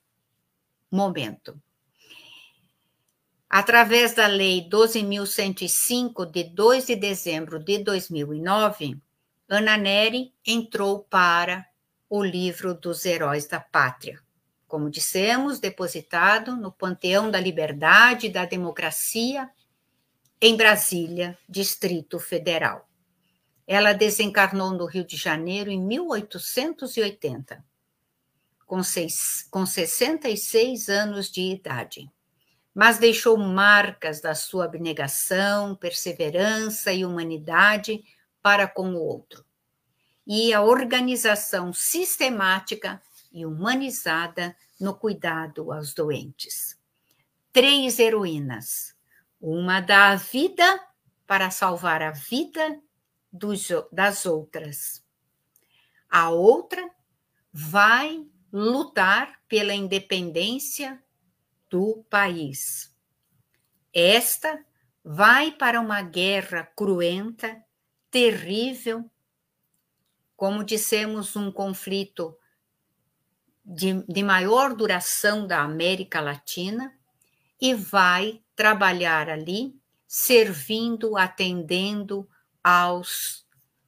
momento. 0.90 1.62
Através 3.48 4.16
da 4.16 4.26
Lei 4.26 4.68
12.105, 4.68 6.26
de 6.26 6.46
2 6.46 6.88
de 6.88 6.96
dezembro 6.96 7.60
de 7.60 7.78
2009, 7.84 9.00
Ana 9.48 9.78
Neri 9.78 10.34
entrou 10.44 11.04
para 11.04 11.64
o 12.10 12.24
livro 12.24 12.74
dos 12.74 13.06
heróis 13.06 13.46
da 13.46 13.60
pátria. 13.60 14.20
Como 14.72 14.90
dissemos, 14.90 15.60
depositado 15.60 16.56
no 16.56 16.72
Panteão 16.72 17.30
da 17.30 17.42
Liberdade 17.42 18.28
e 18.28 18.30
da 18.30 18.46
Democracia, 18.46 19.50
em 20.40 20.56
Brasília, 20.56 21.38
Distrito 21.50 22.18
Federal. 22.18 22.90
Ela 23.68 23.92
desencarnou 23.92 24.72
no 24.72 24.86
Rio 24.86 25.06
de 25.06 25.18
Janeiro 25.18 25.70
em 25.70 25.78
1880, 25.78 27.62
com, 28.66 28.82
seis, 28.82 29.46
com 29.52 29.66
66 29.66 30.88
anos 30.88 31.30
de 31.30 31.42
idade, 31.52 32.10
mas 32.74 32.98
deixou 32.98 33.36
marcas 33.36 34.22
da 34.22 34.34
sua 34.34 34.64
abnegação, 34.64 35.76
perseverança 35.76 36.94
e 36.94 37.04
humanidade 37.04 38.02
para 38.42 38.70
com 38.70 38.94
o 38.94 39.04
outro. 39.04 39.44
E 40.26 40.54
a 40.54 40.62
organização 40.62 41.74
sistemática 41.74 43.02
e 43.32 43.46
humanizada 43.46 44.56
no 44.80 44.96
cuidado 44.96 45.72
aos 45.72 45.94
doentes. 45.94 46.80
Três 47.54 48.00
heroínas. 48.00 48.96
Uma 49.40 49.80
dá 49.80 50.10
a 50.10 50.16
vida 50.16 50.80
para 51.26 51.50
salvar 51.50 52.02
a 52.02 52.12
vida 52.12 52.82
dos, 53.32 53.70
das 53.92 54.26
outras. 54.26 55.04
A 56.10 56.30
outra 56.30 56.90
vai 57.54 58.26
lutar 58.52 59.40
pela 59.48 59.74
independência 59.74 61.02
do 61.70 62.06
país. 62.10 62.94
Esta 63.94 64.64
vai 65.04 65.52
para 65.52 65.80
uma 65.80 66.02
guerra 66.02 66.64
cruenta 66.76 67.64
terrível, 68.10 69.10
como 70.36 70.64
dissemos, 70.64 71.36
um 71.36 71.52
conflito 71.52 72.38
de, 73.64 74.04
de 74.04 74.24
maior 74.24 74.76
duração 74.76 75.46
da 75.46 75.62
América 75.62 76.20
Latina, 76.20 76.94
e 77.60 77.74
vai 77.76 78.42
trabalhar 78.56 79.30
ali, 79.30 79.76
servindo, 80.08 81.16
atendendo 81.16 82.28
aos 82.64 83.46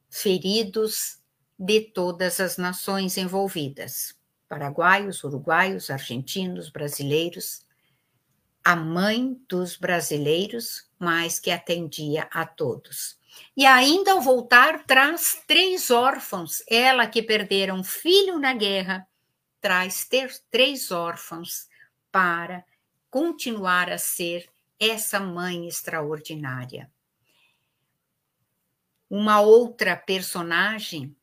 feridos 0.09 1.19
de 1.57 1.81
todas 1.81 2.39
as 2.39 2.57
nações 2.57 3.17
envolvidas 3.17 4.15
paraguaios, 4.53 5.23
uruguaios, 5.23 5.89
argentinos, 5.89 6.69
brasileiros, 6.69 7.65
a 8.63 8.75
mãe 8.75 9.35
dos 9.49 9.75
brasileiros, 9.75 10.87
mas 10.99 11.39
que 11.39 11.49
atendia 11.49 12.29
a 12.31 12.45
todos. 12.45 13.17
E 13.57 13.65
ainda 13.65 14.11
ao 14.11 14.21
voltar, 14.21 14.85
traz 14.85 15.41
três 15.47 15.89
órfãos. 15.89 16.61
Ela 16.69 17.07
que 17.07 17.23
perdera 17.23 17.73
um 17.73 17.83
filho 17.83 18.37
na 18.37 18.53
guerra, 18.53 19.07
traz 19.63 20.03
ter 20.03 20.29
três 20.51 20.91
órfãos 20.91 21.69
para 22.11 22.65
continuar 23.09 23.89
a 23.89 23.97
ser 23.97 24.49
essa 24.77 25.21
mãe 25.21 25.69
extraordinária. 25.69 26.91
Uma 29.09 29.39
outra 29.39 29.95
personagem, 29.95 31.15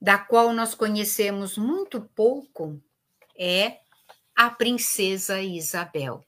da 0.00 0.18
qual 0.18 0.52
nós 0.52 0.74
conhecemos 0.74 1.56
muito 1.56 2.00
pouco, 2.00 2.82
é 3.38 3.78
a 4.34 4.50
princesa 4.50 5.40
Isabel. 5.40 6.26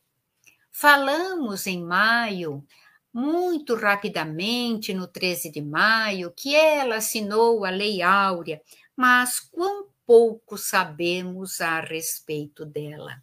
Falamos 0.71 1.67
em 1.67 1.83
maio, 1.83 2.65
muito 3.13 3.75
rapidamente, 3.75 4.95
no 4.95 5.09
13 5.09 5.51
de 5.51 5.61
maio, 5.61 6.31
que 6.31 6.55
ela 6.55 6.97
assinou 6.97 7.65
a 7.65 7.71
Lei 7.71 8.03
Áurea, 8.03 8.63
mas 8.97 9.41
quão 9.41 9.89
pouco 10.11 10.59
sabemos 10.59 11.61
a 11.61 11.79
respeito 11.79 12.67
dela. 12.67 13.23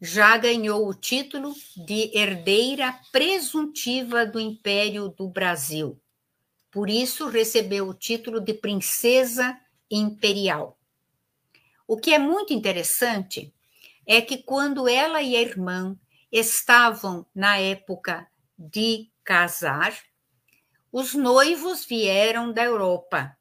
já 0.00 0.36
ganhou 0.36 0.88
o 0.88 0.94
título 0.94 1.54
de 1.76 2.10
herdeira 2.12 2.92
presuntiva 3.12 4.26
do 4.26 4.40
Império 4.40 5.10
do 5.10 5.28
Brasil. 5.28 6.01
Por 6.72 6.88
isso, 6.88 7.28
recebeu 7.28 7.86
o 7.86 7.94
título 7.94 8.40
de 8.40 8.54
princesa 8.54 9.60
imperial. 9.90 10.78
O 11.86 11.98
que 11.98 12.14
é 12.14 12.18
muito 12.18 12.54
interessante 12.54 13.54
é 14.06 14.22
que 14.22 14.38
quando 14.38 14.88
ela 14.88 15.20
e 15.20 15.36
a 15.36 15.42
irmã 15.42 15.94
estavam 16.32 17.26
na 17.34 17.58
época 17.58 18.26
de 18.58 19.10
casar, 19.22 19.94
os 20.90 21.14
noivos 21.14 21.84
vieram 21.84 22.50
da 22.50 22.64
Europa, 22.64 23.36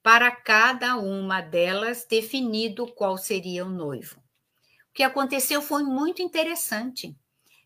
para 0.00 0.30
cada 0.30 0.96
uma 0.96 1.40
delas 1.40 2.06
definido 2.08 2.86
qual 2.86 3.18
seria 3.18 3.66
o 3.66 3.68
noivo. 3.68 4.20
O 4.90 4.92
que 4.94 5.02
aconteceu 5.02 5.60
foi 5.60 5.82
muito 5.82 6.22
interessante. 6.22 7.16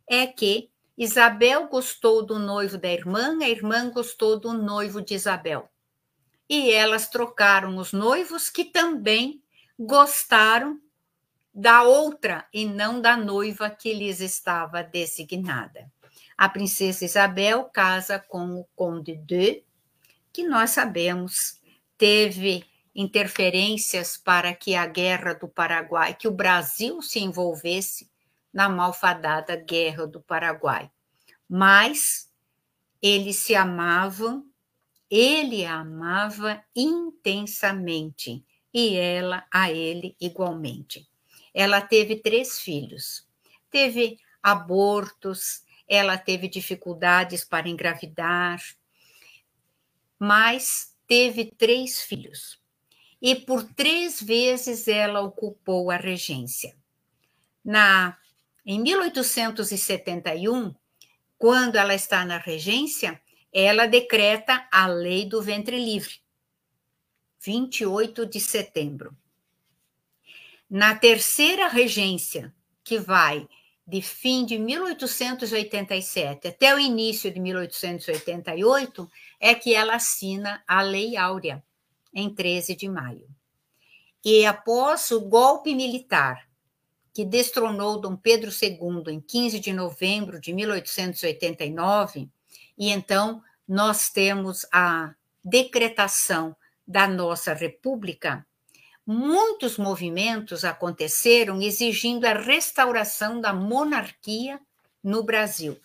É 0.09 0.27
que 0.27 0.70
Isabel 1.01 1.67
gostou 1.67 2.23
do 2.23 2.39
noivo 2.39 2.77
da 2.77 2.93
irmã, 2.93 3.39
a 3.41 3.49
irmã 3.49 3.89
gostou 3.89 4.39
do 4.39 4.53
noivo 4.53 5.01
de 5.01 5.15
Isabel. 5.15 5.67
E 6.47 6.71
elas 6.71 7.09
trocaram 7.09 7.79
os 7.79 7.91
noivos 7.91 8.51
que 8.51 8.67
também 8.67 9.43
gostaram 9.79 10.79
da 11.55 11.85
outra 11.85 12.47
e 12.53 12.67
não 12.67 13.01
da 13.01 13.17
noiva 13.17 13.71
que 13.71 13.95
lhes 13.95 14.21
estava 14.21 14.83
designada. 14.83 15.91
A 16.37 16.51
princesa 16.51 17.07
Isabel 17.07 17.65
casa 17.73 18.19
com 18.19 18.61
o 18.61 18.67
conde 18.77 19.17
de, 19.17 19.65
que 20.31 20.47
nós 20.47 20.69
sabemos 20.69 21.59
teve 21.97 22.63
interferências 22.95 24.19
para 24.19 24.53
que 24.53 24.75
a 24.75 24.85
guerra 24.85 25.33
do 25.33 25.49
Paraguai, 25.49 26.13
que 26.13 26.29
o 26.29 26.31
Brasil 26.31 27.01
se 27.01 27.21
envolvesse 27.21 28.10
na 28.53 28.69
malfadada 28.69 29.57
guerra 29.57 30.07
do 30.07 30.21
Paraguai. 30.21 30.91
Mas 31.49 32.31
eles 33.03 33.37
se 33.37 33.55
amavam, 33.55 34.47
ele 35.11 35.65
a 35.65 35.81
amava 35.81 36.63
intensamente 36.75 38.45
e 38.73 38.97
ela 38.97 39.47
a 39.53 39.71
ele 39.71 40.17
igualmente. 40.21 41.09
Ela 41.53 41.81
teve 41.81 42.17
três 42.17 42.61
filhos. 42.61 43.29
Teve 43.71 44.19
abortos, 44.43 45.65
ela 45.89 46.17
teve 46.17 46.49
dificuldades 46.49 47.45
para 47.45 47.69
engravidar, 47.69 48.63
mas 50.19 50.97
teve 51.07 51.47
três 51.47 52.01
filhos. 52.01 52.61
E 53.21 53.35
por 53.35 53.65
três 53.75 54.23
vezes 54.23 54.87
ela 54.87 55.21
ocupou 55.21 55.91
a 55.91 55.97
regência. 55.97 56.77
Na 57.65 58.17
em 58.65 58.81
1871, 58.81 60.75
quando 61.39 61.77
ela 61.77 61.95
está 61.95 62.25
na 62.25 62.39
regência, 62.39 63.21
ela 63.53 63.87
decreta 63.87 64.69
a 64.71 64.87
lei 64.87 65.27
do 65.27 65.41
ventre 65.43 65.83
livre. 65.83 66.15
28 67.41 68.27
de 68.27 68.39
setembro. 68.39 69.17
Na 70.69 70.95
terceira 70.95 71.67
regência, 71.69 72.55
que 72.85 72.99
vai 72.99 73.49
de 73.87 74.01
fim 74.01 74.45
de 74.45 74.57
1887 74.57 76.47
até 76.47 76.73
o 76.75 76.79
início 76.79 77.33
de 77.33 77.41
1888, 77.41 79.11
é 79.41 79.55
que 79.55 79.75
ela 79.75 79.97
assina 79.97 80.63
a 80.69 80.81
Lei 80.81 81.17
Áurea, 81.17 81.65
em 82.15 82.33
13 82.33 82.77
de 82.77 82.89
maio. 82.89 83.27
E 84.25 84.47
após 84.47 85.11
o 85.11 85.23
golpe 85.23 85.75
militar 85.75 86.50
que 87.13 87.25
destronou 87.25 88.01
Dom 88.01 88.17
Pedro 88.17 88.51
II 88.51 89.13
em 89.13 89.21
15 89.21 89.61
de 89.61 89.73
novembro 89.73 90.41
de 90.41 90.53
1889, 90.53 92.29
e 92.79 92.91
então 92.91 93.43
nós 93.67 94.09
temos 94.09 94.67
a 94.73 95.15
decretação 95.45 96.57
da 96.87 97.07
nossa 97.07 97.55
República, 97.55 98.45
muitos 99.07 99.79
movimentos 99.79 100.65
aconteceram 100.65 101.61
exigindo 101.63 102.25
a 102.25 102.33
restauração 102.33 103.41
da 103.41 103.53
monarquia 103.53 104.61
no 105.03 105.23
Brasil. 105.23 105.81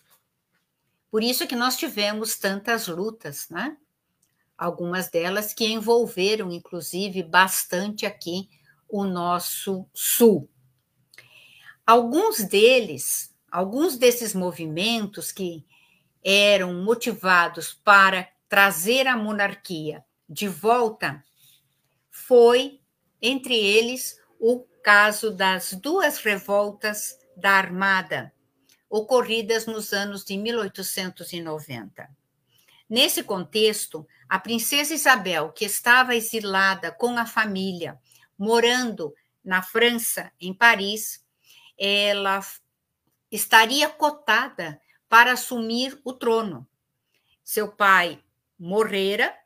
Por 1.10 1.22
isso 1.22 1.46
que 1.46 1.56
nós 1.56 1.76
tivemos 1.76 2.36
tantas 2.36 2.88
lutas, 2.88 3.48
né? 3.48 3.76
Algumas 4.58 5.08
delas 5.08 5.52
que 5.52 5.66
envolveram, 5.66 6.50
inclusive, 6.50 7.22
bastante 7.22 8.04
aqui 8.04 8.48
o 8.88 9.04
nosso 9.04 9.86
sul. 9.94 10.48
Alguns 11.86 12.42
deles, 12.42 13.32
alguns 13.48 13.96
desses 13.96 14.34
movimentos 14.34 15.30
que 15.30 15.64
eram 16.24 16.82
motivados 16.82 17.72
para 17.72 18.28
trazer 18.48 19.06
a 19.06 19.16
monarquia 19.16 20.04
de 20.28 20.48
volta, 20.48 21.24
foi 22.10 22.80
entre 23.22 23.54
eles 23.54 24.18
o 24.40 24.66
caso 24.82 25.30
das 25.30 25.74
duas 25.74 26.18
revoltas 26.18 27.16
da 27.36 27.52
Armada, 27.52 28.32
ocorridas 28.90 29.66
nos 29.66 29.92
anos 29.92 30.24
de 30.24 30.36
1890. 30.36 32.08
Nesse 32.90 33.22
contexto, 33.22 34.06
a 34.28 34.40
princesa 34.40 34.92
Isabel, 34.92 35.52
que 35.52 35.64
estava 35.64 36.16
exilada 36.16 36.90
com 36.90 37.16
a 37.16 37.26
família, 37.26 37.96
morando 38.36 39.14
na 39.44 39.62
França, 39.62 40.32
em 40.40 40.52
Paris, 40.52 41.24
ela 41.78 42.40
estaria 43.30 43.88
cotada 43.88 44.80
para 45.08 45.32
assumir 45.32 46.00
o 46.04 46.12
trono. 46.12 46.66
Seu 47.44 47.70
pai 47.70 48.22
morrera 48.58 49.36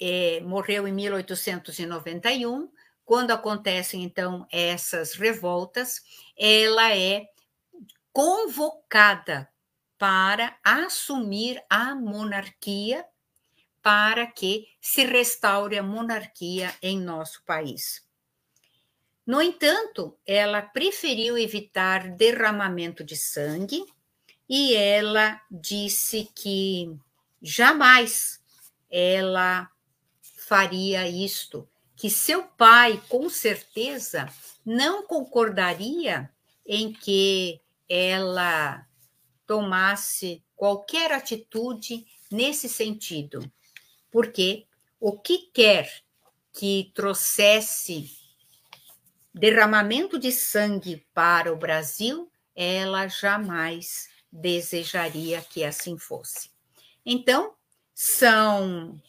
é, 0.00 0.40
morreu 0.40 0.86
em 0.86 0.92
1891. 0.92 2.70
Quando 3.04 3.30
acontecem, 3.30 4.02
então, 4.02 4.46
essas 4.50 5.14
revoltas, 5.14 6.02
ela 6.36 6.94
é 6.94 7.28
convocada 8.12 9.48
para 9.98 10.56
assumir 10.62 11.62
a 11.70 11.94
monarquia, 11.94 13.06
para 13.80 14.26
que 14.26 14.66
se 14.80 15.04
restaure 15.04 15.78
a 15.78 15.82
monarquia 15.82 16.74
em 16.82 17.00
nosso 17.00 17.44
país. 17.44 18.05
No 19.26 19.42
entanto, 19.42 20.16
ela 20.24 20.62
preferiu 20.62 21.36
evitar 21.36 22.08
derramamento 22.10 23.02
de 23.02 23.16
sangue 23.16 23.84
e 24.48 24.72
ela 24.74 25.40
disse 25.50 26.30
que 26.32 26.96
jamais 27.42 28.40
ela 28.88 29.68
faria 30.46 31.08
isto, 31.08 31.68
que 31.96 32.08
seu 32.08 32.44
pai, 32.44 33.02
com 33.08 33.28
certeza, 33.28 34.32
não 34.64 35.04
concordaria 35.04 36.30
em 36.64 36.92
que 36.92 37.60
ela 37.88 38.86
tomasse 39.44 40.40
qualquer 40.54 41.10
atitude 41.10 42.06
nesse 42.30 42.68
sentido, 42.68 43.50
porque 44.10 44.66
o 45.00 45.18
que 45.18 45.50
quer 45.52 46.02
que 46.52 46.90
trouxesse 46.94 48.15
derramamento 49.36 50.18
de 50.18 50.32
sangue 50.32 51.06
para 51.12 51.52
o 51.52 51.56
Brasil, 51.56 52.30
ela 52.54 53.06
jamais 53.06 54.08
desejaria 54.32 55.42
que 55.42 55.62
assim 55.62 55.98
fosse. 55.98 56.50
Então, 57.04 57.54
são 57.94 59.00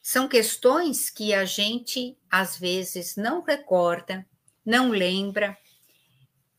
são 0.00 0.28
questões 0.28 1.10
que 1.10 1.34
a 1.34 1.44
gente, 1.44 2.16
às 2.30 2.56
vezes, 2.56 3.16
não 3.16 3.42
recorda, 3.42 4.24
não 4.64 4.90
lembra, 4.90 5.58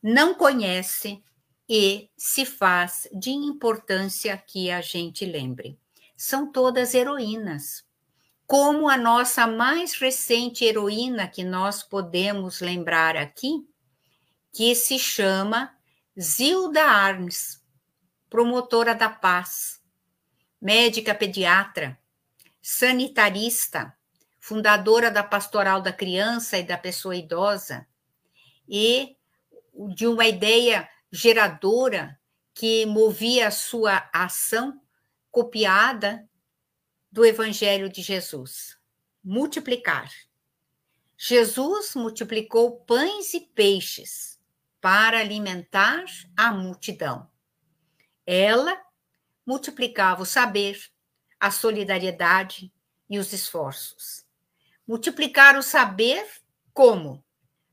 não 0.02 0.34
conhece 0.34 1.22
e 1.66 2.10
se 2.16 2.44
faz 2.44 3.08
de 3.12 3.30
importância 3.30 4.36
que 4.36 4.70
a 4.70 4.82
gente 4.82 5.24
lembre. 5.24 5.78
São 6.14 6.52
todas 6.52 6.94
heroínas. 6.94 7.87
Como 8.48 8.88
a 8.88 8.96
nossa 8.96 9.46
mais 9.46 9.92
recente 9.92 10.64
heroína 10.64 11.28
que 11.28 11.44
nós 11.44 11.82
podemos 11.82 12.62
lembrar 12.62 13.14
aqui, 13.14 13.68
que 14.50 14.74
se 14.74 14.98
chama 14.98 15.76
Zilda 16.18 16.82
Arnes, 16.82 17.62
promotora 18.30 18.94
da 18.94 19.10
paz, 19.10 19.82
médica 20.58 21.14
pediatra, 21.14 21.98
sanitarista, 22.62 23.94
fundadora 24.40 25.10
da 25.10 25.22
Pastoral 25.22 25.82
da 25.82 25.92
Criança 25.92 26.56
e 26.56 26.62
da 26.62 26.78
Pessoa 26.78 27.14
Idosa, 27.14 27.86
e 28.66 29.14
de 29.94 30.06
uma 30.06 30.24
ideia 30.24 30.88
geradora 31.12 32.18
que 32.54 32.86
movia 32.86 33.48
a 33.48 33.50
sua 33.50 34.08
ação 34.10 34.80
copiada 35.30 36.26
do 37.10 37.24
Evangelho 37.24 37.88
de 37.88 38.02
Jesus: 38.02 38.78
multiplicar. 39.22 40.10
Jesus 41.16 41.94
multiplicou 41.94 42.80
pães 42.80 43.34
e 43.34 43.40
peixes 43.40 44.38
para 44.80 45.18
alimentar 45.18 46.04
a 46.36 46.52
multidão. 46.52 47.28
Ela 48.24 48.80
multiplicava 49.44 50.22
o 50.22 50.26
saber, 50.26 50.80
a 51.40 51.50
solidariedade 51.50 52.72
e 53.10 53.18
os 53.18 53.32
esforços. 53.32 54.26
Multiplicar 54.86 55.56
o 55.56 55.62
saber 55.62 56.24
como? 56.72 57.24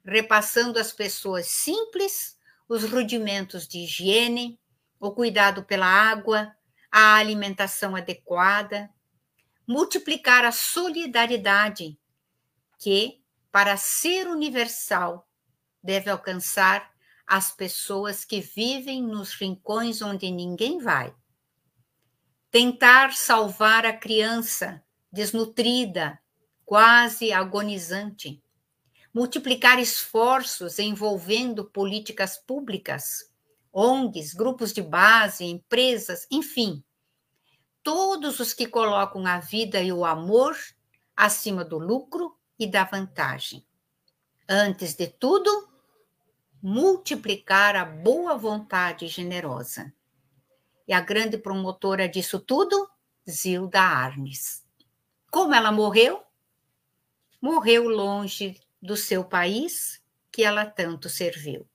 Repassando 0.04 0.80
às 0.80 0.92
pessoas 0.92 1.48
simples 1.48 2.38
os 2.68 2.84
rudimentos 2.84 3.68
de 3.68 3.80
higiene, 3.80 4.60
o 5.00 5.12
cuidado 5.12 5.64
pela 5.64 5.86
água, 5.86 6.56
a 6.92 7.16
alimentação 7.16 7.96
adequada, 7.96 8.90
multiplicar 9.68 10.46
a 10.46 10.52
solidariedade, 10.52 11.98
que, 12.78 13.22
para 13.52 13.78
ser 13.78 14.28
universal, 14.28 15.28
deve 15.84 16.10
alcançar 16.10 16.92
as 17.26 17.52
pessoas 17.52 18.24
que 18.24 18.40
vivem 18.40 19.02
nos 19.02 19.34
rincões 19.34 20.02
onde 20.02 20.30
ninguém 20.30 20.80
vai. 20.80 21.16
Tentar 22.52 23.14
salvar 23.14 23.86
a 23.86 23.94
criança 23.94 24.84
desnutrida, 25.12 26.20
quase 26.66 27.32
agonizante. 27.32 28.42
Multiplicar 29.14 29.80
esforços 29.80 30.78
envolvendo 30.78 31.66
políticas 31.66 32.38
públicas, 32.38 33.32
ONGs, 33.72 34.34
grupos 34.34 34.74
de 34.74 34.82
base, 34.82 35.46
empresas, 35.46 36.28
enfim, 36.30 36.84
todos 37.86 38.40
os 38.40 38.52
que 38.52 38.66
colocam 38.66 39.28
a 39.28 39.40
vida 39.40 39.80
e 39.80 39.94
o 39.94 40.04
amor 40.04 40.58
acima 41.16 41.64
do 41.64 41.78
lucro 41.78 42.36
e 42.58 42.66
da 42.66 42.84
vantagem. 42.84 43.64
Antes 44.50 44.96
de 44.96 45.06
tudo, 45.06 45.70
multiplicar 46.60 47.76
a 47.76 47.86
boa 47.86 48.36
vontade 48.36 49.08
generosa. 49.08 49.94
E 50.88 50.94
a 50.94 51.00
grande 51.00 51.38
promotora 51.38 52.10
disso 52.10 52.40
tudo, 52.40 52.90
Zilda 53.30 53.82
Arnes. 53.82 54.66
Como 55.30 55.54
ela 55.54 55.72
morreu? 55.72 56.24
Morreu 57.40 57.88
longe 57.88 58.60
do 58.82 58.98
seu 58.98 59.24
país 59.24 60.02
que 60.32 60.44
ela 60.44 60.66
tanto 60.66 61.08
serviu. 61.08 61.70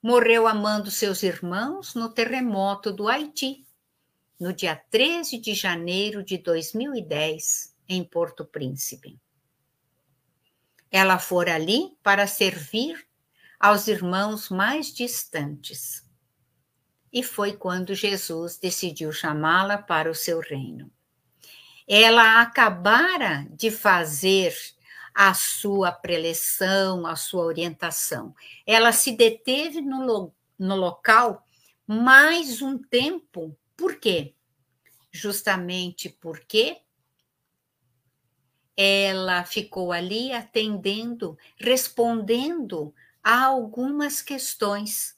Morreu 0.00 0.46
amando 0.46 0.88
seus 0.88 1.24
irmãos 1.24 1.96
no 1.96 2.08
terremoto 2.08 2.92
do 2.92 3.08
Haiti 3.08 3.66
no 4.38 4.52
dia 4.52 4.76
13 4.90 5.38
de 5.38 5.54
janeiro 5.54 6.22
de 6.22 6.38
2010, 6.38 7.74
em 7.88 8.02
Porto 8.02 8.44
Príncipe. 8.44 9.18
Ela 10.90 11.18
fora 11.18 11.54
ali 11.54 11.96
para 12.02 12.26
servir 12.26 13.06
aos 13.58 13.88
irmãos 13.88 14.48
mais 14.48 14.92
distantes. 14.92 16.08
E 17.12 17.22
foi 17.22 17.56
quando 17.56 17.94
Jesus 17.94 18.58
decidiu 18.58 19.12
chamá-la 19.12 19.78
para 19.78 20.10
o 20.10 20.14
seu 20.14 20.40
reino. 20.40 20.90
Ela 21.86 22.40
acabara 22.40 23.46
de 23.50 23.70
fazer 23.70 24.56
a 25.14 25.32
sua 25.32 25.92
preleção, 25.92 27.06
a 27.06 27.14
sua 27.14 27.44
orientação. 27.44 28.34
Ela 28.66 28.90
se 28.90 29.12
deteve 29.12 29.80
no, 29.80 30.32
no 30.58 30.76
local 30.76 31.46
mais 31.86 32.60
um 32.60 32.76
tempo 32.76 33.56
por 33.76 33.96
quê? 33.96 34.34
Justamente 35.12 36.08
porque 36.08 36.80
ela 38.76 39.44
ficou 39.44 39.92
ali 39.92 40.32
atendendo, 40.32 41.38
respondendo 41.56 42.94
a 43.22 43.44
algumas 43.44 44.20
questões 44.20 45.16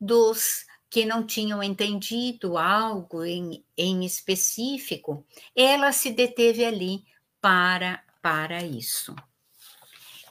dos 0.00 0.64
que 0.90 1.04
não 1.04 1.26
tinham 1.26 1.62
entendido 1.62 2.56
algo 2.56 3.24
em, 3.24 3.64
em 3.76 4.04
específico, 4.04 5.26
ela 5.54 5.92
se 5.92 6.10
deteve 6.10 6.64
ali 6.64 7.04
para, 7.40 8.02
para 8.22 8.64
isso. 8.64 9.14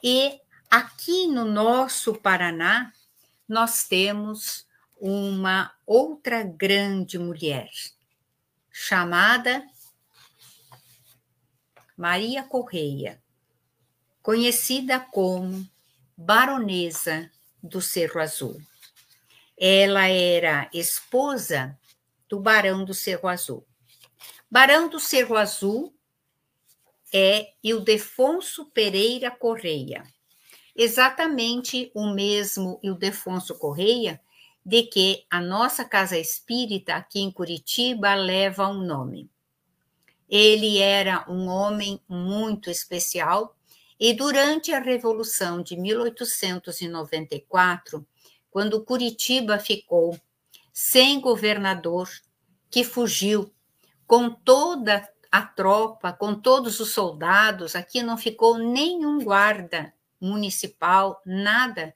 E 0.04 0.40
aqui 0.70 1.28
no 1.28 1.46
nosso 1.46 2.16
Paraná, 2.16 2.92
nós 3.48 3.88
temos 3.88 4.67
uma 5.00 5.74
outra 5.86 6.44
grande 6.44 7.18
mulher, 7.18 7.70
chamada 8.72 9.64
Maria 11.96 12.44
Correia, 12.44 13.22
conhecida 14.22 15.00
como 15.00 15.68
Baronesa 16.16 17.32
do 17.62 17.82
Cerro 17.82 18.20
Azul. 18.20 18.62
Ela 19.58 20.08
era 20.08 20.70
esposa 20.74 21.78
do 22.30 22.40
Barão 22.40 22.86
do 22.86 22.94
Cerro 22.94 23.28
Azul. 23.28 23.66
Barão 24.50 24.88
do 24.90 25.00
Cerro 25.00 25.36
Azul 25.36 25.94
é 27.14 27.54
Ildefonso 27.64 28.66
Pereira 28.72 29.32
Correia. 29.32 30.04
Exatamente 30.76 31.92
o 31.96 32.08
mesmo 32.08 32.80
Ildefonso 32.84 33.58
Correia 33.58 34.22
de 34.68 34.84
que 34.84 35.26
a 35.30 35.40
nossa 35.40 35.86
casa 35.86 36.18
espírita 36.18 36.94
aqui 36.94 37.22
em 37.22 37.32
Curitiba 37.32 38.14
leva 38.16 38.68
um 38.68 38.86
nome. 38.86 39.32
Ele 40.28 40.80
era 40.80 41.24
um 41.30 41.48
homem 41.48 42.02
muito 42.06 42.70
especial 42.70 43.56
e 43.98 44.14
durante 44.14 44.74
a 44.74 44.80
Revolução 44.80 45.64
de 45.64 45.78
1894, 45.78 48.06
quando 48.52 48.84
Curitiba 48.84 49.58
ficou 49.58 50.20
sem 50.74 51.22
governador, 51.22 52.10
que 52.70 52.84
fugiu 52.84 53.50
com 54.06 54.30
toda 54.30 55.10
a 55.32 55.44
tropa, 55.44 56.12
com 56.12 56.36
todos 56.36 56.82
os 56.82 56.92
soldados, 56.92 57.74
aqui 57.74 58.04
não 58.04 58.18
ficou 58.18 58.58
nenhum 58.58 59.24
guarda 59.24 59.94
municipal, 60.20 61.22
nada 61.26 61.96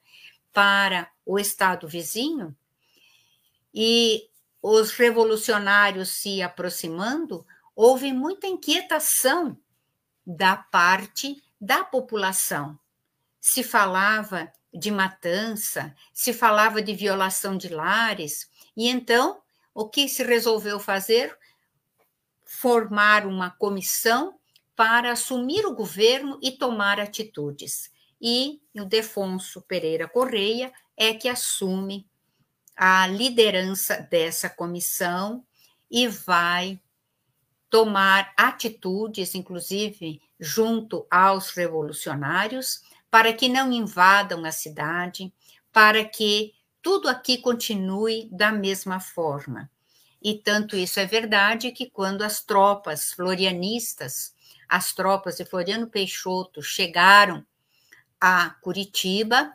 para 0.54 1.12
o 1.26 1.38
estado 1.38 1.86
vizinho, 1.86 2.56
e 3.74 4.30
os 4.62 4.92
revolucionários 4.92 6.10
se 6.10 6.42
aproximando, 6.42 7.46
houve 7.76 8.14
muita 8.14 8.48
inquietação 8.48 9.58
da 10.26 10.56
parte 10.56 11.42
da 11.60 11.84
população. 11.84 12.78
Se 13.40 13.64
falava 13.64 14.52
de 14.74 14.92
matança, 14.92 15.96
se 16.14 16.32
falava 16.32 16.82
de 16.82 16.94
violação 16.94 17.58
de 17.58 17.70
lares, 17.70 18.50
e 18.76 18.88
então 18.88 19.42
o 19.74 19.90
que 19.90 20.08
se 20.08 20.24
resolveu 20.24 20.80
fazer? 20.80 21.38
Formar 22.46 23.26
uma 23.26 23.50
comissão 23.50 24.40
para 24.76 25.12
assumir 25.12 25.66
o 25.66 25.76
governo 25.76 26.40
e 26.42 26.52
tomar 26.52 27.00
atitudes. 27.00 27.92
E 28.22 28.62
o 28.76 28.86
Defonso 28.86 29.62
Pereira 29.62 30.08
Correia 30.08 30.72
é 30.96 31.14
que 31.14 31.28
assume 31.28 32.08
a 32.84 33.06
liderança 33.06 33.98
dessa 34.10 34.50
comissão 34.50 35.46
e 35.92 36.08
vai 36.08 36.82
tomar 37.70 38.34
atitudes, 38.36 39.36
inclusive 39.36 40.20
junto 40.40 41.06
aos 41.12 41.52
revolucionários, 41.52 42.82
para 43.12 43.34
que 43.34 43.48
não 43.48 43.72
invadam 43.72 44.44
a 44.46 44.52
cidade, 44.52 45.32
para 45.72 46.04
que 46.04 46.56
tudo 46.82 47.08
aqui 47.08 47.38
continue 47.38 48.28
da 48.32 48.52
mesma 48.52 49.00
forma. 49.00 49.70
E 50.20 50.34
tanto 50.34 50.76
isso 50.76 51.00
é 51.00 51.06
verdade 51.06 51.72
que 51.72 51.88
quando 51.88 52.24
as 52.24 52.44
tropas 52.44 53.12
florianistas, 53.14 54.34
as 54.68 54.92
tropas 54.92 55.38
de 55.38 55.46
Floriano 55.46 55.86
Peixoto 55.86 56.64
chegaram 56.64 57.46
a 58.20 58.50
Curitiba, 58.50 59.54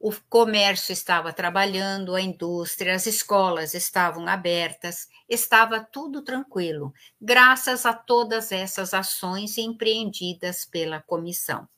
o 0.00 0.12
comércio 0.28 0.92
estava 0.92 1.32
trabalhando, 1.32 2.14
a 2.14 2.20
indústria, 2.20 2.94
as 2.94 3.06
escolas 3.06 3.74
estavam 3.74 4.28
abertas, 4.28 5.08
estava 5.28 5.80
tudo 5.80 6.22
tranquilo, 6.22 6.92
graças 7.20 7.84
a 7.84 7.92
todas 7.92 8.52
essas 8.52 8.94
ações 8.94 9.58
empreendidas 9.58 10.64
pela 10.64 11.02
comissão. 11.02 11.68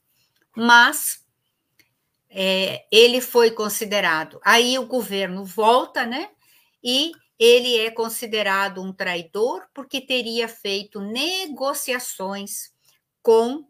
Mas 0.55 1.25
é, 2.29 2.87
ele 2.93 3.23
foi 3.23 3.53
considerado. 3.53 4.39
Aí 4.45 4.79
o 4.79 4.87
governo 4.87 5.45
volta, 5.45 6.05
né? 6.05 6.31
E 6.85 7.13
ele 7.39 7.79
é 7.79 7.91
considerado 7.91 8.83
um 8.83 8.93
traidor 8.93 9.67
porque 9.73 9.99
teria 10.01 10.47
feito 10.47 11.01
negociações 11.01 12.71
com 13.23 13.67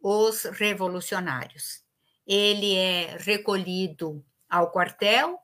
os 0.00 0.44
revolucionários 0.44 1.79
ele 2.32 2.76
é 2.76 3.16
recolhido 3.18 4.24
ao 4.48 4.70
quartel 4.70 5.36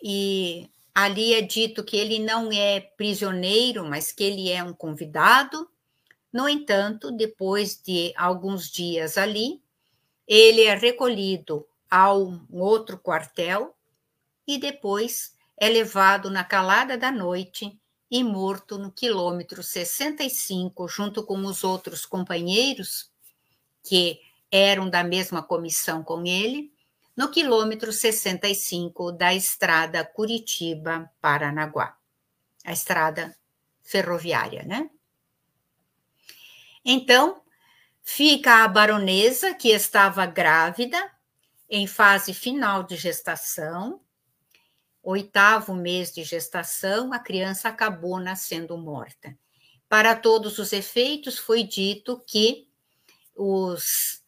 e 0.00 0.70
ali 0.94 1.34
é 1.34 1.42
dito 1.42 1.82
que 1.82 1.96
ele 1.96 2.20
não 2.20 2.52
é 2.52 2.78
prisioneiro, 2.78 3.84
mas 3.84 4.12
que 4.12 4.22
ele 4.22 4.48
é 4.48 4.62
um 4.62 4.72
convidado. 4.72 5.68
No 6.32 6.48
entanto, 6.48 7.10
depois 7.10 7.82
de 7.82 8.14
alguns 8.16 8.70
dias 8.70 9.18
ali, 9.18 9.60
ele 10.24 10.62
é 10.62 10.76
recolhido 10.76 11.66
ao 11.90 12.32
outro 12.52 12.96
quartel 12.96 13.74
e 14.46 14.56
depois 14.56 15.32
é 15.56 15.68
levado 15.68 16.30
na 16.30 16.44
calada 16.44 16.96
da 16.96 17.10
noite 17.10 17.76
e 18.08 18.22
morto 18.22 18.78
no 18.78 18.92
quilômetro 18.92 19.64
65, 19.64 20.86
junto 20.86 21.24
com 21.24 21.38
os 21.44 21.64
outros 21.64 22.06
companheiros 22.06 23.10
que 23.82 24.20
eram 24.50 24.88
da 24.88 25.04
mesma 25.04 25.42
comissão 25.42 26.02
com 26.02 26.24
ele, 26.26 26.72
no 27.16 27.30
quilômetro 27.30 27.92
65 27.92 29.12
da 29.12 29.34
estrada 29.34 30.04
Curitiba-Paranaguá, 30.04 31.96
a 32.64 32.72
estrada 32.72 33.36
ferroviária, 33.82 34.62
né? 34.62 34.90
Então, 36.84 37.42
fica 38.02 38.64
a 38.64 38.68
baronesa, 38.68 39.54
que 39.54 39.68
estava 39.68 40.24
grávida, 40.26 41.10
em 41.68 41.86
fase 41.86 42.34
final 42.34 42.82
de 42.82 42.96
gestação, 42.96 44.00
oitavo 45.02 45.74
mês 45.74 46.12
de 46.12 46.24
gestação, 46.24 47.12
a 47.12 47.18
criança 47.18 47.68
acabou 47.68 48.18
nascendo 48.18 48.76
morta. 48.76 49.36
Para 49.88 50.14
todos 50.14 50.58
os 50.58 50.72
efeitos, 50.72 51.38
foi 51.38 51.62
dito 51.62 52.22
que 52.26 52.68
os 53.34 54.19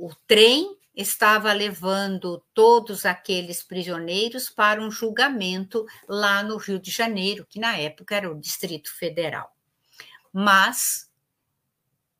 o 0.00 0.14
trem 0.26 0.76
estava 0.96 1.52
levando 1.52 2.42
todos 2.54 3.04
aqueles 3.04 3.62
prisioneiros 3.62 4.48
para 4.48 4.80
um 4.80 4.90
julgamento 4.90 5.86
lá 6.08 6.42
no 6.42 6.56
Rio 6.56 6.78
de 6.78 6.90
Janeiro, 6.90 7.46
que 7.46 7.60
na 7.60 7.76
época 7.76 8.16
era 8.16 8.30
o 8.30 8.40
Distrito 8.40 8.90
Federal. 8.96 9.54
Mas 10.32 11.10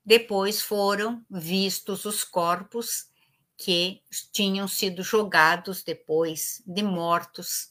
depois 0.05 0.61
foram 0.61 1.25
vistos 1.31 2.05
os 2.05 2.23
corpos 2.23 3.09
que 3.57 4.03
tinham 4.31 4.69
sido 4.69 5.03
jogados 5.03 5.83
depois 5.83 6.63
de 6.67 6.83
mortos 6.83 7.71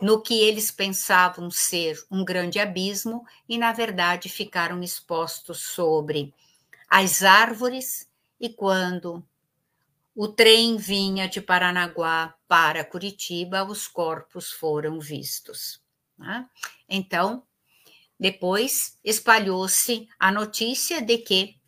no 0.00 0.20
que 0.20 0.34
eles 0.40 0.70
pensavam 0.70 1.50
ser 1.50 1.98
um 2.10 2.24
grande 2.24 2.58
abismo 2.58 3.24
e 3.48 3.56
na 3.56 3.72
verdade 3.72 4.28
ficaram 4.28 4.82
expostos 4.82 5.60
sobre 5.60 6.34
as 6.88 7.22
árvores 7.22 8.06
e 8.40 8.48
quando 8.48 9.26
o 10.14 10.28
trem 10.28 10.76
vinha 10.76 11.28
de 11.28 11.40
Paranaguá 11.40 12.34
para 12.48 12.84
Curitiba, 12.84 13.64
os 13.64 13.86
corpos 13.86 14.50
foram 14.50 14.98
vistos. 14.98 15.82
Né? 16.16 16.48
Então, 16.88 17.46
depois 18.18 18.98
espalhou-se 19.04 20.08
a 20.18 20.32
notícia 20.32 21.02
de 21.02 21.18
que 21.18 21.60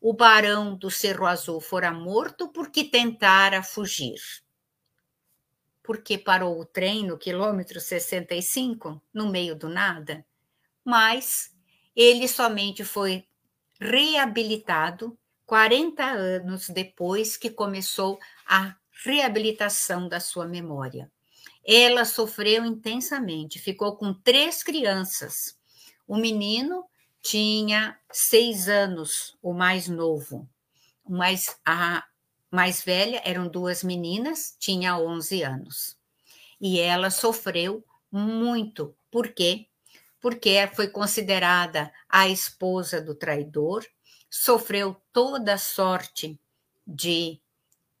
o 0.00 0.12
barão 0.12 0.76
do 0.76 0.90
Cerro 0.90 1.26
Azul 1.26 1.60
fora 1.60 1.92
morto 1.92 2.48
porque 2.48 2.84
tentara 2.84 3.62
fugir. 3.62 4.20
Porque 5.82 6.16
parou 6.16 6.60
o 6.60 6.64
trem 6.64 7.04
no 7.04 7.18
quilômetro 7.18 7.80
65, 7.80 9.02
no 9.12 9.28
meio 9.30 9.56
do 9.56 9.68
nada, 9.68 10.24
mas 10.84 11.52
ele 11.94 12.28
somente 12.28 12.84
foi 12.84 13.26
reabilitado 13.80 15.18
40 15.50 16.04
anos 16.04 16.68
depois 16.68 17.36
que 17.36 17.50
começou 17.50 18.20
a 18.46 18.76
reabilitação 19.04 20.08
da 20.08 20.20
sua 20.20 20.46
memória. 20.46 21.10
Ela 21.66 22.04
sofreu 22.04 22.64
intensamente, 22.64 23.58
ficou 23.58 23.96
com 23.96 24.14
três 24.14 24.62
crianças. 24.62 25.58
O 26.06 26.16
menino 26.16 26.84
tinha 27.20 27.98
seis 28.12 28.68
anos, 28.68 29.36
o 29.42 29.52
mais 29.52 29.88
novo. 29.88 30.48
Mas 31.08 31.58
a 31.66 32.04
mais 32.48 32.84
velha 32.84 33.20
eram 33.24 33.48
duas 33.48 33.82
meninas, 33.82 34.54
tinha 34.56 34.96
11 34.96 35.42
anos. 35.42 35.98
E 36.60 36.78
ela 36.78 37.10
sofreu 37.10 37.84
muito. 38.08 38.94
Por 39.10 39.32
quê? 39.32 39.66
Porque 40.20 40.70
foi 40.74 40.86
considerada 40.86 41.92
a 42.08 42.28
esposa 42.28 43.00
do 43.00 43.16
traidor, 43.16 43.84
sofreu 44.30 44.94
toda 45.12 45.58
sorte 45.58 46.40
de 46.86 47.40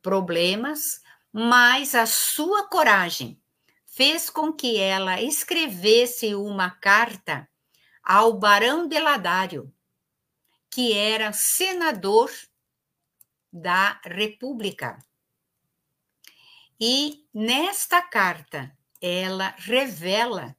problemas, 0.00 1.02
mas 1.32 1.94
a 1.94 2.06
sua 2.06 2.68
coragem 2.68 3.40
fez 3.84 4.30
com 4.30 4.52
que 4.52 4.78
ela 4.78 5.20
escrevesse 5.20 6.34
uma 6.34 6.70
carta 6.70 7.48
ao 8.02 8.32
Barão 8.32 8.86
de 8.86 8.98
Ladário, 8.98 9.74
que 10.70 10.92
era 10.96 11.32
senador 11.32 12.30
da 13.52 14.00
República. 14.04 15.04
E 16.80 17.26
nesta 17.34 18.00
carta 18.00 18.74
ela 19.00 19.54
revela 19.58 20.56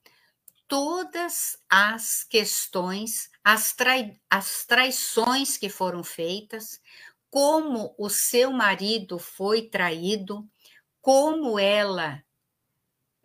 todas 0.67 1.57
as 1.69 2.23
questões, 2.23 3.30
as, 3.43 3.73
trai 3.73 4.19
as 4.29 4.65
traições 4.65 5.57
que 5.57 5.69
foram 5.69 6.03
feitas, 6.03 6.79
como 7.29 7.95
o 7.97 8.09
seu 8.09 8.51
marido 8.51 9.17
foi 9.17 9.63
traído, 9.63 10.47
como 11.01 11.57
ela 11.57 12.23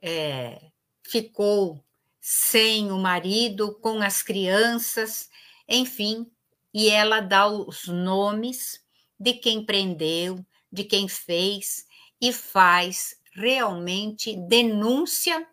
é, 0.00 0.70
ficou 1.02 1.84
sem 2.20 2.90
o 2.90 2.98
marido, 2.98 3.74
com 3.80 4.02
as 4.02 4.22
crianças, 4.22 5.28
enfim, 5.68 6.30
e 6.72 6.88
ela 6.88 7.20
dá 7.20 7.46
os 7.46 7.86
nomes 7.86 8.82
de 9.18 9.34
quem 9.34 9.64
prendeu, 9.64 10.44
de 10.70 10.84
quem 10.84 11.08
fez, 11.08 11.86
e 12.20 12.32
faz 12.32 13.20
realmente 13.32 14.36
denúncia 14.48 15.46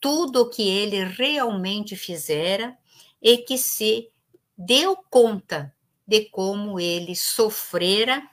tudo 0.00 0.42
o 0.42 0.50
que 0.50 0.68
ele 0.68 1.02
realmente 1.02 1.96
fizera 1.96 2.76
e 3.20 3.38
que 3.38 3.58
se 3.58 4.10
deu 4.56 4.96
conta 5.10 5.74
de 6.08 6.24
como 6.30 6.80
ele 6.80 7.14
sofrera 7.14 8.26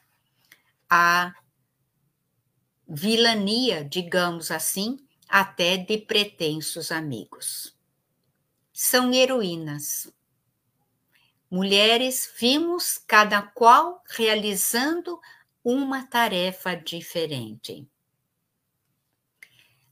a 0.89 1.33
vilania, 2.87 3.83
digamos 3.83 4.49
assim, 4.49 4.97
até 5.27 5.75
de 5.75 5.97
pretensos 5.97 6.89
amigos. 6.89 7.77
São 8.71 9.13
heroínas. 9.13 10.09
Mulheres 11.51 12.31
vimos 12.39 12.97
cada 12.97 13.41
qual 13.41 14.01
realizando 14.07 15.19
uma 15.61 16.07
tarefa 16.07 16.75
diferente. 16.75 17.85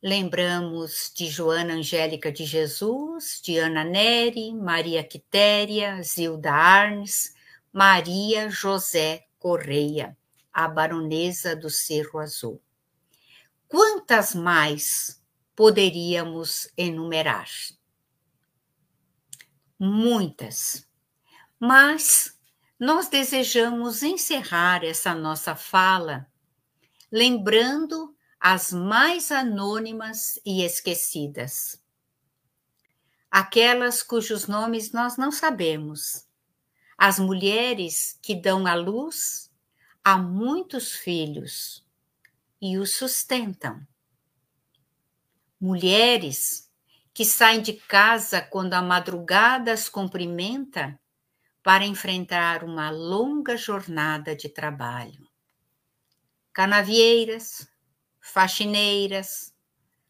Lembramos 0.02 1.12
de 1.16 1.28
Joana 1.28 1.74
Angélica 1.74 2.32
de 2.32 2.46
Jesus, 2.46 3.42
de 3.44 3.58
Ana 3.58 3.84
Neri, 3.84 4.54
Maria 4.54 5.04
Quitéria, 5.04 6.02
Zilda 6.02 6.52
Arnes, 6.52 7.33
Maria 7.74 8.50
José 8.52 9.26
Correia, 9.40 10.16
a 10.54 10.68
baronesa 10.68 11.56
do 11.56 11.70
Cerro 11.70 12.20
Azul. 12.20 12.62
Quantas 13.68 14.36
mais 14.36 15.20
poderíamos 15.56 16.70
enumerar? 16.78 17.50
Muitas. 19.80 20.88
Mas 21.60 22.40
nós 22.80 23.08
desejamos 23.10 24.04
encerrar 24.04 24.84
essa 24.84 25.16
nossa 25.16 25.56
fala 25.56 26.32
lembrando 27.14 28.16
as 28.40 28.74
mais 28.74 29.32
anônimas 29.32 30.40
e 30.44 30.64
esquecidas. 30.64 31.80
Aquelas 33.30 34.02
cujos 34.02 34.48
nomes 34.48 34.92
nós 34.92 35.16
não 35.16 35.32
sabemos. 35.32 36.28
As 36.98 37.20
mulheres 37.20 38.18
que 38.22 38.36
dão 38.36 38.66
à 38.68 38.74
luz 38.74 39.52
a 40.04 40.18
muitos 40.18 40.92
filhos 40.92 41.86
e 42.62 42.78
os 42.78 42.96
sustentam. 42.96 43.86
Mulheres 45.60 46.70
que 47.14 47.24
saem 47.24 47.62
de 47.62 47.74
casa 47.74 48.42
quando 48.42 48.74
a 48.74 48.82
madrugada 48.82 49.72
as 49.72 49.88
cumprimenta 49.88 51.00
para 51.64 51.86
enfrentar 51.86 52.64
uma 52.64 52.90
longa 52.90 53.56
jornada 53.56 54.36
de 54.36 54.50
trabalho. 54.50 55.26
Canavieiras, 56.52 57.68
faxineiras, 58.20 59.56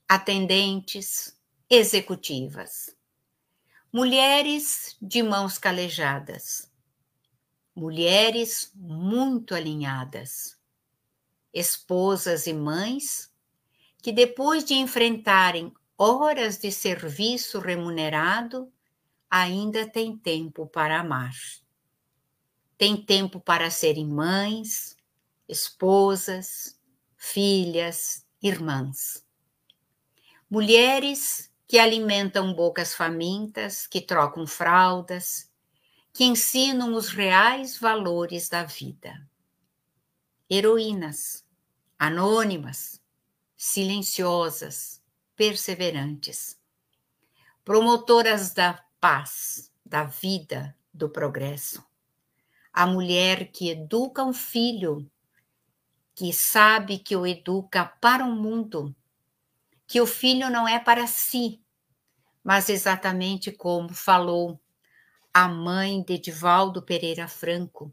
atendentes, 0.09 1.39
executivas. 1.69 2.95
Mulheres 3.91 4.97
de 4.99 5.21
mãos 5.21 5.59
calejadas. 5.59 6.72
Mulheres 7.75 8.71
muito 8.75 9.55
alinhadas 9.55 10.57
esposas 11.53 12.47
e 12.47 12.53
mães, 12.53 13.31
que 14.01 14.11
depois 14.11 14.65
de 14.65 14.73
enfrentarem 14.73 15.71
horas 15.95 16.57
de 16.57 16.71
serviço 16.71 17.59
remunerado, 17.59 18.73
ainda 19.29 19.87
têm 19.87 20.17
tempo 20.17 20.65
para 20.65 20.99
amar. 20.99 21.33
Tem 22.75 22.97
tempo 22.97 23.39
para 23.39 23.69
serem 23.69 24.07
mães, 24.07 24.97
esposas, 25.47 26.79
filhas, 27.15 28.25
irmãs. 28.41 29.23
Mulheres 30.49 31.51
que 31.67 31.79
alimentam 31.79 32.53
bocas 32.53 32.93
famintas, 32.93 33.87
que 33.87 34.01
trocam 34.01 34.45
fraldas, 34.45 35.49
que 36.13 36.23
ensinam 36.23 36.93
os 36.93 37.09
reais 37.09 37.77
valores 37.77 38.47
da 38.47 38.63
vida. 38.63 39.27
Heroínas 40.47 41.43
anônimas, 41.97 43.01
silenciosas, 43.55 45.01
perseverantes, 45.37 46.59
promotoras 47.63 48.53
da 48.53 48.83
paz, 48.99 49.71
da 49.85 50.03
vida, 50.03 50.75
do 50.93 51.09
progresso. 51.09 51.81
A 52.73 52.85
mulher 52.85 53.51
que 53.51 53.69
educa 53.69 54.23
um 54.23 54.33
filho, 54.33 55.09
que 56.13 56.33
sabe 56.33 56.99
que 56.99 57.15
o 57.15 57.25
educa 57.25 57.85
para 57.85 58.25
o 58.25 58.35
mundo, 58.35 58.93
que 59.87 60.01
o 60.01 60.05
filho 60.05 60.49
não 60.49 60.67
é 60.67 60.77
para 60.77 61.07
si, 61.07 61.63
mas 62.43 62.67
exatamente 62.67 63.49
como 63.49 63.93
falou 63.93 64.59
a 65.33 65.47
mãe 65.47 66.03
de 66.03 66.13
Edivaldo 66.13 66.83
Pereira 66.83 67.27
Franco. 67.27 67.91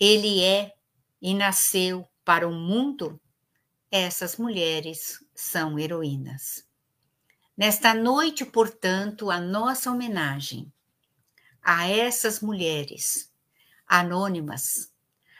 Ele 0.00 0.42
é 0.42 0.74
e 1.20 1.34
nasceu 1.34 2.08
para 2.24 2.48
o 2.48 2.52
mundo, 2.52 3.20
essas 3.90 4.38
mulheres 4.38 5.22
são 5.34 5.78
heroínas. 5.78 6.66
Nesta 7.54 7.92
noite, 7.92 8.44
portanto, 8.44 9.30
a 9.30 9.38
nossa 9.38 9.90
homenagem 9.90 10.72
a 11.62 11.88
essas 11.88 12.40
mulheres 12.40 13.30
anônimas, 13.86 14.92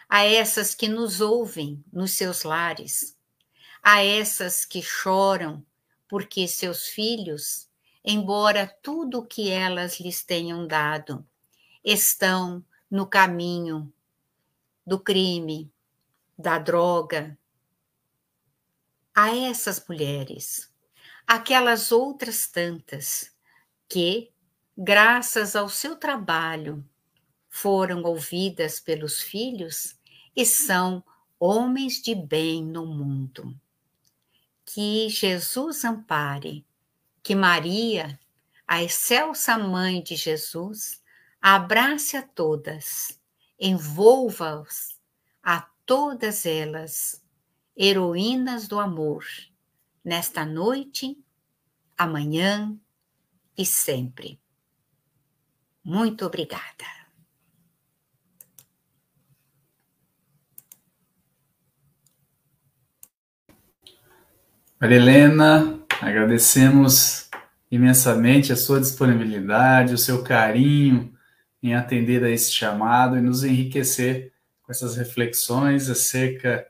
a 0.09 0.25
essas 0.25 0.75
que 0.75 0.89
nos 0.89 1.21
ouvem 1.21 1.83
nos 1.91 2.13
seus 2.13 2.43
lares, 2.43 3.17
a 3.83 4.05
essas 4.05 4.65
que 4.65 4.83
choram 4.83 5.65
porque 6.09 6.47
seus 6.47 6.89
filhos, 6.89 7.66
embora 8.07 8.73
tudo 8.81 9.19
o 9.19 9.27
que 9.27 9.51
elas 9.51 9.99
lhes 9.99 10.25
tenham 10.25 10.65
dado, 10.65 11.27
estão 11.85 12.65
no 12.89 13.05
caminho 13.05 13.93
do 14.87 15.01
crime, 15.01 15.71
da 16.39 16.59
droga, 16.59 17.37
a 19.15 19.35
essas 19.35 19.85
mulheres, 19.89 20.71
aquelas 21.27 21.91
outras 21.91 22.47
tantas 22.47 23.35
que, 23.89 24.31
graças 24.77 25.57
ao 25.57 25.69
seu 25.69 25.97
trabalho, 25.97 26.87
foram 27.49 28.03
ouvidas 28.03 28.79
pelos 28.79 29.23
filhos 29.23 29.99
e 30.37 30.45
são 30.45 31.03
homens 31.41 32.03
de 32.03 32.15
bem 32.15 32.63
no 32.63 32.85
mundo. 32.85 33.59
Que 34.67 35.09
Jesus 35.09 35.83
ampare, 35.85 36.66
que 37.27 37.35
Maria, 37.35 38.21
a 38.69 38.85
excelsa 38.85 39.59
mãe 39.59 40.01
de 40.01 40.15
Jesus, 40.15 41.03
abrace 41.43 42.17
a 42.17 42.23
todas, 42.23 43.21
envolva-os 43.59 44.97
a 45.43 45.69
todas 45.85 46.47
elas, 46.47 47.21
heroínas 47.77 48.69
do 48.69 48.79
amor, 48.79 49.25
nesta 50.05 50.47
noite, 50.47 51.19
amanhã 51.99 52.79
e 53.59 53.67
sempre. 53.67 54.41
Muito 55.83 56.25
obrigada. 56.25 56.87
Maria 64.79 64.99
Helena, 64.99 65.86
agradecemos 66.01 67.29
imensamente 67.71 68.53
a 68.53 68.57
sua 68.57 68.81
disponibilidade, 68.81 69.95
o 69.95 69.99
seu 69.99 70.23
carinho 70.23 71.13
em 71.63 71.75
atender 71.75 72.23
a 72.23 72.31
esse 72.31 72.53
chamado 72.53 73.17
e 73.17 73.21
nos 73.21 73.43
enriquecer 73.43 74.33
com 74.63 74.73
essas 74.73 74.97
reflexões 74.97 75.89
acerca 75.89 76.67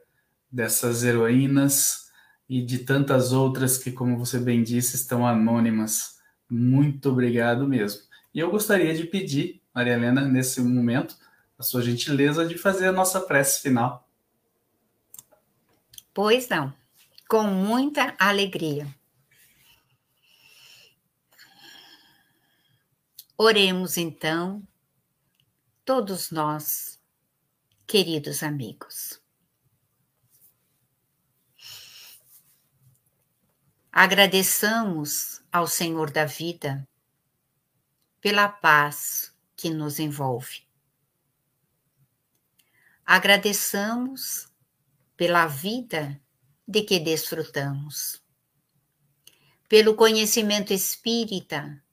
dessas 0.51 1.05
heroínas 1.05 2.07
e 2.49 2.63
de 2.63 2.79
tantas 2.79 3.33
outras 3.33 3.77
que, 3.77 3.91
como 3.91 4.19
você 4.19 4.39
bem 4.39 4.63
disse, 4.63 4.97
estão 4.97 5.27
anônimas. 5.27 6.17
Muito 6.49 7.11
obrigado 7.11 7.67
mesmo. 7.67 8.03
E 8.33 8.39
eu 8.39 8.51
gostaria 8.51 8.95
de 8.95 9.05
pedir, 9.05 9.61
Maria 9.75 9.95
Helena, 9.95 10.23
nesse 10.23 10.61
momento, 10.61 11.17
a 11.59 11.63
sua 11.63 11.83
gentileza 11.83 12.47
de 12.47 12.57
fazer 12.57 12.87
a 12.89 12.93
nossa 12.93 13.21
prece 13.21 13.61
final. 13.63 14.09
Pois 16.15 16.49
não, 16.49 16.73
com 17.29 17.43
muita 17.43 18.15
alegria. 18.19 18.87
Oremos 23.39 23.99
então, 23.99 24.67
todos 25.85 26.31
nós 26.31 26.99
queridos 27.87 28.43
amigos. 28.43 29.21
Agradeçamos 33.93 35.43
ao 35.53 35.67
Senhor 35.67 36.11
da 36.11 36.25
vida 36.25 36.89
pela 38.23 38.49
paz 38.49 39.37
que 39.55 39.69
nos 39.69 39.99
envolve. 39.99 40.67
Agradeçamos 43.05 44.49
pela 45.15 45.47
vida 45.47 46.19
de 46.67 46.81
que 46.83 46.99
desfrutamos, 46.99 48.23
pelo 49.69 49.95
conhecimento 49.95 50.73
espírita 50.73 51.85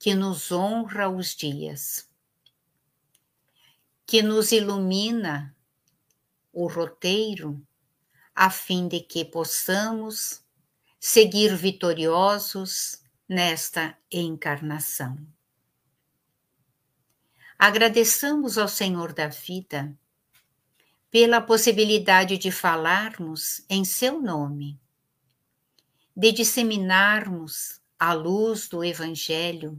que 0.00 0.14
nos 0.14 0.50
honra 0.50 1.10
os 1.10 1.36
dias, 1.36 2.08
que 4.06 4.22
nos 4.22 4.50
ilumina 4.50 5.54
o 6.50 6.66
roteiro, 6.66 7.60
a 8.34 8.48
fim 8.48 8.88
de 8.88 9.00
que 9.00 9.26
possamos 9.26 10.42
seguir 10.98 11.54
vitoriosos 11.54 13.02
nesta 13.28 13.94
encarnação. 14.10 15.18
Agradeçamos 17.58 18.56
ao 18.56 18.68
Senhor 18.68 19.12
da 19.12 19.28
vida 19.28 19.94
pela 21.10 21.42
possibilidade 21.42 22.38
de 22.38 22.50
falarmos 22.50 23.66
em 23.68 23.84
seu 23.84 24.18
nome, 24.18 24.80
de 26.16 26.32
disseminarmos 26.32 27.82
a 27.98 28.14
luz 28.14 28.66
do 28.66 28.82
Evangelho, 28.82 29.78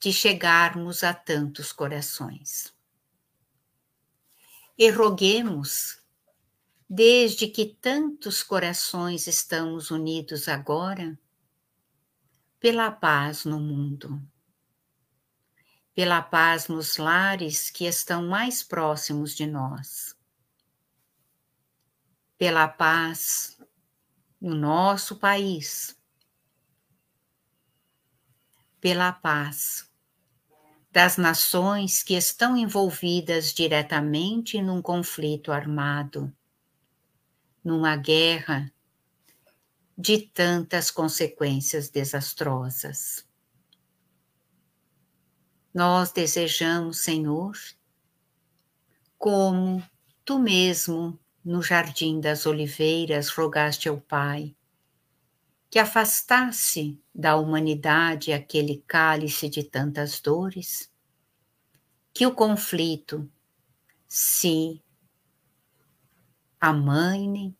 de 0.00 0.12
chegarmos 0.12 1.04
a 1.04 1.12
tantos 1.12 1.72
corações. 1.72 2.74
E 4.76 4.90
roguemos, 4.90 6.00
desde 6.88 7.46
que 7.46 7.66
tantos 7.66 8.42
corações 8.42 9.26
estamos 9.26 9.90
unidos 9.90 10.48
agora, 10.48 11.18
pela 12.58 12.90
paz 12.90 13.44
no 13.44 13.60
mundo 13.60 14.20
pela 16.00 16.22
paz 16.22 16.66
nos 16.66 16.96
lares 16.96 17.68
que 17.68 17.84
estão 17.84 18.26
mais 18.26 18.62
próximos 18.62 19.34
de 19.34 19.46
nós, 19.46 20.16
pela 22.38 22.66
paz 22.68 23.60
no 24.40 24.54
nosso 24.54 25.18
país, 25.18 25.94
pela 28.80 29.12
paz 29.12 29.89
das 30.90 31.16
nações 31.16 32.02
que 32.02 32.14
estão 32.14 32.56
envolvidas 32.56 33.52
diretamente 33.52 34.60
num 34.60 34.82
conflito 34.82 35.52
armado, 35.52 36.32
numa 37.62 37.96
guerra 37.96 38.72
de 39.96 40.18
tantas 40.18 40.90
consequências 40.90 41.88
desastrosas. 41.88 43.24
Nós 45.72 46.10
desejamos, 46.10 46.98
Senhor, 46.98 47.52
como 49.16 49.82
tu 50.24 50.38
mesmo 50.38 51.18
no 51.44 51.62
jardim 51.62 52.20
das 52.20 52.46
oliveiras 52.46 53.28
rogaste 53.28 53.88
ao 53.88 54.00
Pai, 54.00 54.56
que 55.70 55.78
afastasse 55.78 57.00
da 57.14 57.36
humanidade 57.36 58.32
aquele 58.32 58.82
cálice 58.88 59.48
de 59.48 59.62
tantas 59.62 60.20
dores, 60.20 60.90
que 62.12 62.26
o 62.26 62.34
conflito 62.34 63.30
se 64.08 64.82
amaine, 66.60 67.56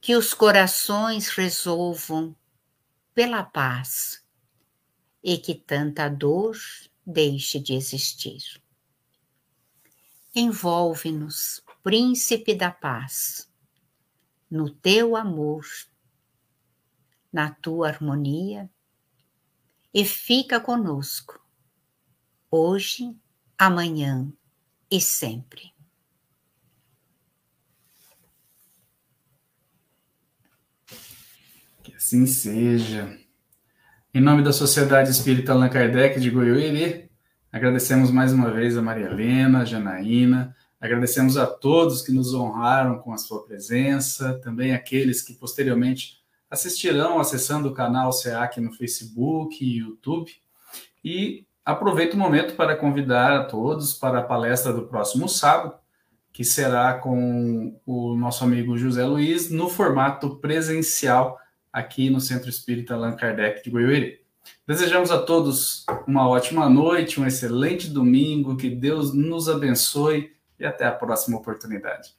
que 0.00 0.16
os 0.16 0.34
corações 0.34 1.28
resolvam 1.28 2.34
pela 3.14 3.44
paz 3.44 4.26
e 5.22 5.38
que 5.38 5.54
tanta 5.54 6.08
dor 6.08 6.56
deixe 7.06 7.60
de 7.60 7.74
existir. 7.74 8.60
Envolve-nos, 10.34 11.62
Príncipe 11.84 12.54
da 12.54 12.70
Paz, 12.70 13.48
no 14.50 14.70
teu 14.70 15.14
amor, 15.14 15.64
na 17.32 17.50
tua 17.50 17.88
harmonia, 17.88 18.70
e 19.94 20.04
fica 20.04 20.60
conosco, 20.60 21.40
hoje, 22.50 23.14
amanhã 23.58 24.32
e 24.90 25.00
sempre. 25.00 25.72
Que 31.82 31.94
assim 31.94 32.26
seja. 32.26 33.18
Em 34.14 34.20
nome 34.20 34.42
da 34.42 34.52
Sociedade 34.52 35.10
Espírita 35.10 35.52
Allan 35.52 35.68
Kardec 35.68 36.20
de 36.20 36.30
Goiôerê, 36.30 37.10
agradecemos 37.50 38.10
mais 38.10 38.32
uma 38.32 38.50
vez 38.50 38.76
a 38.76 38.82
Maria 38.82 39.06
Helena, 39.06 39.60
a 39.60 39.64
Janaína, 39.64 40.56
agradecemos 40.80 41.36
a 41.36 41.46
todos 41.46 42.02
que 42.02 42.12
nos 42.12 42.34
honraram 42.34 42.98
com 42.98 43.12
a 43.12 43.18
sua 43.18 43.44
presença, 43.44 44.38
também 44.40 44.74
aqueles 44.74 45.22
que 45.22 45.34
posteriormente 45.34 46.21
assistirão 46.52 47.18
acessando 47.18 47.70
o 47.70 47.72
canal 47.72 48.12
SEAC 48.12 48.60
no 48.60 48.74
Facebook 48.74 49.64
e 49.64 49.78
YouTube. 49.78 50.30
E 51.02 51.46
aproveito 51.64 52.12
o 52.12 52.18
momento 52.18 52.54
para 52.54 52.76
convidar 52.76 53.32
a 53.32 53.44
todos 53.44 53.94
para 53.94 54.18
a 54.18 54.22
palestra 54.22 54.70
do 54.70 54.86
próximo 54.86 55.30
sábado, 55.30 55.74
que 56.30 56.44
será 56.44 56.98
com 56.98 57.80
o 57.86 58.14
nosso 58.14 58.44
amigo 58.44 58.76
José 58.76 59.02
Luiz, 59.02 59.50
no 59.50 59.66
formato 59.70 60.36
presencial 60.36 61.38
aqui 61.72 62.10
no 62.10 62.20
Centro 62.20 62.50
Espírita 62.50 62.94
Allan 62.94 63.16
Kardec 63.16 63.64
de 63.64 63.70
Goiôerê. 63.70 64.20
Desejamos 64.66 65.10
a 65.10 65.22
todos 65.22 65.86
uma 66.06 66.28
ótima 66.28 66.68
noite, 66.68 67.18
um 67.18 67.26
excelente 67.26 67.88
domingo, 67.88 68.58
que 68.58 68.68
Deus 68.68 69.14
nos 69.14 69.48
abençoe 69.48 70.32
e 70.60 70.66
até 70.66 70.84
a 70.84 70.92
próxima 70.92 71.38
oportunidade. 71.38 72.14